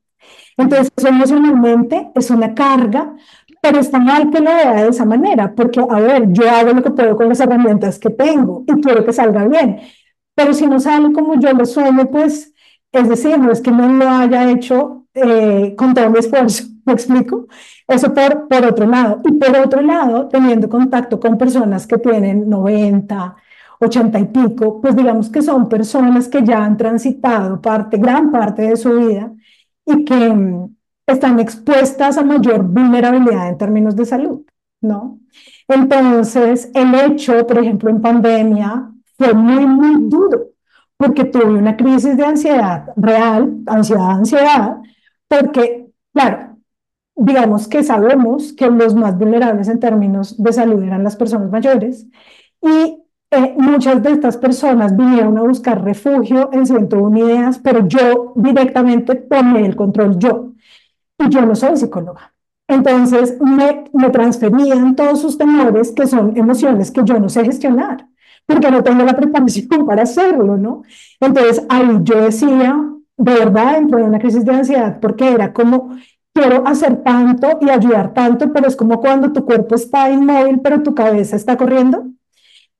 Entonces, 0.56 0.90
emocionalmente 1.04 2.10
es 2.14 2.30
una 2.30 2.54
carga, 2.54 3.14
pero 3.62 3.78
está 3.80 3.98
mal 3.98 4.30
que 4.30 4.40
lo 4.40 4.50
vea 4.50 4.82
de 4.84 4.88
esa 4.88 5.04
manera, 5.04 5.54
porque, 5.54 5.80
a 5.80 6.00
ver, 6.00 6.32
yo 6.32 6.48
hago 6.50 6.72
lo 6.72 6.82
que 6.82 6.90
puedo 6.90 7.16
con 7.16 7.28
las 7.28 7.40
herramientas 7.40 7.98
que 7.98 8.10
tengo 8.10 8.64
y 8.66 8.80
quiero 8.80 9.04
que 9.04 9.12
salga 9.12 9.46
bien, 9.46 9.80
pero 10.34 10.54
si 10.54 10.66
no 10.66 10.80
sale 10.80 11.12
como 11.12 11.38
yo 11.38 11.52
lo 11.52 11.66
sueño, 11.66 12.10
pues, 12.10 12.52
es 12.92 13.08
decir, 13.08 13.38
no 13.38 13.52
es 13.52 13.60
que 13.60 13.70
no 13.70 13.88
lo 13.92 14.08
haya 14.08 14.50
hecho 14.50 15.06
eh, 15.14 15.74
con 15.76 15.94
todo 15.94 16.10
mi 16.10 16.18
esfuerzo, 16.18 16.64
¿me 16.86 16.92
explico? 16.92 17.46
Eso 17.86 18.14
por, 18.14 18.48
por 18.48 18.64
otro 18.64 18.86
lado. 18.86 19.20
Y 19.24 19.32
por 19.32 19.56
otro 19.58 19.80
lado, 19.82 20.28
teniendo 20.28 20.68
contacto 20.68 21.20
con 21.20 21.36
personas 21.36 21.86
que 21.86 21.98
tienen 21.98 22.48
90, 22.48 23.36
80 23.80 24.18
y 24.18 24.24
pico, 24.26 24.80
pues 24.80 24.96
digamos 24.96 25.28
que 25.30 25.42
son 25.42 25.68
personas 25.68 26.28
que 26.28 26.42
ya 26.44 26.64
han 26.64 26.76
transitado 26.76 27.60
parte, 27.60 27.96
gran 27.98 28.30
parte 28.30 28.62
de 28.62 28.76
su 28.76 28.94
vida 28.94 29.32
y 29.92 30.04
que 30.04 30.14
mm, 30.14 30.76
están 31.06 31.40
expuestas 31.40 32.18
a 32.18 32.22
mayor 32.22 32.62
vulnerabilidad 32.62 33.48
en 33.48 33.58
términos 33.58 33.96
de 33.96 34.06
salud, 34.06 34.42
¿no? 34.80 35.18
Entonces, 35.68 36.70
el 36.74 36.94
hecho, 36.94 37.46
por 37.46 37.58
ejemplo, 37.58 37.90
en 37.90 38.00
pandemia 38.00 38.90
fue 39.16 39.34
muy, 39.34 39.66
muy 39.66 40.08
duro, 40.08 40.50
porque 40.96 41.24
tuve 41.24 41.44
una 41.44 41.76
crisis 41.76 42.16
de 42.16 42.24
ansiedad 42.24 42.86
real, 42.96 43.58
ansiedad, 43.66 44.10
ansiedad, 44.10 44.76
porque, 45.28 45.86
claro, 46.12 46.56
digamos 47.14 47.68
que 47.68 47.82
sabemos 47.82 48.52
que 48.52 48.70
los 48.70 48.94
más 48.94 49.18
vulnerables 49.18 49.68
en 49.68 49.80
términos 49.80 50.42
de 50.42 50.52
salud 50.52 50.82
eran 50.82 51.04
las 51.04 51.16
personas 51.16 51.50
mayores 51.50 52.06
y 52.62 53.02
eh, 53.30 53.54
muchas 53.56 54.02
de 54.02 54.12
estas 54.12 54.36
personas 54.36 54.96
vinieron 54.96 55.38
a 55.38 55.42
buscar 55.42 55.84
refugio 55.84 56.50
en 56.52 56.66
101 56.66 57.18
ideas, 57.18 57.58
pero 57.58 57.86
yo 57.86 58.32
directamente 58.36 59.14
tomé 59.14 59.64
el 59.66 59.76
control 59.76 60.18
yo. 60.18 60.52
Y 61.18 61.28
yo 61.28 61.42
no 61.46 61.54
soy 61.54 61.76
psicóloga. 61.76 62.34
Entonces 62.66 63.40
me, 63.40 63.84
me 63.92 64.10
transferían 64.10 64.96
todos 64.96 65.20
sus 65.20 65.38
temores, 65.38 65.92
que 65.92 66.06
son 66.06 66.36
emociones 66.36 66.90
que 66.90 67.02
yo 67.04 67.18
no 67.18 67.28
sé 67.28 67.44
gestionar, 67.44 68.06
porque 68.46 68.70
no 68.70 68.82
tengo 68.82 69.04
la 69.04 69.16
preparación 69.16 69.86
para 69.86 70.04
hacerlo, 70.04 70.56
¿no? 70.56 70.82
Entonces 71.20 71.64
ahí 71.68 71.98
yo 72.02 72.22
decía, 72.22 72.76
de 73.16 73.34
verdad, 73.34 73.78
entré 73.78 74.00
en 74.00 74.08
una 74.08 74.18
crisis 74.18 74.44
de 74.44 74.54
ansiedad, 74.54 74.98
porque 75.00 75.28
era 75.30 75.52
como, 75.52 75.96
quiero 76.32 76.66
hacer 76.66 77.02
tanto 77.02 77.58
y 77.60 77.70
ayudar 77.70 78.14
tanto, 78.14 78.52
pero 78.52 78.68
es 78.68 78.76
como 78.76 79.00
cuando 79.00 79.32
tu 79.32 79.44
cuerpo 79.44 79.74
está 79.74 80.10
inmóvil, 80.10 80.60
pero 80.60 80.82
tu 80.82 80.94
cabeza 80.94 81.36
está 81.36 81.56
corriendo. 81.56 82.04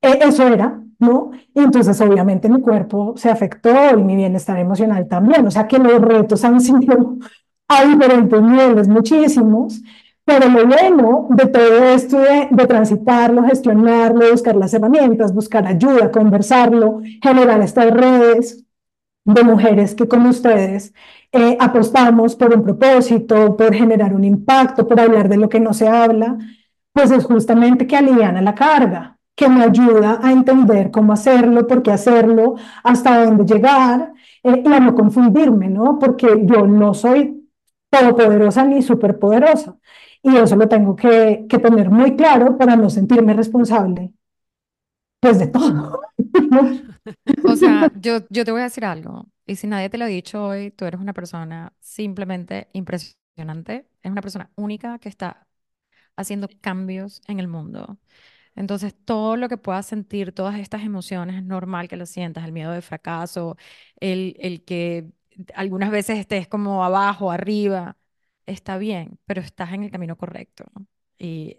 E, 0.03 0.19
eso 0.23 0.47
era, 0.47 0.83
¿no? 0.99 1.31
Y 1.55 1.61
entonces 1.61 2.01
obviamente 2.01 2.49
mi 2.49 2.61
cuerpo 2.61 3.15
se 3.17 3.31
afectó 3.31 3.71
y 3.99 4.03
mi 4.03 4.17
bienestar 4.17 4.59
emocional 4.59 5.09
también, 5.09 5.47
o 5.47 5.51
sea 5.51 5.67
que 5.69 5.79
los 5.79 6.01
retos 6.01 6.45
han 6.45 6.61
sido 6.61 7.19
a 7.69 7.85
diferentes 7.85 8.43
niveles, 8.43 8.89
muchísimos, 8.89 9.81
pero 10.25 10.49
lo 10.49 10.67
bueno 10.67 11.29
de 11.31 11.47
todo 11.47 11.85
esto 11.85 12.19
de, 12.19 12.49
de, 12.51 12.67
transitarlo, 12.67 13.45
gestionarlo, 13.45 14.31
buscar 14.31 14.57
las 14.57 14.75
herramientas, 14.75 15.35
buscar 15.35 15.67
ayuda, 15.67 16.11
conversarlo, 16.11 17.01
generar 17.23 17.61
estas 17.63 17.91
redes 17.91 18.65
de 19.25 19.43
mujeres 19.45 19.95
que 19.95 20.09
como 20.09 20.31
ustedes 20.31 20.93
eh, 21.33 21.57
apostamos 21.61 22.35
por 22.37 22.55
un 22.55 22.63
propósito, 22.63 23.57
por 23.57 23.75
generar 23.75 24.15
un 24.15 24.25
impacto, 24.25 24.87
por 24.87 24.99
hablar 25.01 25.29
de 25.29 25.37
lo 25.37 25.49
que 25.49 25.61
no 25.61 25.73
se 25.75 25.89
habla, 25.89 26.39
pues 26.93 27.11
es 27.11 27.25
justamente 27.25 27.87
que 27.87 27.97
aliviana 27.97 28.43
la 28.43 28.55
carga, 28.55 29.19
que 29.41 29.49
me 29.49 29.65
ayuda 29.65 30.21
a 30.23 30.33
entender 30.33 30.91
cómo 30.91 31.15
hacerlo, 31.15 31.67
por 31.67 31.83
qué 31.83 31.93
hacerlo, 31.93 32.57
hasta 32.85 33.25
dónde 33.25 33.47
llegar 33.47 34.13
eh, 34.43 34.63
y 34.67 34.71
a 34.71 34.81
no 34.81 34.95
confundirme, 34.95 35.71
¿no? 35.71 35.99
Porque 35.99 36.27
yo 36.45 36.67
no 36.67 36.93
soy 36.93 37.49
todopoderosa 37.89 38.65
ni 38.65 38.83
superpoderosa. 38.83 39.79
Y 40.23 40.37
eso 40.37 40.57
lo 40.57 40.69
tengo 40.69 40.95
que, 40.95 41.47
que 41.49 41.59
tener 41.59 41.89
muy 41.91 42.17
claro 42.17 42.59
para 42.59 42.77
no 42.77 42.91
sentirme 42.91 43.33
responsable, 43.33 44.13
pues 45.21 45.39
de 45.39 45.47
todo. 45.47 46.01
O 47.43 47.57
sea, 47.57 47.91
yo, 47.95 48.19
yo 48.29 48.45
te 48.45 48.53
voy 48.53 48.61
a 48.61 48.65
decir 48.65 48.85
algo, 48.85 49.27
y 49.47 49.57
si 49.57 49.67
nadie 49.67 49.89
te 49.89 49.97
lo 49.99 50.05
ha 50.05 50.09
dicho 50.09 50.45
hoy, 50.45 50.71
tú 50.71 50.85
eres 50.85 51.01
una 51.01 51.15
persona 51.15 51.73
simplemente 51.81 52.69
impresionante, 52.75 53.89
es 54.03 54.13
una 54.13 54.21
persona 54.21 54.51
única 54.57 54.99
que 54.99 55.09
está 55.09 55.47
haciendo 56.17 56.49
cambios 56.61 57.23
en 57.27 57.41
el 57.41 57.49
mundo 57.49 57.99
Entonces, 58.57 58.95
todo 59.05 59.37
lo 59.37 59.49
que 59.49 59.57
puedas 59.57 59.87
sentir, 59.87 60.33
todas 60.33 60.59
estas 60.59 60.83
emociones, 60.83 61.37
es 61.37 61.45
normal 61.45 61.89
que 61.89 61.97
lo 61.97 62.07
sientas, 62.07 62.45
el 62.45 62.53
miedo 62.53 62.73
de 62.73 62.83
fracaso, 62.83 63.57
el, 64.01 64.37
el 64.41 64.65
que 64.65 65.11
algunas 65.55 65.91
veces 65.91 66.19
estés 66.19 66.49
como 66.49 66.85
abajo, 66.85 67.31
arriba, 67.31 67.97
está 68.47 68.79
bien, 68.79 69.19
pero 69.27 69.41
estás 69.41 69.73
en 69.73 69.85
el 69.85 69.91
camino 69.91 70.17
correcto. 70.17 70.65
Y, 71.19 71.57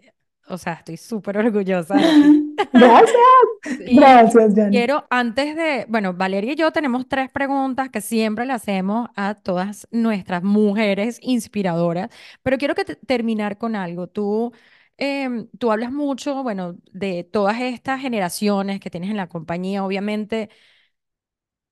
o 0.48 0.58
sea, 0.58 0.74
estoy 0.74 0.96
súper 0.96 1.38
orgullosa. 1.38 1.96
Gracias. 2.72 3.16
Gracias, 3.92 4.54
Jenny. 4.54 4.70
Quiero, 4.70 5.06
antes 5.10 5.54
de, 5.56 5.86
bueno, 5.88 6.14
Valeria 6.14 6.52
y 6.52 6.56
yo 6.56 6.72
tenemos 6.72 7.06
tres 7.08 7.30
preguntas 7.30 7.90
que 7.90 8.00
siempre 8.00 8.46
le 8.46 8.52
hacemos 8.54 9.08
a 9.16 9.34
todas 9.34 9.86
nuestras 9.90 10.42
mujeres 10.42 11.18
inspiradoras, 11.22 12.08
pero 12.42 12.58
quiero 12.58 12.74
que 12.74 12.84
terminar 12.84 13.58
con 13.58 13.76
algo. 13.76 14.06
Tú, 14.06 14.52
em, 14.96 15.48
tú 15.58 15.72
hablas 15.72 15.92
mucho, 15.92 16.42
bueno, 16.42 16.76
de 16.92 17.24
todas 17.24 17.60
estas 17.60 18.00
generaciones 18.00 18.80
que 18.80 18.90
tienes 18.90 19.10
en 19.10 19.16
la 19.16 19.28
compañía, 19.28 19.84
obviamente 19.84 20.50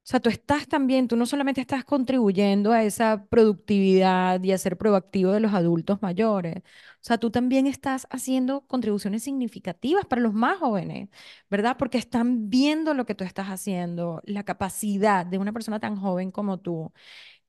o 0.02 0.10
sea, 0.10 0.18
tú 0.20 0.28
estás 0.30 0.66
también, 0.66 1.06
tú 1.06 1.14
no 1.16 1.24
solamente 1.26 1.60
estás 1.60 1.84
contribuyendo 1.84 2.72
a 2.72 2.82
esa 2.82 3.26
productividad 3.28 4.42
y 4.42 4.50
a 4.52 4.58
ser 4.58 4.76
proactivo 4.76 5.30
de 5.32 5.38
los 5.40 5.52
adultos 5.54 6.02
mayores, 6.02 6.56
o 6.58 6.62
sea, 7.02 7.18
tú 7.18 7.30
también 7.30 7.66
estás 7.68 8.06
haciendo 8.10 8.66
contribuciones 8.66 9.22
significativas 9.22 10.06
para 10.06 10.20
los 10.22 10.32
más 10.34 10.58
jóvenes, 10.58 11.10
¿verdad? 11.48 11.76
Porque 11.78 11.98
están 11.98 12.50
viendo 12.50 12.94
lo 12.94 13.06
que 13.06 13.14
tú 13.14 13.22
estás 13.24 13.48
haciendo, 13.48 14.20
la 14.24 14.42
capacidad 14.44 15.24
de 15.26 15.38
una 15.38 15.52
persona 15.52 15.78
tan 15.80 15.96
joven 15.96 16.30
como 16.32 16.58
tú. 16.58 16.92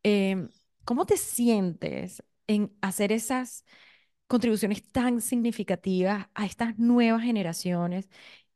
Em, 0.03 0.49
¿cómo 0.85 1.05
te 1.05 1.17
sientes 1.17 2.23
en 2.47 2.73
hacer 2.81 3.11
esas 3.11 3.65
contribuciones 4.31 4.81
tan 4.81 5.19
significativas 5.19 6.27
a 6.35 6.45
estas 6.45 6.79
nuevas 6.79 7.21
generaciones 7.21 8.09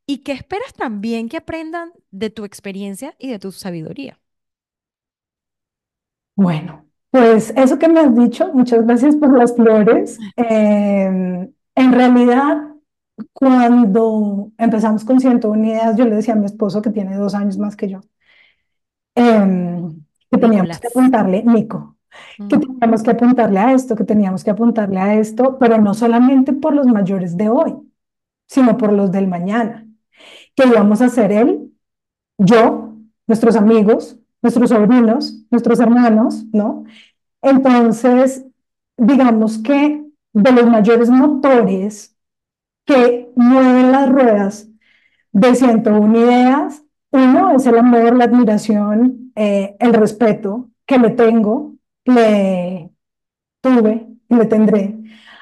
y 0.07 0.19
qué 0.19 0.31
esperas 0.31 0.73
también 0.73 1.27
que 1.27 1.35
aprendan 1.35 1.91
de 2.11 2.29
tu 2.29 2.45
experiencia 2.45 3.13
y 3.19 3.29
de 3.29 3.39
tu 3.39 3.51
sabiduría. 3.51 4.17
Bueno, 6.37 6.85
pues 7.09 7.53
eso 7.57 7.77
que 7.77 7.89
me 7.89 7.99
has 7.99 8.15
dicho, 8.15 8.53
muchas 8.53 8.85
gracias 8.85 9.17
por 9.17 9.37
las 9.37 9.53
flores. 9.53 10.17
Em, 10.37 11.51
en 11.75 11.91
realidad, 11.91 12.57
cuando 13.33 14.51
empezamos 14.57 15.03
con 15.03 15.19
101 15.19 15.65
ideas, 15.65 15.97
yo 15.97 16.05
le 16.05 16.15
decía 16.15 16.35
a 16.35 16.37
mi 16.37 16.45
esposo 16.45 16.81
que 16.81 16.91
tiene 16.91 17.17
dos 17.17 17.35
años 17.35 17.57
más 17.57 17.75
que 17.75 17.89
yo, 17.89 17.99
em, 19.15 20.05
que 20.31 20.37
teníamos 20.37 20.79
que 20.79 20.87
apuntarle, 20.87 21.43
Nico, 21.43 21.94
que 22.49 22.57
teníamos 22.57 23.03
que 23.03 23.11
apuntarle 23.11 23.59
a 23.59 23.73
esto, 23.73 23.95
que 23.95 24.03
teníamos 24.03 24.43
que 24.43 24.51
apuntarle 24.51 24.99
a 24.99 25.15
esto, 25.15 25.57
pero 25.59 25.79
no 25.79 25.93
solamente 25.93 26.53
por 26.53 26.73
los 26.73 26.87
mayores 26.87 27.37
de 27.37 27.49
hoy, 27.49 27.75
sino 28.47 28.77
por 28.77 28.93
los 28.93 29.11
del 29.11 29.27
mañana. 29.27 29.87
Que 30.55 30.67
íbamos 30.67 31.01
a 31.01 31.05
hacer 31.05 31.31
él, 31.31 31.71
yo, 32.37 32.95
nuestros 33.27 33.55
amigos, 33.55 34.19
nuestros 34.41 34.69
sobrinos, 34.69 35.43
nuestros 35.49 35.79
hermanos, 35.79 36.45
¿no? 36.53 36.85
Entonces, 37.41 38.45
digamos 38.97 39.57
que 39.59 40.05
de 40.33 40.51
los 40.51 40.67
mayores 40.67 41.09
motores 41.09 42.15
que 42.85 43.31
mueven 43.35 43.91
las 43.91 44.09
ruedas 44.09 44.69
de 45.31 45.55
101 45.55 46.19
ideas, 46.19 46.83
uno 47.11 47.55
es 47.55 47.65
el 47.65 47.77
amor, 47.77 48.15
la 48.15 48.25
admiración, 48.25 49.31
eh, 49.35 49.75
el 49.79 49.93
respeto 49.93 50.69
que 50.85 50.97
le 50.97 51.11
tengo, 51.11 51.74
le 52.05 52.91
tuve 53.61 54.07
y 54.29 54.35
le 54.35 54.45
tendré 54.45 54.95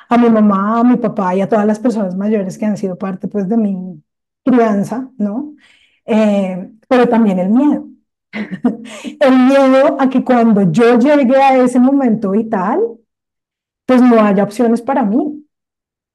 a 0.09 0.18
mi 0.18 0.30
mamá, 0.30 0.80
a 0.80 0.84
mi 0.84 0.97
papá 0.97 1.36
y 1.36 1.41
a 1.41 1.49
todas 1.49 1.66
las 1.66 1.80
personas 1.80 2.16
mayores 2.16 2.57
que 2.57 2.66
han 2.66 2.78
sido 2.78 2.97
parte 2.97 3.28
pues 3.28 3.47
de 3.49 3.57
mi 3.57 4.03
crianza, 4.43 5.09
¿no? 5.18 5.55
Eh, 6.05 6.72
pero 6.88 7.09
también 7.09 7.39
el 7.39 7.49
miedo. 7.49 7.88
el 8.34 9.39
miedo 9.47 9.97
a 9.99 10.09
que 10.09 10.24
cuando 10.24 10.72
yo 10.72 10.97
llegue 10.99 11.36
a 11.38 11.57
ese 11.64 11.80
momento 11.80 12.32
vital, 12.32 12.80
pues 13.86 14.01
no 14.01 14.22
haya 14.22 14.43
opciones 14.43 14.82
para 14.82 15.03
mí, 15.03 15.45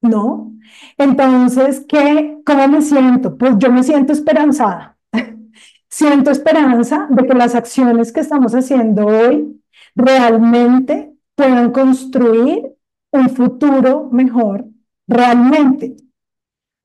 ¿no? 0.01 0.53
Entonces, 0.97 1.85
¿qué, 1.87 2.39
¿cómo 2.45 2.67
me 2.67 2.81
siento? 2.81 3.37
Pues 3.37 3.55
yo 3.57 3.71
me 3.71 3.83
siento 3.83 4.13
esperanzada. 4.13 4.97
siento 5.89 6.31
esperanza 6.31 7.07
de 7.09 7.27
que 7.27 7.33
las 7.33 7.55
acciones 7.55 8.11
que 8.11 8.21
estamos 8.21 8.53
haciendo 8.55 9.05
hoy 9.07 9.61
realmente 9.99 11.13
puedan 11.35 11.71
construir 11.71 12.73
un 13.11 13.29
futuro 13.29 14.09
mejor, 14.11 14.65
realmente, 15.07 15.95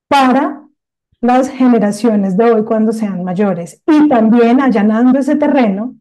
para 0.07 0.63
las 1.21 1.49
generaciones 1.49 2.37
de 2.37 2.51
hoy 2.51 2.63
cuando 2.63 2.91
sean 2.91 3.23
mayores 3.23 3.81
y 3.87 4.07
también 4.07 4.61
allanando 4.61 5.17
ese 5.17 5.35
terreno 5.35 5.95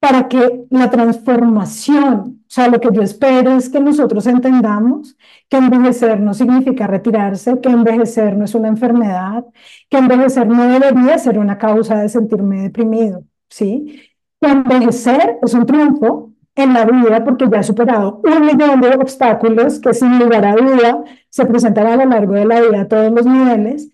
para 0.00 0.28
que 0.28 0.64
la 0.70 0.90
transformación, 0.90 2.42
o 2.42 2.44
sea, 2.48 2.68
lo 2.68 2.80
que 2.80 2.88
yo 2.90 3.02
espero 3.02 3.52
es 3.52 3.68
que 3.68 3.80
nosotros 3.80 4.26
entendamos 4.26 5.16
que 5.48 5.58
envejecer 5.58 6.20
no 6.20 6.32
significa 6.32 6.86
retirarse, 6.86 7.60
que 7.60 7.68
envejecer 7.68 8.36
no 8.36 8.46
es 8.46 8.54
una 8.54 8.68
enfermedad, 8.68 9.44
que 9.90 9.98
envejecer 9.98 10.46
no 10.46 10.66
debería 10.66 11.18
ser 11.18 11.38
una 11.38 11.58
causa 11.58 11.98
de 12.00 12.08
sentirme 12.08 12.62
deprimido, 12.62 13.24
¿sí? 13.50 14.00
Que 14.40 14.48
envejecer 14.48 15.38
es 15.42 15.52
un 15.52 15.66
triunfo 15.66 16.29
en 16.62 16.74
la 16.74 16.84
vida 16.84 17.24
porque 17.24 17.46
ya 17.50 17.60
he 17.60 17.62
superado 17.62 18.20
un 18.24 18.46
millón 18.46 18.80
de 18.80 18.88
obstáculos 18.90 19.80
que 19.80 19.94
sin 19.94 20.18
lugar 20.18 20.44
a 20.44 20.54
duda 20.54 21.04
se 21.28 21.46
presentan 21.46 21.86
a 21.86 21.96
lo 21.96 22.10
largo 22.10 22.34
de 22.34 22.44
la 22.44 22.60
vida 22.60 22.80
a 22.82 22.88
todos 22.88 23.12
los 23.12 23.26
niveles 23.26 23.88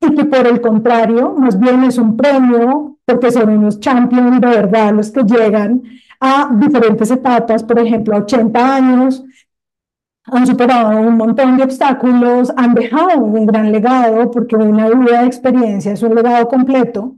y 0.00 0.14
que 0.14 0.24
por 0.24 0.46
el 0.46 0.60
contrario, 0.60 1.34
más 1.38 1.58
bien 1.58 1.84
es 1.84 1.98
un 1.98 2.16
premio 2.16 2.98
porque 3.04 3.30
son 3.30 3.50
unos 3.50 3.80
champions 3.80 4.40
de 4.40 4.46
verdad 4.46 4.92
los 4.92 5.10
que 5.10 5.22
llegan 5.22 5.82
a 6.20 6.50
diferentes 6.54 7.10
etapas, 7.10 7.62
por 7.62 7.78
ejemplo, 7.78 8.16
a 8.16 8.20
80 8.20 8.76
años, 8.76 9.24
han 10.24 10.46
superado 10.46 11.00
un 11.00 11.16
montón 11.16 11.56
de 11.56 11.64
obstáculos, 11.64 12.52
han 12.56 12.74
dejado 12.74 13.18
un 13.18 13.46
gran 13.46 13.70
legado, 13.70 14.30
porque 14.30 14.56
una 14.56 14.88
vida 14.88 15.20
de 15.20 15.26
experiencia 15.26 15.92
es 15.92 16.02
un 16.02 16.14
legado 16.14 16.48
completo. 16.48 17.16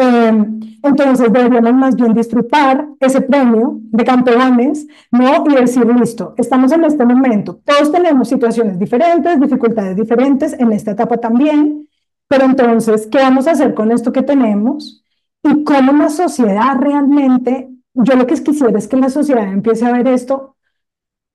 Em, 0.00 0.60
entonces 0.82 1.30
deberíamos 1.30 1.74
más 1.74 1.94
bien 1.94 2.14
disfrutar 2.14 2.88
ese 3.00 3.20
premio 3.20 3.80
de 3.82 4.02
campeones, 4.02 4.86
¿no? 5.10 5.44
Y 5.46 5.54
decir, 5.54 5.84
listo, 5.84 6.32
estamos 6.38 6.72
en 6.72 6.84
este 6.84 7.04
momento, 7.04 7.60
todos 7.66 7.92
tenemos 7.92 8.28
situaciones 8.28 8.78
diferentes, 8.78 9.38
dificultades 9.38 9.96
diferentes, 9.96 10.54
en 10.58 10.72
esta 10.72 10.92
etapa 10.92 11.18
también, 11.18 11.86
pero 12.28 12.44
entonces, 12.46 13.08
¿qué 13.08 13.18
vamos 13.18 13.46
a 13.46 13.50
hacer 13.50 13.74
con 13.74 13.92
esto 13.92 14.10
que 14.10 14.22
tenemos? 14.22 15.04
Y 15.42 15.64
cómo 15.64 15.92
la 15.92 16.08
sociedad 16.08 16.76
realmente, 16.80 17.68
yo 17.92 18.14
lo 18.14 18.26
que 18.26 18.42
quisiera 18.42 18.78
es 18.78 18.88
que 18.88 18.96
la 18.96 19.10
sociedad 19.10 19.52
empiece 19.52 19.84
a 19.84 19.92
ver 19.92 20.08
esto 20.08 20.56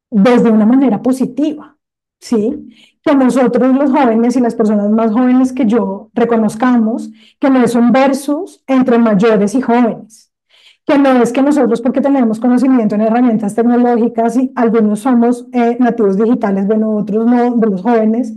desde 0.09 0.49
una 0.49 0.65
manera 0.65 1.03
positiva, 1.03 1.74
¿sí? 2.19 2.69
Que 3.03 3.15
nosotros 3.15 3.75
los 3.75 3.91
jóvenes 3.91 4.35
y 4.35 4.39
las 4.41 4.55
personas 4.55 4.89
más 4.89 5.11
jóvenes 5.11 5.53
que 5.53 5.65
yo 5.65 6.09
reconozcamos 6.13 7.11
que 7.39 7.49
no 7.49 7.63
es 7.63 7.75
un 7.75 7.91
versus 7.91 8.63
entre 8.67 8.97
mayores 8.97 9.55
y 9.55 9.61
jóvenes, 9.61 10.31
que 10.85 10.97
no 10.97 11.21
es 11.21 11.31
que 11.31 11.41
nosotros 11.41 11.81
porque 11.81 12.01
tenemos 12.01 12.39
conocimiento 12.39 12.95
en 12.95 13.01
herramientas 13.01 13.55
tecnológicas 13.55 14.37
y 14.37 14.51
algunos 14.55 14.99
somos 14.99 15.47
eh, 15.51 15.77
nativos 15.79 16.17
digitales, 16.17 16.67
bueno, 16.67 16.95
otros 16.95 17.25
no, 17.25 17.55
de 17.55 17.67
los 17.67 17.81
jóvenes, 17.81 18.33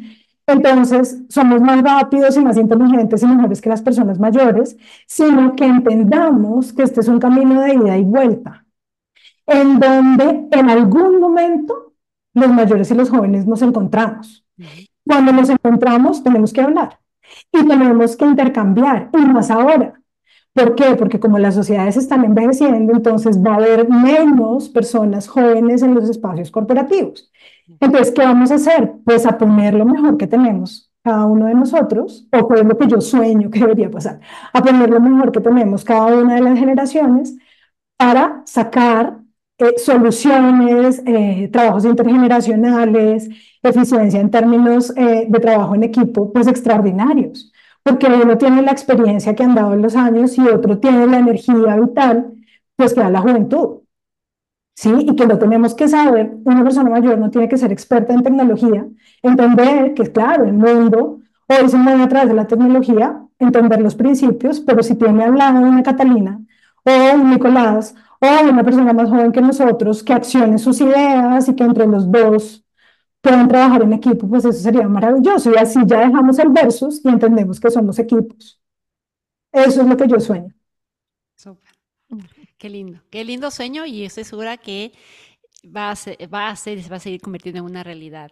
entonces, 0.48 1.24
somos 1.28 1.60
más 1.60 1.82
rápidos 1.82 2.34
y 2.38 2.40
más 2.40 2.56
inteligentes 2.56 3.22
y 3.22 3.26
mejores 3.26 3.60
que 3.60 3.68
las 3.68 3.82
personas 3.82 4.18
mayores, 4.18 4.78
sino 5.06 5.54
que 5.54 5.66
entendamos 5.66 6.72
que 6.72 6.84
este 6.84 7.00
es 7.00 7.08
un 7.08 7.20
camino 7.20 7.60
de 7.60 7.74
ida 7.74 7.98
y 7.98 8.04
vuelta, 8.04 8.64
en 9.46 9.78
donde 9.78 10.48
en 10.50 10.70
algún 10.70 11.20
momento 11.20 11.87
los 12.38 12.50
mayores 12.50 12.90
y 12.90 12.94
los 12.94 13.10
jóvenes 13.10 13.46
nos 13.46 13.62
encontramos. 13.62 14.44
Cuando 15.06 15.32
nos 15.32 15.48
encontramos, 15.48 16.22
tenemos 16.22 16.52
que 16.52 16.60
hablar 16.60 16.98
y 17.52 17.66
tenemos 17.66 18.16
que 18.16 18.24
intercambiar, 18.24 19.10
y 19.12 19.18
más 19.18 19.50
ahora. 19.50 19.94
¿Por 20.52 20.74
qué? 20.74 20.96
Porque 20.96 21.20
como 21.20 21.38
las 21.38 21.54
sociedades 21.54 21.96
están 21.96 22.24
envejeciendo, 22.24 22.92
entonces 22.92 23.42
va 23.42 23.52
a 23.52 23.56
haber 23.56 23.88
menos 23.88 24.68
personas 24.68 25.28
jóvenes 25.28 25.82
en 25.82 25.94
los 25.94 26.08
espacios 26.08 26.50
corporativos. 26.50 27.30
Entonces, 27.80 28.10
¿qué 28.10 28.22
vamos 28.22 28.50
a 28.50 28.56
hacer? 28.56 28.94
Pues 29.04 29.24
a 29.26 29.38
poner 29.38 29.74
lo 29.74 29.84
mejor 29.84 30.16
que 30.16 30.26
tenemos 30.26 30.90
cada 31.04 31.26
uno 31.26 31.46
de 31.46 31.54
nosotros, 31.54 32.26
o 32.32 32.48
pues 32.48 32.64
lo 32.64 32.76
que 32.76 32.88
yo 32.88 33.00
sueño 33.00 33.50
que 33.50 33.60
debería 33.60 33.90
pasar, 33.90 34.20
a 34.52 34.62
poner 34.62 34.90
lo 34.90 35.00
mejor 35.00 35.32
que 35.32 35.40
tenemos 35.40 35.84
cada 35.84 36.06
una 36.06 36.34
de 36.34 36.40
las 36.42 36.58
generaciones 36.58 37.36
para 37.96 38.42
sacar 38.44 39.18
eh, 39.58 39.74
soluciones, 39.78 41.02
eh, 41.06 41.48
trabajos 41.52 41.84
intergeneracionales, 41.84 43.28
eficiencia 43.62 44.20
en 44.20 44.30
términos 44.30 44.92
eh, 44.96 45.26
de 45.28 45.40
trabajo 45.40 45.74
en 45.74 45.82
equipo, 45.84 46.32
pues 46.32 46.46
extraordinarios, 46.46 47.52
porque 47.82 48.06
uno 48.06 48.38
tiene 48.38 48.62
la 48.62 48.72
experiencia 48.72 49.34
que 49.34 49.42
han 49.44 49.54
dado 49.54 49.74
en 49.74 49.82
los 49.82 49.96
años 49.96 50.36
y 50.38 50.42
otro 50.48 50.78
tiene 50.78 51.06
la 51.06 51.18
energía 51.18 51.76
vital, 51.76 52.32
pues 52.76 52.94
que 52.94 53.00
da 53.00 53.10
la 53.10 53.20
juventud. 53.20 53.80
¿sí? 54.74 54.90
Y 55.00 55.16
que 55.16 55.26
lo 55.26 55.38
tenemos 55.38 55.74
que 55.74 55.88
saber, 55.88 56.36
una 56.44 56.62
persona 56.62 56.90
mayor 56.90 57.18
no 57.18 57.30
tiene 57.30 57.48
que 57.48 57.56
ser 57.56 57.72
experta 57.72 58.14
en 58.14 58.22
tecnología, 58.22 58.86
entender 59.22 59.94
que, 59.94 60.12
claro, 60.12 60.44
el 60.44 60.52
mundo 60.52 61.20
Hoy 61.50 61.66
se 61.70 61.78
mueve 61.78 62.02
a 62.02 62.08
través 62.08 62.28
de 62.28 62.34
la 62.34 62.46
tecnología, 62.46 63.22
entender 63.38 63.80
los 63.80 63.94
principios, 63.94 64.60
pero 64.60 64.82
si 64.82 64.96
tiene 64.96 65.24
al 65.24 65.34
lado 65.34 65.60
una 65.60 65.82
Catalina 65.82 66.42
o 66.84 67.14
un 67.14 67.30
Nicolás 67.30 67.94
o 68.20 68.50
una 68.50 68.64
persona 68.64 68.92
más 68.92 69.08
joven 69.08 69.32
que 69.32 69.40
nosotros 69.40 70.02
que 70.02 70.12
accione 70.12 70.58
sus 70.58 70.80
ideas 70.80 71.48
y 71.48 71.54
que 71.54 71.64
entre 71.64 71.86
los 71.86 72.10
dos 72.10 72.64
puedan 73.20 73.48
trabajar 73.48 73.82
en 73.82 73.92
equipo, 73.92 74.28
pues 74.28 74.44
eso 74.44 74.58
sería 74.58 74.88
maravilloso. 74.88 75.52
Y 75.52 75.56
así 75.56 75.80
ya 75.86 76.00
dejamos 76.00 76.38
el 76.38 76.48
versus 76.50 77.00
y 77.04 77.08
entendemos 77.08 77.60
que 77.60 77.70
somos 77.70 77.98
equipos. 77.98 78.60
Eso 79.52 79.82
es 79.82 79.88
lo 79.88 79.96
que 79.96 80.08
yo 80.08 80.20
sueño. 80.20 80.54
Súper. 81.36 81.72
Qué 82.58 82.68
lindo, 82.68 83.00
qué 83.10 83.24
lindo 83.24 83.50
sueño 83.50 83.86
y 83.86 84.04
estoy 84.04 84.24
segura 84.24 84.56
que 84.56 84.92
va 85.64 85.90
a 85.90 85.96
ser, 85.96 86.16
va 86.32 86.48
a 86.48 86.56
ser 86.56 86.78
y 86.78 86.82
se 86.82 86.90
va 86.90 86.96
a 86.96 87.00
seguir 87.00 87.20
convirtiendo 87.20 87.60
en 87.60 87.66
una 87.66 87.84
realidad 87.84 88.30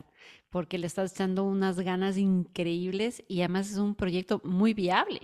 porque 0.50 0.78
le 0.78 0.86
estás 0.86 1.12
echando 1.12 1.44
unas 1.44 1.78
ganas 1.80 2.16
increíbles 2.16 3.22
y 3.28 3.40
además 3.40 3.70
es 3.70 3.76
un 3.76 3.94
proyecto 3.94 4.40
muy 4.44 4.74
viable. 4.74 5.20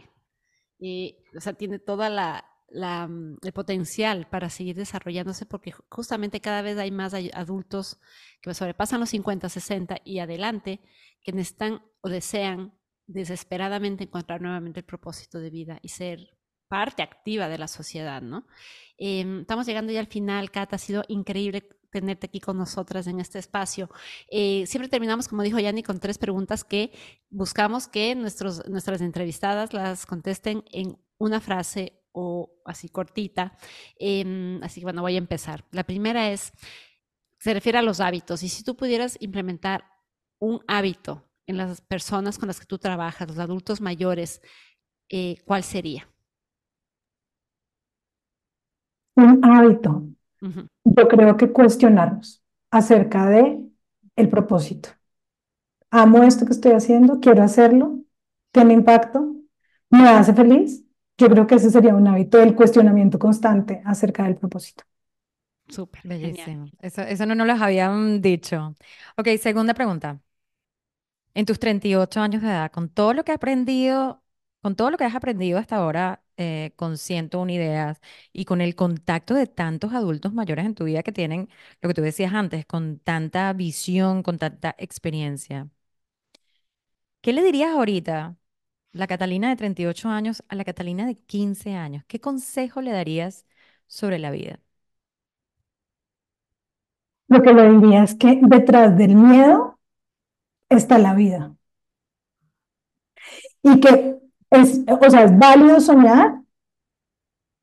Y, 0.79 1.17
o 1.37 1.41
sea, 1.41 1.55
tiene 1.55 1.79
toda 1.79 2.11
la, 2.11 2.45
Mm, 2.75 3.35
el 3.43 3.53
potencial 3.53 4.27
para 4.31 4.49
seguir 4.49 4.77
desarrollándose 4.77 5.45
porque 5.45 5.73
justamente 5.91 6.41
cada 6.41 6.63
vez 6.63 6.79
hay 6.79 6.91
más 6.91 7.13
adultos 7.35 8.01
que 8.41 8.55
sobrepasan 8.55 9.01
los 9.01 9.11
50, 9.11 9.49
60 9.49 9.99
y 10.05 10.21
adelante 10.21 10.81
que 11.23 11.33
necesitan 11.33 11.83
o 12.01 12.09
desean 12.09 12.73
desesperadamente 13.07 14.05
encontrar 14.05 14.41
nuevamente 14.41 14.81
el 14.81 14.87
propósito 14.87 15.39
de 15.39 15.51
vida 15.51 15.79
y 15.83 15.89
ser 15.89 16.39
parte 16.67 17.03
activa 17.03 17.49
de 17.49 17.59
la 17.59 17.69
sociedad, 17.69 18.23
¿no? 18.23 18.47
Em, 18.97 19.41
estamos 19.41 19.67
llegando 19.67 19.93
ya 19.93 20.01
al 20.01 20.07
final, 20.07 20.51
Kat, 20.51 20.73
ha 20.73 20.79
sido 20.79 21.05
increíble 21.09 21.69
tenerte 21.91 22.27
aquí 22.27 22.41
con 22.41 22.57
nosotras 22.57 23.07
en 23.07 23.21
este 23.21 23.39
espacio. 23.39 23.91
Eh, 24.31 24.65
siempre 24.67 24.89
terminamos, 24.89 25.29
como 25.29 25.43
dijo 25.43 25.59
Yanni, 25.59 25.83
con 25.83 26.01
tres 26.01 26.17
preguntas 26.17 26.65
que 26.65 26.91
buscamos 27.29 27.87
que 27.87 28.15
nuestros, 28.15 28.67
nuestras 28.71 29.03
entrevistadas 29.03 29.75
las 29.75 30.07
contesten 30.07 30.65
en 30.73 30.97
una 31.19 31.41
frase 31.41 32.02
o 32.13 32.51
así 32.65 32.89
cortita. 32.89 33.57
Em, 33.99 34.63
así 34.63 34.81
que 34.81 34.87
bueno, 34.87 35.03
voy 35.03 35.15
a 35.15 35.19
empezar. 35.19 35.65
La 35.73 35.85
primera 35.85 36.31
es, 36.31 36.53
se 37.39 37.55
refiere 37.55 37.79
a 37.79 37.83
los 37.83 38.01
hábitos. 38.01 38.43
Y 38.43 38.49
si 38.49 38.63
tú 38.65 38.77
pudieras 38.77 39.17
implementar 39.21 39.85
un 40.39 40.61
hábito 40.69 41.29
en 41.47 41.57
las 41.57 41.81
personas 41.81 42.39
con 42.39 42.49
las 42.49 42.61
que 42.61 42.67
tú 42.67 42.79
trabajas, 42.79 43.29
los 43.29 43.39
adultos 43.39 43.81
mayores, 43.81 44.41
eh, 45.09 45.37
¿cuál 45.45 45.63
sería? 45.63 46.09
Un 49.17 49.45
hábito. 49.45 50.05
Yo 50.85 51.09
creo 51.09 51.37
que 51.37 51.53
cuestionarnos 51.53 52.43
acerca 52.71 53.27
de 53.29 53.61
el 54.17 54.29
propósito. 54.29 54.89
Amo 55.91 56.23
esto 56.23 56.47
que 56.47 56.53
estoy 56.53 56.73
haciendo, 56.73 57.21
quiero 57.21 57.43
hacerlo, 57.43 58.01
tiene 58.51 58.73
impacto, 58.75 59.37
me 59.91 60.09
hace 60.09 60.33
feliz 60.35 60.85
yo 61.23 61.29
creo 61.29 61.47
que 61.47 61.55
ese 61.57 61.71
sería 61.71 61.95
un 61.95 62.07
hábito 62.09 62.39
del 62.39 62.55
cuestionamiento 62.55 63.19
constante 63.19 63.83
acerca 63.85 64.25
del 64.25 64.37
propósito. 64.37 64.85
Súper. 65.69 66.03
Bellísimo. 66.03 66.73
Eso, 66.81 67.03
eso 67.03 67.25
no 67.27 67.35
nos 67.35 67.47
lo 67.47 67.55
habían 67.55 68.21
dicho. 68.21 68.75
Ok, 69.17 69.29
segunda 69.41 69.75
pregunta. 69.75 70.21
En 71.35 71.47
tus 71.47 71.59
38 71.59 72.21
años 72.21 72.43
de 72.43 72.49
edad, 72.49 72.71
con 72.73 72.89
todo 72.91 73.15
lo 73.15 73.25
que 73.25 73.33
has 73.33 73.37
aprendido, 73.37 74.23
con 74.61 74.77
todo 74.77 74.91
lo 74.91 74.99
que 74.99 75.05
has 75.05 75.15
aprendido 75.15 75.59
hasta 75.59 75.77
ahora, 75.77 76.23
eh, 76.37 76.73
con 76.77 76.99
101 76.99 77.51
ideas 77.51 78.01
y 78.33 78.45
con 78.45 78.61
el 78.61 78.75
contacto 78.75 79.35
de 79.35 79.47
tantos 79.47 79.93
adultos 79.95 80.33
mayores 80.35 80.67
en 80.67 80.75
tu 80.75 80.85
vida 80.85 81.03
que 81.03 81.13
tienen, 81.13 81.49
lo 81.81 81.89
que 81.89 81.95
tú 81.95 82.03
decías 82.03 82.35
antes, 82.35 82.67
con 82.67 82.99
tanta 82.99 83.53
visión, 83.55 84.23
con 84.23 84.39
tanta 84.39 84.75
experiencia, 84.79 85.69
¿qué 87.21 87.33
le 87.33 87.43
dirías 87.43 87.71
ahorita 87.73 88.37
la 88.93 89.07
Catalina 89.07 89.49
de 89.51 89.57
38 89.57 90.09
años 90.09 90.43
a 90.49 90.55
la 90.57 90.65
Catalina 90.65 91.07
de 91.07 91.17
15 91.17 91.75
años, 91.75 92.05
¿qué 92.07 92.21
consejo 92.21 92.81
le 92.83 92.93
darías 92.93 93.47
sobre 93.87 94.19
la 94.19 94.31
vida? 94.31 94.61
Lo 97.29 97.43
que 97.43 97.53
le 97.53 97.69
diría 97.73 98.05
es 98.05 98.15
que 98.15 98.39
detrás 98.43 98.97
del 98.97 99.17
miedo 99.17 99.79
está 100.71 100.99
la 100.99 101.15
vida. 101.15 101.57
Y 103.63 103.81
que 103.81 104.17
es, 104.51 104.81
o 104.89 105.11
sea, 105.11 105.25
es 105.25 105.39
válido 105.39 105.81
soñar 105.81 106.43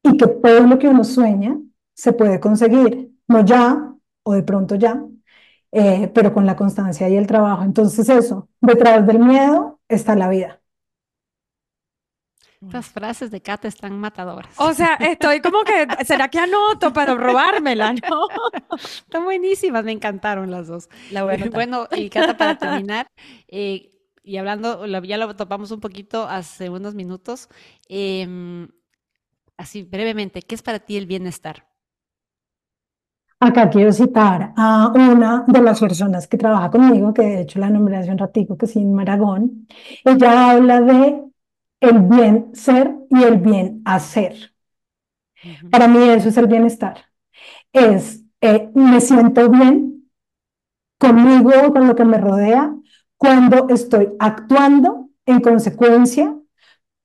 y 0.04 0.18
que 0.18 0.28
todo 0.28 0.62
lo 0.68 0.80
que 0.80 0.88
uno 0.88 1.04
sueña 1.04 1.58
se 1.94 2.14
puede 2.14 2.40
conseguir, 2.40 3.12
no 3.28 3.44
ya 3.46 3.94
o 4.24 4.34
de 4.34 4.44
pronto 4.44 4.76
ya, 4.76 5.04
eh, 5.72 6.12
pero 6.14 6.34
con 6.34 6.46
la 6.46 6.56
constancia 6.56 7.10
y 7.10 7.16
el 7.18 7.28
trabajo. 7.28 7.64
Entonces 7.64 8.10
eso, 8.10 8.50
detrás 8.62 9.06
del 9.08 9.20
miedo 9.20 9.80
está 9.90 10.16
la 10.16 10.30
vida. 10.30 10.59
Estas 12.62 12.88
frases 12.88 13.32
de 13.32 13.42
Cata 13.42 13.70
están 13.70 13.98
matadoras. 13.98 14.54
O 14.58 14.74
sea, 14.74 14.96
estoy 14.96 15.40
como 15.40 15.64
que, 15.64 15.88
¿será 16.06 16.28
que 16.28 16.40
anoto 16.40 16.92
para 16.92 17.16
robármela? 17.16 17.94
No. 17.94 18.28
Están 18.78 19.24
buenísimas, 19.24 19.86
me 19.86 19.94
encantaron 19.94 20.52
las 20.52 20.68
dos. 20.68 20.90
bueno, 21.54 21.88
y 21.96 22.10
Cata, 22.10 22.36
para 22.38 22.58
terminar, 22.58 23.08
eh, 23.48 23.92
y 24.24 24.38
hablando, 24.38 24.86
ya 24.86 25.18
lo 25.18 25.36
topamos 25.36 25.72
un 25.72 25.80
poquito 25.80 26.28
hace 26.28 26.70
unos 26.70 26.96
minutos, 26.96 27.48
em, 27.88 28.68
así 29.58 29.84
brevemente, 29.84 30.42
¿qué 30.42 30.56
es 30.56 30.62
para 30.62 30.80
ti 30.80 30.98
el 30.98 31.06
bienestar? 31.06 31.66
Acá 33.40 33.70
quiero 33.70 33.94
citar 33.94 34.54
a 34.58 34.92
una 34.94 35.46
de 35.48 35.62
las 35.62 35.80
personas 35.80 36.28
que 36.28 36.38
trabaja 36.38 36.70
conmigo, 36.70 37.14
que 37.14 37.22
de 37.22 37.42
hecho 37.42 37.58
la 37.58 37.70
nombré 37.70 37.96
hace 37.96 38.12
un 38.12 38.18
ratico, 38.18 38.58
que 38.58 38.66
es 38.66 38.74
Sin 38.74 38.94
Maragón. 38.94 39.66
Ella 40.04 40.52
habla 40.52 40.82
de 40.82 41.24
el 41.82 42.00
bien 42.02 42.50
ser 42.56 42.96
y 43.10 43.24
el 43.24 43.38
bien 43.40 43.82
hacer. 43.86 44.54
Para 45.70 45.88
mí 45.88 46.00
eso 46.10 46.30
es 46.30 46.38
el 46.38 46.48
bienestar. 46.48 47.06
Es, 47.74 48.24
eh, 48.42 48.70
me 48.76 49.02
siento 49.02 49.50
bien 49.50 50.10
conmigo, 51.00 51.52
con 51.74 51.88
lo 51.88 51.96
que 51.96 52.06
me 52.06 52.18
rodea, 52.18 52.76
cuando 53.18 53.68
estoy 53.70 54.10
actuando 54.20 55.10
en 55.26 55.42
consecuencia 55.42 56.36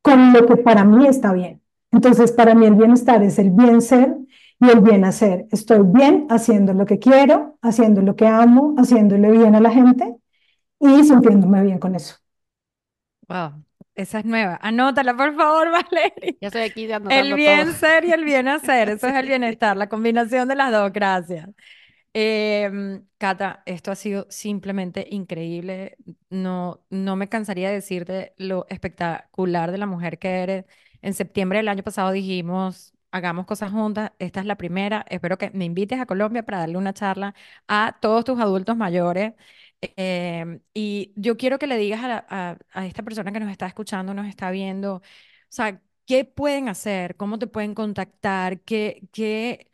con 0.03 0.33
lo 0.33 0.47
que 0.47 0.57
para 0.57 0.85
mí 0.85 1.07
está 1.07 1.33
bien. 1.33 1.63
Entonces, 1.93 2.33
para 2.33 2.55
mí 2.55 2.67
el 2.67 2.77
bienestar 2.77 3.23
es 3.23 3.39
el 3.39 3.51
bien 3.51 3.83
ser 3.83 4.17
y 4.61 4.71
el 4.71 4.81
bien 4.81 5.05
hacer. 5.05 5.47
Estoy 5.53 5.81
bien 5.85 6.27
haciendo 6.31 6.75
lo 6.75 6.87
que 6.87 6.99
quiero, 6.99 7.59
haciendo 7.63 8.03
lo 8.03 8.17
que 8.17 8.27
amo, 8.29 8.75
haciéndole 8.79 9.31
bien 9.33 9.55
a 9.55 9.61
la 9.61 9.71
gente 9.71 10.17
y 10.81 11.05
sintiéndome 11.05 11.63
bien 11.63 11.79
con 11.79 11.95
eso. 11.97 12.17
Wow, 13.29 13.64
esa 13.95 14.19
es 14.21 14.25
nueva. 14.25 14.59
Anótala, 14.63 15.17
por 15.17 15.35
favor, 15.37 15.71
Valeria. 15.73 16.37
Ya 16.41 16.49
estoy 16.49 16.63
aquí 16.63 16.91
anotando 16.91 17.11
El 17.15 17.35
bien 17.35 17.73
ser 17.75 18.05
y 18.05 18.13
el 18.13 18.25
bien 18.25 18.49
hacer. 18.49 18.89
Eso 18.91 19.07
es 19.09 19.15
el 19.15 19.27
bienestar, 19.27 19.77
la 19.77 19.89
combinación 19.89 20.49
de 20.49 20.57
las 20.57 20.73
dos. 20.73 20.93
Gracias. 20.93 21.49
Eh, 22.15 23.01
Cata, 23.19 23.63
esto 23.67 23.91
ha 23.91 23.97
sido 23.97 24.27
simplemente 24.31 25.07
increíble. 25.11 25.97
No, 26.31 26.85
no 26.91 27.17
me 27.17 27.29
cansaría 27.29 27.69
de 27.69 27.77
decirte 27.77 28.35
lo 28.39 28.67
espectacular 28.69 29.73
de 29.73 29.79
la 29.79 29.87
mujer 29.87 30.19
que 30.19 30.29
eres. 30.43 30.65
En 31.03 31.15
septiembre 31.15 31.59
del 31.59 31.69
año 31.69 31.83
pasado 31.83 32.13
dijimos, 32.13 32.95
hagamos 33.11 33.47
cosas 33.47 33.73
juntas. 33.73 34.13
Esta 34.19 34.41
es 34.41 34.47
la 34.47 34.57
primera. 34.57 35.05
Espero 35.11 35.39
que 35.39 35.51
me 35.51 35.65
invites 35.65 36.01
a 36.01 36.07
Colombia 36.07 36.45
para 36.45 36.59
darle 36.61 36.79
una 36.79 36.93
charla 36.95 37.35
a 37.69 37.99
todos 38.01 38.25
tus 38.25 38.41
adultos 38.41 38.77
mayores. 38.77 39.35
Em, 39.97 40.61
y 40.75 41.13
yo 41.17 41.37
quiero 41.37 41.59
que 41.59 41.67
le 41.67 41.77
digas 41.77 42.01
a, 42.05 42.59
a, 42.73 42.87
esta 42.87 43.03
persona 43.03 43.33
que 43.33 43.41
nos 43.41 43.51
está 43.51 43.67
escuchando, 43.67 44.15
nos 44.15 44.27
está 44.27 44.51
viendo, 44.51 44.97
o 44.97 45.03
sea, 45.49 45.81
¿qué 46.07 46.25
pueden 46.25 46.69
hacer? 46.69 47.17
¿Cómo 47.17 47.39
te 47.39 47.47
pueden 47.47 47.75
contactar? 47.75 48.61
¿Qué, 48.63 49.09
qué, 49.13 49.71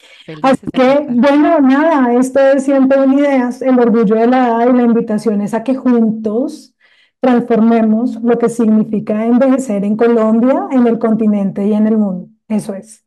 Así 0.42 0.66
felices 0.66 0.72
de 0.72 0.72
que, 0.72 1.06
bueno, 1.09 1.61
nada, 1.61 2.14
esto 2.14 2.40
es 2.40 2.64
siempre 2.64 3.00
una 3.00 3.14
idea, 3.14 3.50
el 3.61 3.78
orgullo 3.78 4.14
de 4.14 4.26
la 4.26 4.48
edad 4.48 4.74
y 4.74 4.76
la 4.76 4.82
invitación 4.82 5.40
es 5.40 5.54
a 5.54 5.64
que 5.64 5.74
juntos 5.74 6.74
transformemos 7.21 8.16
lo 8.23 8.39
que 8.39 8.49
significa 8.49 9.27
envejecer 9.27 9.85
en 9.85 9.97
Colombia, 9.97 10.69
en 10.71 10.87
el 10.87 10.99
continente 10.99 11.66
y 11.66 11.73
en 11.73 11.87
el 11.87 11.99
mundo. 11.99 12.29
Eso 12.49 12.75
es. 12.75 13.05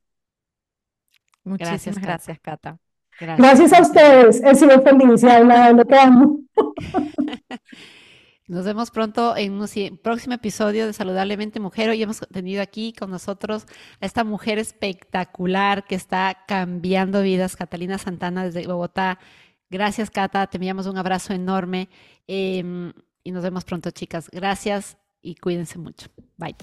Muchísimas 1.44 2.00
gracias, 2.00 2.40
Cata. 2.40 2.78
Gracias 3.20 3.74
a 3.74 3.82
ustedes, 3.82 4.42
he 4.44 4.56
sido 4.56 4.82
feliz 4.82 5.24
y 5.24 5.28
he 5.28 5.32
hablado 5.32 5.68
de 5.68 5.74
lo 5.74 5.86
que 5.86 5.96
amo. 5.96 6.40
Nos 8.48 8.66
vemos 8.66 8.92
pronto 8.92 9.38
en 9.38 9.54
un 9.54 9.98
próximo 10.04 10.34
episodio 10.36 10.86
de 10.86 10.92
Saludablemente 10.92 11.62
Mujer. 11.62 11.90
Hoy 11.90 12.04
hemos 12.04 12.20
tenido 12.20 12.62
aquí 12.62 12.92
con 12.92 13.10
nosotros 13.10 13.66
a 14.02 14.06
esta 14.06 14.26
mujer 14.26 14.58
espectacular 14.58 15.86
que 15.86 15.96
está 15.96 16.38
cambiando 16.48 17.22
vidas, 17.22 17.56
Catalina 17.56 17.98
Santana 17.98 18.44
desde 18.44 18.68
Bogotá. 18.68 19.20
Gracias, 19.70 20.10
Cata. 20.12 20.48
Te 20.48 20.58
enviamos 20.58 20.86
un 20.86 20.98
abrazo 20.98 21.32
enorme 21.32 21.88
em, 22.28 22.92
y 23.24 23.32
nos 23.32 23.44
vemos 23.44 23.64
pronto, 23.66 23.92
chicas. 23.92 24.30
Gracias 24.32 24.98
y 25.22 25.36
cuídense 25.36 25.78
mucho. 25.78 26.08
Bye. 26.38 26.56